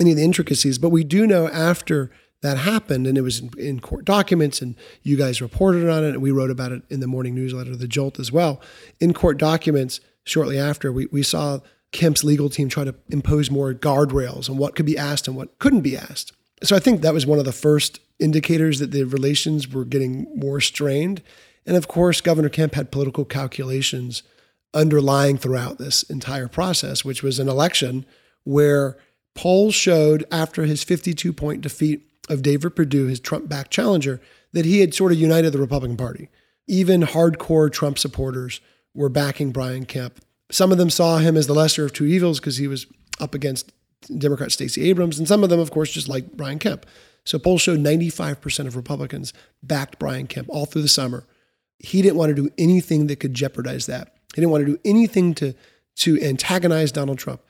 any 0.01 0.11
of 0.11 0.17
the 0.17 0.25
intricacies, 0.25 0.77
but 0.77 0.89
we 0.89 1.05
do 1.05 1.25
know 1.25 1.47
after 1.47 2.11
that 2.41 2.57
happened, 2.57 3.07
and 3.07 3.17
it 3.17 3.21
was 3.21 3.39
in, 3.39 3.51
in, 3.57 3.79
court 3.79 4.03
documents, 4.03 4.61
and 4.61 4.75
you 5.01 5.15
guys 5.15 5.41
reported 5.41 5.89
on 5.89 6.03
it, 6.03 6.09
and 6.09 6.21
we 6.21 6.31
wrote 6.31 6.51
about 6.51 6.73
it 6.73 6.83
in 6.89 6.99
the 6.99 7.07
morning 7.07 7.33
newsletter, 7.33 7.77
The 7.77 7.87
Jolt, 7.87 8.19
as 8.19 8.33
well. 8.33 8.59
In 8.99 9.13
court 9.13 9.37
documents, 9.37 10.01
shortly 10.25 10.59
after, 10.59 10.91
we, 10.91 11.05
we 11.05 11.23
saw 11.23 11.59
Kemp's 11.93 12.25
legal 12.25 12.49
team 12.49 12.67
try 12.67 12.83
to 12.83 12.95
impose 13.11 13.49
more 13.49 13.73
guardrails 13.73 14.49
on 14.49 14.57
what 14.57 14.75
could 14.75 14.85
be 14.85 14.97
asked 14.97 15.29
and 15.29 15.37
what 15.37 15.57
couldn't 15.57 15.81
be 15.81 15.95
asked. 15.95 16.33
So 16.63 16.75
I 16.75 16.79
think 16.79 17.01
that 17.01 17.13
was 17.13 17.25
one 17.25 17.39
of 17.39 17.45
the 17.45 17.51
first 17.51 17.99
indicators 18.19 18.79
that 18.79 18.91
the 18.91 19.03
relations 19.03 19.67
were 19.67 19.85
getting 19.85 20.27
more 20.35 20.61
strained. 20.61 21.21
And 21.65 21.75
of 21.75 21.87
course, 21.87 22.21
Governor 22.21 22.49
Kemp 22.49 22.75
had 22.75 22.91
political 22.91 23.25
calculations 23.25 24.23
underlying 24.73 25.37
throughout 25.37 25.77
this 25.77 26.03
entire 26.03 26.47
process, 26.47 27.03
which 27.03 27.23
was 27.23 27.39
an 27.39 27.49
election 27.49 28.05
where 28.43 28.97
polls 29.35 29.75
showed 29.75 30.25
after 30.31 30.63
his 30.63 30.83
52 30.83 31.33
point 31.33 31.61
defeat 31.61 32.07
of 32.29 32.41
David 32.41 32.75
Perdue, 32.75 33.07
his 33.07 33.19
Trump 33.19 33.49
backed 33.49 33.71
challenger, 33.71 34.21
that 34.53 34.65
he 34.65 34.79
had 34.79 34.93
sort 34.93 35.11
of 35.11 35.19
united 35.19 35.51
the 35.51 35.59
Republican 35.59 35.97
Party. 35.97 36.29
Even 36.67 37.01
hardcore 37.01 37.71
Trump 37.71 37.97
supporters 37.97 38.61
were 38.93 39.09
backing 39.09 39.51
Brian 39.51 39.85
Kemp. 39.85 40.19
Some 40.51 40.71
of 40.71 40.77
them 40.77 40.89
saw 40.89 41.17
him 41.17 41.37
as 41.37 41.47
the 41.47 41.53
lesser 41.53 41.85
of 41.85 41.93
two 41.93 42.05
evils 42.05 42.39
because 42.39 42.57
he 42.57 42.67
was 42.67 42.85
up 43.19 43.33
against 43.33 43.71
Democrat 44.17 44.51
Stacey 44.51 44.89
Abrams, 44.89 45.19
and 45.19 45.27
some 45.27 45.43
of 45.43 45.49
them, 45.49 45.59
of 45.59 45.71
course, 45.71 45.91
just 45.91 46.09
like 46.09 46.31
Brian 46.33 46.59
Kemp. 46.59 46.85
So 47.23 47.37
polls 47.37 47.61
showed 47.61 47.79
95% 47.79 48.67
of 48.67 48.75
Republicans 48.75 49.33
backed 49.61 49.99
Brian 49.99 50.27
Kemp 50.27 50.47
all 50.49 50.65
through 50.65 50.81
the 50.81 50.87
summer. 50.87 51.25
He 51.77 52.01
didn't 52.01 52.17
want 52.17 52.35
to 52.35 52.41
do 52.41 52.49
anything 52.57 53.07
that 53.07 53.19
could 53.19 53.33
jeopardize 53.33 53.85
that. 53.85 54.15
He 54.33 54.41
didn't 54.41 54.51
want 54.51 54.65
to 54.65 54.71
do 54.73 54.79
anything 54.85 55.33
to, 55.35 55.53
to 55.97 56.21
antagonize 56.21 56.91
Donald 56.91 57.19
Trump. 57.19 57.41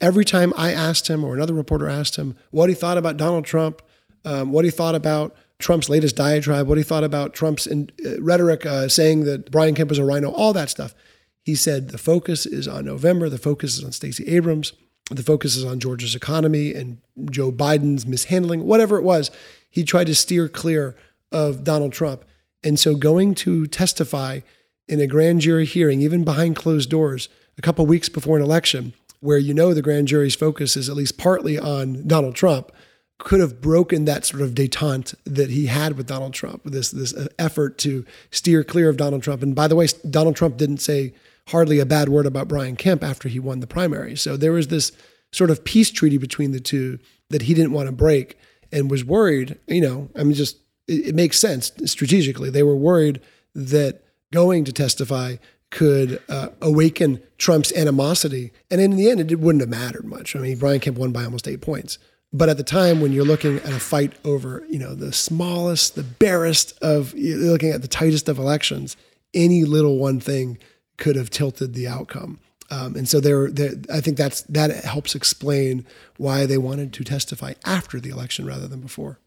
Every 0.00 0.24
time 0.24 0.52
I 0.56 0.72
asked 0.72 1.08
him, 1.08 1.24
or 1.24 1.34
another 1.34 1.54
reporter 1.54 1.88
asked 1.88 2.16
him, 2.16 2.36
what 2.50 2.68
he 2.68 2.74
thought 2.74 2.96
about 2.96 3.16
Donald 3.18 3.44
Trump, 3.44 3.82
um, 4.24 4.50
what 4.52 4.64
he 4.64 4.70
thought 4.70 4.94
about 4.94 5.36
Trump's 5.58 5.88
latest 5.88 6.16
diatribe, 6.16 6.66
what 6.66 6.78
he 6.78 6.84
thought 6.84 7.04
about 7.04 7.34
Trump's 7.34 7.66
in, 7.66 7.90
uh, 8.04 8.20
rhetoric 8.20 8.64
uh, 8.64 8.88
saying 8.88 9.24
that 9.24 9.50
Brian 9.50 9.74
Kemp 9.74 9.90
was 9.90 9.98
a 9.98 10.04
RINO, 10.04 10.30
all 10.30 10.52
that 10.54 10.70
stuff. 10.70 10.94
He 11.42 11.54
said 11.54 11.90
the 11.90 11.98
focus 11.98 12.46
is 12.46 12.66
on 12.66 12.86
November, 12.86 13.28
the 13.28 13.38
focus 13.38 13.76
is 13.76 13.84
on 13.84 13.92
Stacey 13.92 14.24
Abrams, 14.26 14.72
the 15.16 15.22
focus 15.22 15.56
is 15.56 15.64
on 15.64 15.80
Georgia's 15.80 16.14
economy 16.14 16.74
and 16.74 16.98
Joe 17.30 17.50
Biden's 17.50 18.06
mishandling, 18.06 18.64
whatever 18.64 18.96
it 18.96 19.02
was. 19.02 19.30
He 19.68 19.84
tried 19.84 20.06
to 20.06 20.14
steer 20.14 20.48
clear 20.48 20.96
of 21.32 21.64
Donald 21.64 21.92
Trump. 21.92 22.24
And 22.62 22.78
so 22.78 22.94
going 22.94 23.34
to 23.36 23.66
testify 23.66 24.40
in 24.88 25.00
a 25.00 25.06
grand 25.06 25.40
jury 25.40 25.64
hearing, 25.64 26.00
even 26.02 26.24
behind 26.24 26.56
closed 26.56 26.90
doors, 26.90 27.28
a 27.56 27.62
couple 27.62 27.86
weeks 27.86 28.08
before 28.08 28.36
an 28.36 28.42
election, 28.42 28.92
where 29.20 29.38
you 29.38 29.54
know 29.54 29.72
the 29.72 29.82
grand 29.82 30.08
jury's 30.08 30.34
focus 30.34 30.76
is 30.76 30.88
at 30.88 30.96
least 30.96 31.18
partly 31.18 31.58
on 31.58 32.06
Donald 32.06 32.34
Trump, 32.34 32.72
could 33.18 33.40
have 33.40 33.60
broken 33.60 34.06
that 34.06 34.24
sort 34.24 34.42
of 34.42 34.52
detente 34.52 35.14
that 35.24 35.50
he 35.50 35.66
had 35.66 35.96
with 35.96 36.06
Donald 36.06 36.32
Trump, 36.32 36.62
this 36.64 36.90
this 36.90 37.14
effort 37.38 37.76
to 37.78 38.04
steer 38.30 38.64
clear 38.64 38.88
of 38.88 38.96
Donald 38.96 39.22
Trump. 39.22 39.42
And 39.42 39.54
by 39.54 39.68
the 39.68 39.76
way, 39.76 39.86
Donald 40.08 40.36
Trump 40.36 40.56
didn't 40.56 40.78
say 40.78 41.12
hardly 41.50 41.78
a 41.78 41.86
bad 41.86 42.08
word 42.08 42.26
about 42.26 42.48
Brian 42.48 42.76
Kemp 42.76 43.02
after 43.02 43.28
he 43.28 43.38
won 43.38 43.60
the 43.60 43.66
primary. 43.66 44.16
So 44.16 44.36
there 44.36 44.52
was 44.52 44.68
this 44.68 44.92
sort 45.32 45.50
of 45.50 45.64
peace 45.64 45.90
treaty 45.90 46.18
between 46.18 46.52
the 46.52 46.60
two 46.60 46.98
that 47.30 47.42
he 47.42 47.54
didn't 47.54 47.72
want 47.72 47.86
to 47.86 47.92
break 47.92 48.38
and 48.72 48.90
was 48.90 49.04
worried, 49.04 49.58
you 49.66 49.80
know, 49.80 50.08
I 50.16 50.24
mean, 50.24 50.34
just 50.34 50.58
it, 50.86 51.08
it 51.08 51.14
makes 51.14 51.38
sense 51.38 51.72
strategically. 51.86 52.50
They 52.50 52.62
were 52.62 52.76
worried 52.76 53.20
that 53.54 54.02
going 54.32 54.64
to 54.64 54.72
testify 54.72 55.36
could 55.70 56.20
uh, 56.28 56.48
awaken 56.60 57.22
Trump's 57.38 57.72
animosity. 57.72 58.52
And 58.70 58.80
in 58.80 58.96
the 58.96 59.08
end, 59.08 59.20
it 59.30 59.40
wouldn't 59.40 59.62
have 59.62 59.70
mattered 59.70 60.04
much. 60.04 60.34
I 60.34 60.40
mean, 60.40 60.58
Brian 60.58 60.80
Kemp 60.80 60.98
won 60.98 61.12
by 61.12 61.24
almost 61.24 61.46
eight 61.48 61.60
points. 61.60 61.98
But 62.32 62.48
at 62.48 62.56
the 62.56 62.64
time, 62.64 63.00
when 63.00 63.12
you're 63.12 63.24
looking 63.24 63.56
at 63.58 63.72
a 63.72 63.80
fight 63.80 64.14
over, 64.24 64.64
you 64.68 64.78
know, 64.78 64.94
the 64.94 65.12
smallest, 65.12 65.96
the 65.96 66.04
barest 66.04 66.78
of, 66.80 67.12
you're 67.14 67.38
looking 67.38 67.70
at 67.70 67.82
the 67.82 67.88
tightest 67.88 68.28
of 68.28 68.38
elections, 68.38 68.96
any 69.34 69.64
little 69.64 69.98
one 69.98 70.20
thing 70.20 70.58
could 71.00 71.16
have 71.16 71.30
tilted 71.30 71.74
the 71.74 71.88
outcome. 71.88 72.38
Um, 72.70 72.94
and 72.94 73.08
so 73.08 73.18
there, 73.18 73.48
I 73.92 74.00
think 74.00 74.16
that's 74.16 74.42
that 74.42 74.84
helps 74.84 75.16
explain 75.16 75.84
why 76.18 76.46
they 76.46 76.58
wanted 76.58 76.92
to 76.92 77.04
testify 77.04 77.54
after 77.66 77.98
the 77.98 78.10
election 78.10 78.46
rather 78.46 78.68
than 78.68 78.80
before. 78.80 79.18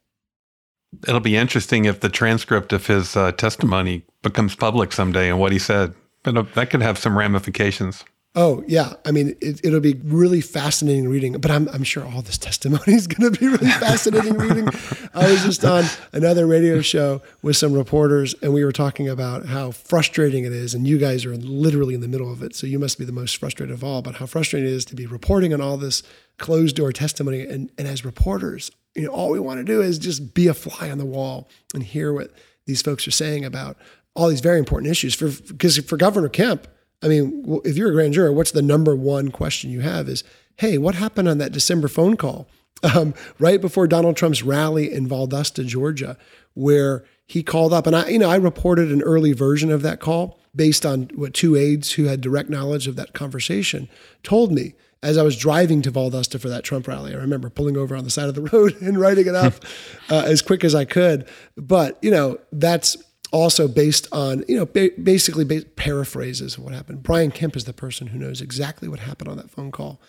It'll 1.07 1.19
be 1.19 1.35
interesting 1.35 1.85
if 1.85 1.99
the 1.99 2.07
transcript 2.07 2.71
of 2.71 2.87
his 2.87 3.17
uh, 3.17 3.33
testimony 3.33 4.03
becomes 4.21 4.55
public 4.55 4.93
someday 4.93 5.29
and 5.29 5.39
what 5.39 5.51
he 5.51 5.59
said. 5.59 5.93
But 6.21 6.37
uh, 6.37 6.43
that 6.53 6.69
could 6.69 6.81
have 6.81 6.97
some 6.97 7.17
ramifications. 7.17 8.05
Oh 8.35 8.63
yeah, 8.67 8.93
I 9.05 9.11
mean 9.11 9.35
it, 9.41 9.63
will 9.63 9.79
be 9.79 9.93
really 10.03 10.41
fascinating 10.41 11.07
reading. 11.07 11.33
But 11.33 11.51
I'm 11.51 11.67
I'm 11.69 11.83
sure 11.83 12.03
all 12.03 12.23
this 12.23 12.37
testimony 12.39 12.93
is 12.95 13.05
going 13.05 13.31
to 13.31 13.39
be 13.39 13.47
really 13.47 13.69
fascinating 13.69 14.35
reading. 14.35 14.67
I 15.13 15.31
was 15.31 15.43
just 15.43 15.63
on 15.63 15.83
another 16.13 16.47
radio 16.47 16.81
show 16.81 17.21
with 17.43 17.57
some 17.57 17.73
reporters, 17.73 18.33
and 18.41 18.51
we 18.51 18.65
were 18.65 18.71
talking 18.71 19.07
about 19.07 19.45
how 19.45 19.69
frustrating 19.69 20.45
it 20.45 20.51
is. 20.51 20.73
And 20.73 20.87
you 20.87 20.97
guys 20.97 21.25
are 21.25 21.35
literally 21.35 21.93
in 21.93 22.01
the 22.01 22.07
middle 22.07 22.31
of 22.31 22.41
it, 22.41 22.55
so 22.55 22.65
you 22.65 22.79
must 22.79 22.97
be 22.97 23.05
the 23.05 23.11
most 23.11 23.37
frustrated 23.37 23.71
of 23.71 23.83
all. 23.83 24.01
But 24.01 24.15
how 24.15 24.25
frustrating 24.25 24.67
it 24.67 24.73
is 24.73 24.85
to 24.85 24.95
be 24.95 25.05
reporting 25.05 25.53
on 25.53 25.61
all 25.61 25.77
this 25.77 26.01
closed 26.39 26.75
door 26.75 26.91
testimony, 26.91 27.41
and 27.41 27.69
and 27.77 27.87
as 27.87 28.03
reporters, 28.03 28.71
you 28.95 29.03
know, 29.03 29.11
all 29.11 29.29
we 29.29 29.39
want 29.39 29.59
to 29.59 29.63
do 29.63 29.79
is 29.79 29.99
just 29.99 30.33
be 30.33 30.47
a 30.47 30.55
fly 30.55 30.89
on 30.89 30.97
the 30.97 31.05
wall 31.05 31.47
and 31.75 31.83
hear 31.83 32.11
what 32.11 32.31
these 32.65 32.81
folks 32.81 33.07
are 33.07 33.11
saying 33.11 33.45
about 33.45 33.77
all 34.15 34.27
these 34.27 34.41
very 34.41 34.57
important 34.57 34.89
issues. 34.89 35.13
For 35.13 35.29
because 35.29 35.77
for 35.77 35.97
Governor 35.97 36.29
Kemp 36.29 36.67
I 37.03 37.07
mean, 37.07 37.61
if 37.65 37.77
you're 37.77 37.89
a 37.89 37.93
grand 37.93 38.13
juror, 38.13 38.31
what's 38.31 38.51
the 38.51 38.61
number 38.61 38.95
one 38.95 39.29
question 39.29 39.69
you 39.69 39.81
have 39.81 40.07
is, 40.07 40.23
hey, 40.57 40.77
what 40.77 40.95
happened 40.95 41.27
on 41.27 41.37
that 41.39 41.51
December 41.51 41.87
phone 41.87 42.15
call 42.15 42.47
um, 42.95 43.13
right 43.39 43.61
before 43.61 43.87
Donald 43.87 44.17
Trump's 44.17 44.43
rally 44.43 44.91
in 44.91 45.07
Valdosta, 45.07 45.65
Georgia, 45.65 46.17
where 46.53 47.03
he 47.25 47.43
called 47.43 47.73
up, 47.73 47.87
and 47.87 47.95
I, 47.95 48.09
you 48.09 48.19
know, 48.19 48.29
I 48.29 48.35
reported 48.35 48.91
an 48.91 49.01
early 49.01 49.33
version 49.33 49.71
of 49.71 49.81
that 49.81 49.99
call 49.99 50.39
based 50.55 50.85
on 50.85 51.09
what 51.15 51.33
two 51.33 51.55
aides 51.55 51.93
who 51.93 52.05
had 52.05 52.21
direct 52.21 52.49
knowledge 52.49 52.87
of 52.87 52.95
that 52.95 53.13
conversation 53.13 53.89
told 54.21 54.51
me 54.51 54.75
as 55.01 55.17
I 55.17 55.23
was 55.23 55.35
driving 55.35 55.81
to 55.81 55.91
Valdosta 55.91 56.39
for 56.39 56.49
that 56.49 56.63
Trump 56.63 56.87
rally. 56.87 57.13
I 57.13 57.17
remember 57.17 57.49
pulling 57.49 57.75
over 57.75 57.95
on 57.95 58.05
the 58.05 58.09
side 58.09 58.29
of 58.29 58.35
the 58.35 58.41
road 58.53 58.81
and 58.81 58.99
writing 58.99 59.27
it 59.27 59.35
up 59.35 59.53
uh, 60.09 60.23
as 60.25 60.41
quick 60.41 60.63
as 60.63 60.73
I 60.73 60.85
could. 60.85 61.27
But 61.57 61.97
you 62.01 62.11
know, 62.11 62.39
that's 62.51 62.97
also 63.33 63.67
based 63.67 64.07
on, 64.11 64.45
you 64.47 64.55
know, 64.55 64.65
ba- 64.65 64.91
basically 65.01 65.43
ba- 65.43 65.65
paraphrases 65.75 66.55
of 66.55 66.63
what 66.63 66.73
happened. 66.73 67.03
Brian 67.03 67.31
Kemp 67.31 67.57
is 67.57 67.65
the 67.65 67.73
person 67.73 68.07
who 68.07 68.19
knows 68.19 68.39
exactly 68.39 68.87
what 68.87 68.99
happened 68.99 69.27
on 69.27 69.37
that 69.37 69.49
phone 69.49 69.71
call 69.71 69.99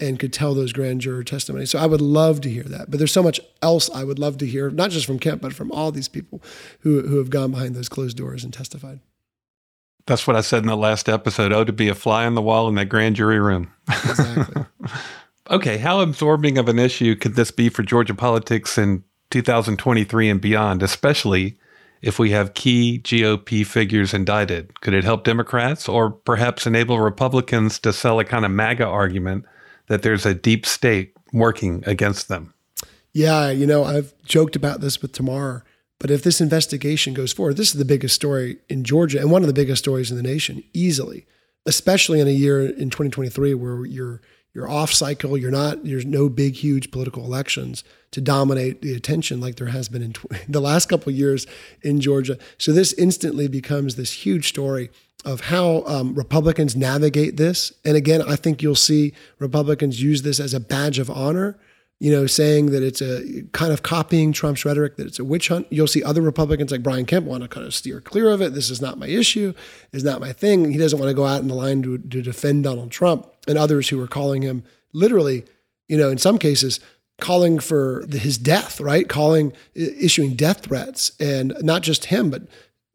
and 0.00 0.18
could 0.18 0.32
tell 0.32 0.52
those 0.52 0.72
grand 0.72 1.00
juror 1.00 1.22
testimonies. 1.22 1.70
So 1.70 1.78
I 1.78 1.86
would 1.86 2.00
love 2.00 2.40
to 2.40 2.50
hear 2.50 2.64
that. 2.64 2.90
But 2.90 2.98
there's 2.98 3.12
so 3.12 3.22
much 3.22 3.40
else 3.62 3.88
I 3.90 4.02
would 4.02 4.18
love 4.18 4.36
to 4.38 4.46
hear, 4.46 4.68
not 4.68 4.90
just 4.90 5.06
from 5.06 5.20
Kemp, 5.20 5.40
but 5.40 5.52
from 5.52 5.70
all 5.70 5.92
these 5.92 6.08
people 6.08 6.42
who, 6.80 7.02
who 7.02 7.18
have 7.18 7.30
gone 7.30 7.52
behind 7.52 7.76
those 7.76 7.88
closed 7.88 8.16
doors 8.16 8.42
and 8.42 8.52
testified. 8.52 8.98
That's 10.06 10.26
what 10.26 10.34
I 10.34 10.40
said 10.40 10.64
in 10.64 10.68
the 10.68 10.76
last 10.76 11.08
episode. 11.08 11.52
Oh, 11.52 11.62
to 11.62 11.72
be 11.72 11.88
a 11.88 11.94
fly 11.94 12.26
on 12.26 12.34
the 12.34 12.42
wall 12.42 12.68
in 12.68 12.74
that 12.74 12.88
grand 12.88 13.14
jury 13.14 13.38
room. 13.38 13.72
Exactly. 13.88 14.64
okay, 15.50 15.78
how 15.78 16.00
absorbing 16.00 16.58
of 16.58 16.68
an 16.68 16.80
issue 16.80 17.14
could 17.14 17.36
this 17.36 17.52
be 17.52 17.68
for 17.68 17.84
Georgia 17.84 18.14
politics 18.14 18.76
in 18.76 19.04
2023 19.30 20.28
and 20.28 20.40
beyond, 20.40 20.82
especially 20.82 21.56
if 22.02 22.18
we 22.18 22.30
have 22.32 22.54
key 22.54 23.00
GOP 23.02 23.64
figures 23.64 24.12
indicted? 24.12 24.80
Could 24.80 24.92
it 24.92 25.04
help 25.04 25.24
Democrats 25.24 25.88
or 25.88 26.10
perhaps 26.10 26.66
enable 26.66 26.98
Republicans 26.98 27.78
to 27.80 27.92
sell 27.92 28.18
a 28.18 28.24
kind 28.24 28.44
of 28.44 28.50
MAGA 28.50 28.84
argument 28.84 29.44
that 29.86 30.02
there's 30.02 30.26
a 30.26 30.34
deep 30.34 30.66
state 30.66 31.14
working 31.32 31.82
against 31.86 32.28
them? 32.28 32.52
Yeah, 33.12 33.50
you 33.50 33.66
know, 33.66 33.84
I've 33.84 34.12
joked 34.24 34.56
about 34.56 34.80
this 34.80 35.00
with 35.00 35.12
Tamar, 35.12 35.64
but 35.98 36.10
if 36.10 36.22
this 36.22 36.40
investigation 36.40 37.14
goes 37.14 37.32
forward, 37.32 37.56
this 37.56 37.68
is 37.68 37.78
the 37.78 37.84
biggest 37.84 38.14
story 38.14 38.58
in 38.68 38.84
Georgia 38.84 39.20
and 39.20 39.30
one 39.30 39.42
of 39.42 39.48
the 39.48 39.54
biggest 39.54 39.82
stories 39.82 40.10
in 40.10 40.16
the 40.16 40.22
nation, 40.22 40.64
easily, 40.72 41.26
especially 41.66 42.20
in 42.20 42.26
a 42.26 42.32
year 42.32 42.66
in 42.66 42.90
2023 42.90 43.54
where 43.54 43.84
you're 43.86 44.20
you're 44.54 44.68
off 44.68 44.92
cycle. 44.92 45.36
You're 45.36 45.50
not. 45.50 45.84
There's 45.84 46.04
no 46.04 46.28
big, 46.28 46.54
huge 46.54 46.90
political 46.90 47.24
elections 47.24 47.84
to 48.10 48.20
dominate 48.20 48.82
the 48.82 48.94
attention 48.94 49.40
like 49.40 49.56
there 49.56 49.68
has 49.68 49.88
been 49.88 50.02
in 50.02 50.12
tw- 50.12 50.26
the 50.48 50.60
last 50.60 50.88
couple 50.88 51.12
years 51.12 51.46
in 51.82 52.00
Georgia. 52.00 52.38
So 52.58 52.72
this 52.72 52.92
instantly 52.94 53.48
becomes 53.48 53.96
this 53.96 54.12
huge 54.12 54.48
story 54.48 54.90
of 55.24 55.42
how 55.42 55.84
um, 55.86 56.14
Republicans 56.14 56.76
navigate 56.76 57.36
this. 57.36 57.72
And 57.84 57.96
again, 57.96 58.22
I 58.22 58.36
think 58.36 58.62
you'll 58.62 58.74
see 58.74 59.14
Republicans 59.38 60.02
use 60.02 60.22
this 60.22 60.40
as 60.40 60.52
a 60.52 60.60
badge 60.60 60.98
of 60.98 61.08
honor 61.08 61.58
you 62.02 62.10
know, 62.10 62.26
saying 62.26 62.72
that 62.72 62.82
it's 62.82 63.00
a 63.00 63.44
kind 63.52 63.72
of 63.72 63.84
copying 63.84 64.32
Trump's 64.32 64.64
rhetoric, 64.64 64.96
that 64.96 65.06
it's 65.06 65.20
a 65.20 65.24
witch 65.24 65.46
hunt. 65.46 65.68
You'll 65.70 65.86
see 65.86 66.02
other 66.02 66.20
Republicans 66.20 66.72
like 66.72 66.82
Brian 66.82 67.06
Kemp 67.06 67.26
want 67.26 67.44
to 67.44 67.48
kind 67.48 67.64
of 67.64 67.72
steer 67.72 68.00
clear 68.00 68.28
of 68.28 68.42
it. 68.42 68.54
This 68.54 68.70
is 68.70 68.82
not 68.82 68.98
my 68.98 69.06
issue, 69.06 69.54
is 69.92 70.02
not 70.02 70.20
my 70.20 70.32
thing. 70.32 70.72
He 70.72 70.78
doesn't 70.78 70.98
want 70.98 71.10
to 71.10 71.14
go 71.14 71.26
out 71.26 71.42
in 71.42 71.46
the 71.46 71.54
line 71.54 71.80
to, 71.84 71.98
to 71.98 72.20
defend 72.20 72.64
Donald 72.64 72.90
Trump 72.90 73.32
and 73.46 73.56
others 73.56 73.88
who 73.88 74.02
are 74.02 74.08
calling 74.08 74.42
him 74.42 74.64
literally, 74.92 75.44
you 75.86 75.96
know, 75.96 76.10
in 76.10 76.18
some 76.18 76.38
cases, 76.38 76.80
calling 77.20 77.60
for 77.60 78.04
his 78.10 78.36
death, 78.36 78.80
right? 78.80 79.08
Calling, 79.08 79.52
issuing 79.76 80.34
death 80.34 80.64
threats, 80.64 81.12
and 81.20 81.54
not 81.60 81.82
just 81.82 82.06
him, 82.06 82.30
but 82.30 82.42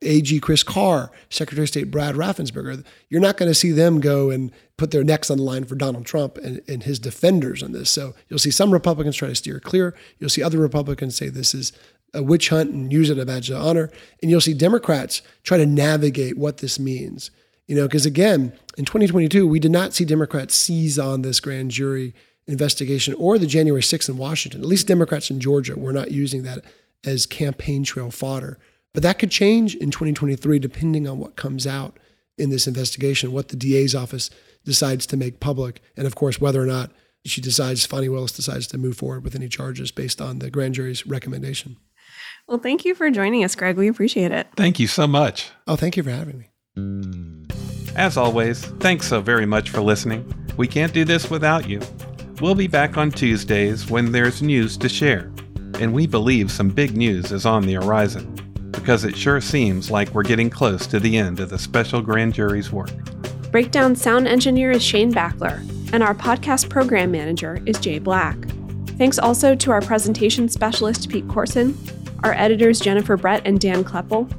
AG 0.02 0.39
Chris 0.41 0.64
Carr, 0.64 1.12
Secretary 1.30 1.64
of 1.64 1.70
State 1.70 1.89
Brad 1.89 2.16
Raffensperger, 2.16 2.86
you're 3.10 3.22
not 3.22 3.38
going 3.38 3.50
to 3.50 3.56
see 3.56 3.72
them 3.72 4.00
go 4.00 4.30
and 4.30 4.52
put 4.78 4.91
their 4.91 5.04
necks 5.04 5.32
on 5.32 5.38
the 5.38 5.43
line 5.43 5.66
for 5.66 5.76
Donald 5.76 6.06
Trump 6.06 6.38
and, 6.38 6.62
and 6.68 6.84
his 6.84 7.00
defenders 7.00 7.64
on 7.64 7.72
this. 7.72 7.89
So 7.89 8.14
you'll 8.28 8.39
see 8.39 8.52
some 8.52 8.72
Republicans 8.72 9.16
try 9.16 9.28
to 9.28 9.36
steer 9.36 9.60
clear. 9.60 9.95
You'll 10.20 10.30
see 10.30 10.43
other 10.43 10.60
Republicans 10.60 11.16
say 11.16 11.30
this 11.30 11.56
is 11.56 11.74
a 12.14 12.22
witch 12.22 12.50
hunt 12.50 12.72
and 12.72 12.93
use 12.93 13.10
it 13.10 13.18
as 13.18 13.24
a 13.24 13.26
badge 13.26 13.50
of 13.50 13.62
honor. 13.62 13.89
And 14.22 14.30
you'll 14.30 14.41
see 14.41 14.54
Democrats 14.54 15.22
try 15.43 15.58
to 15.58 15.66
navigate 15.66 16.38
what 16.38 16.58
this 16.58 16.80
means. 16.80 17.32
You 17.66 17.76
know, 17.76 17.88
because 17.88 18.06
again, 18.06 18.54
in 18.78 18.86
2022, 18.86 19.48
we 19.48 19.60
did 19.60 19.72
not 19.72 19.93
see 19.93 20.06
Democrats 20.06 20.56
seize 20.56 20.98
on 20.98 21.22
this 21.22 21.39
grand 21.39 21.72
jury 21.72 22.14
investigation 22.45 23.14
or 23.16 23.38
the 23.38 23.48
January 23.48 23.82
6th 23.82 24.08
in 24.08 24.18
Washington. 24.18 24.62
At 24.62 24.68
least 24.68 24.88
Democrats 24.88 25.30
in 25.30 25.39
Georgia 25.39 25.78
were 25.78 25.91
not 25.91 26.12
using 26.12 26.43
that 26.43 26.64
as 27.04 27.26
campaign 27.26 27.84
trail 27.84 28.10
fodder. 28.10 28.58
But 28.98 29.04
that 29.04 29.20
could 29.20 29.30
change 29.30 29.76
in 29.76 29.91
2023 29.91 30.58
depending 30.58 31.08
on 31.08 31.20
what 31.20 31.36
comes 31.36 31.68
out 31.68 32.00
in 32.36 32.50
this 32.50 32.66
investigation, 32.66 33.32
what 33.32 33.50
the 33.50 33.56
DA's 33.56 33.93
office 33.93 34.32
decides 34.66 35.06
to 35.06 35.16
make 35.16 35.39
public, 35.39 35.84
and 35.95 36.08
of 36.08 36.16
course, 36.16 36.41
whether 36.41 36.60
or 36.60 36.66
not 36.66 36.89
she 37.24 37.39
decides, 37.39 37.86
Fani 37.86 38.10
Willis 38.10 38.32
decides 38.32 38.66
to 38.66 38.80
move 38.80 38.98
forward 38.98 39.24
with 39.24 39.36
any 39.36 39.50
charges 39.50 39.91
based 39.91 40.20
on 40.20 40.39
the 40.39 40.50
grand 40.50 40.74
jury's 40.74 41.06
recommendation. 41.06 41.78
Well, 42.48 42.58
thank 42.58 42.86
you 42.86 42.95
for 42.95 43.12
joining 43.12 43.43
us, 43.43 43.54
Greg. 43.54 43.78
We 43.78 43.88
appreciate 43.88 44.32
it. 44.32 44.48
Thank 44.56 44.80
you 44.80 44.88
so 44.88 45.06
much. 45.06 45.52
Oh, 45.68 45.76
thank 45.76 45.95
you 45.95 46.02
for 46.02 46.10
having 46.10 46.39
me. 46.39 47.45
As 47.95 48.18
always, 48.18 48.66
thanks 48.80 49.08
so 49.08 49.22
very 49.22 49.45
much 49.45 49.70
for 49.70 49.82
listening. 49.82 50.26
We 50.58 50.68
can't 50.68 50.91
do 50.91 51.06
this 51.06 51.30
without 51.30 51.70
you. 51.70 51.82
We'll 52.41 52.56
be 52.56 52.66
back 52.66 52.98
on 52.98 53.12
Tuesdays 53.12 53.91
when 53.91 54.12
there's 54.12 54.41
news 54.41 54.76
to 54.78 54.89
share, 54.89 55.32
and 55.76 55.93
we 55.93 56.08
believe 56.08 56.50
some 56.50 56.70
big 56.70 56.98
news 56.98 57.32
is 57.32 57.45
on 57.45 57.68
the 57.68 57.76
horizon 57.76 58.47
because 58.72 59.03
it 59.03 59.15
sure 59.15 59.41
seems 59.41 59.89
like 59.91 60.13
we're 60.13 60.24
getting 60.24 60.49
close 60.49 60.88
to 60.88 60.99
the 60.99 61.18
end 61.18 61.39
of 61.39 61.49
the 61.49 61.57
special 61.57 62.01
grand 62.01 62.34
jury's 62.34 62.72
work. 62.72 62.91
Breakdown 63.51 63.95
sound 63.95 64.28
engineer 64.28 64.72
is 64.72 64.84
Shane 64.84 65.13
Backler, 65.13 65.59
and 65.93 66.03
our 66.03 66.13
podcast 66.13 66.70
program 66.70 67.11
manager 67.11 67.61
is 67.65 67.80
Jay 67.80 67.99
Black. 67.99 68.38
Thanks 68.97 69.20
also 69.20 69.55
to 69.55 69.72
our 69.72 69.82
presentation 69.82 70.49
specialist, 70.49 71.09
Pete 71.09 71.28
Corson, 71.28 71.78
our 72.24 72.34
editors, 72.34 72.80
Jennifer 72.80 73.15
Brett 73.15 73.41
and 73.45 73.59
Dan 73.59 73.84
Klepal, 73.84 74.30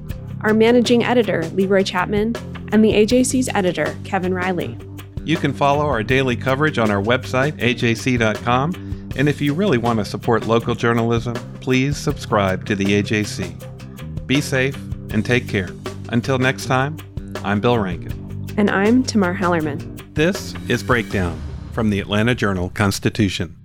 our 0.43 0.53
managing 0.53 1.05
editor, 1.05 1.45
Leroy 1.51 1.83
Chapman, 1.83 2.35
and 2.73 2.85
the 2.85 2.93
AJC's 2.93 3.49
editor, 3.55 3.97
Kevin 4.05 4.35
Riley. 4.35 4.77
You 5.25 5.37
can 5.37 5.53
follow 5.53 5.87
our 5.87 6.03
daily 6.03 6.37
coverage 6.37 6.79
on 6.79 6.91
our 6.91 7.03
website, 7.03 7.53
ajc.com, 7.59 9.11
and 9.17 9.29
if 9.29 9.41
you 9.41 9.55
really 9.55 9.79
want 9.79 9.99
to 9.99 10.05
support 10.05 10.47
local 10.47 10.75
journalism, 10.75 11.35
please 11.61 11.97
subscribe 11.97 12.67
to 12.67 12.75
the 12.75 12.85
AJC. 13.03 13.78
Be 14.29 14.43
safe 14.43 14.77
and 15.11 15.25
take 15.25 15.49
care. 15.49 15.71
Until 16.11 16.39
next 16.39 16.67
time, 16.67 16.99
I'm 17.37 17.63
Bill 17.63 17.79
Rankin. 17.79 18.13
And 18.59 18.71
I'm 18.71 19.03
Tamar 19.03 19.35
Hallerman. 19.35 20.15
This 20.15 20.55
is 20.69 20.83
Breakdown 20.83 21.41
from 21.73 21.89
the 21.89 21.99
Atlanta 21.99 22.35
Journal 22.35 22.69
Constitution. 22.69 23.58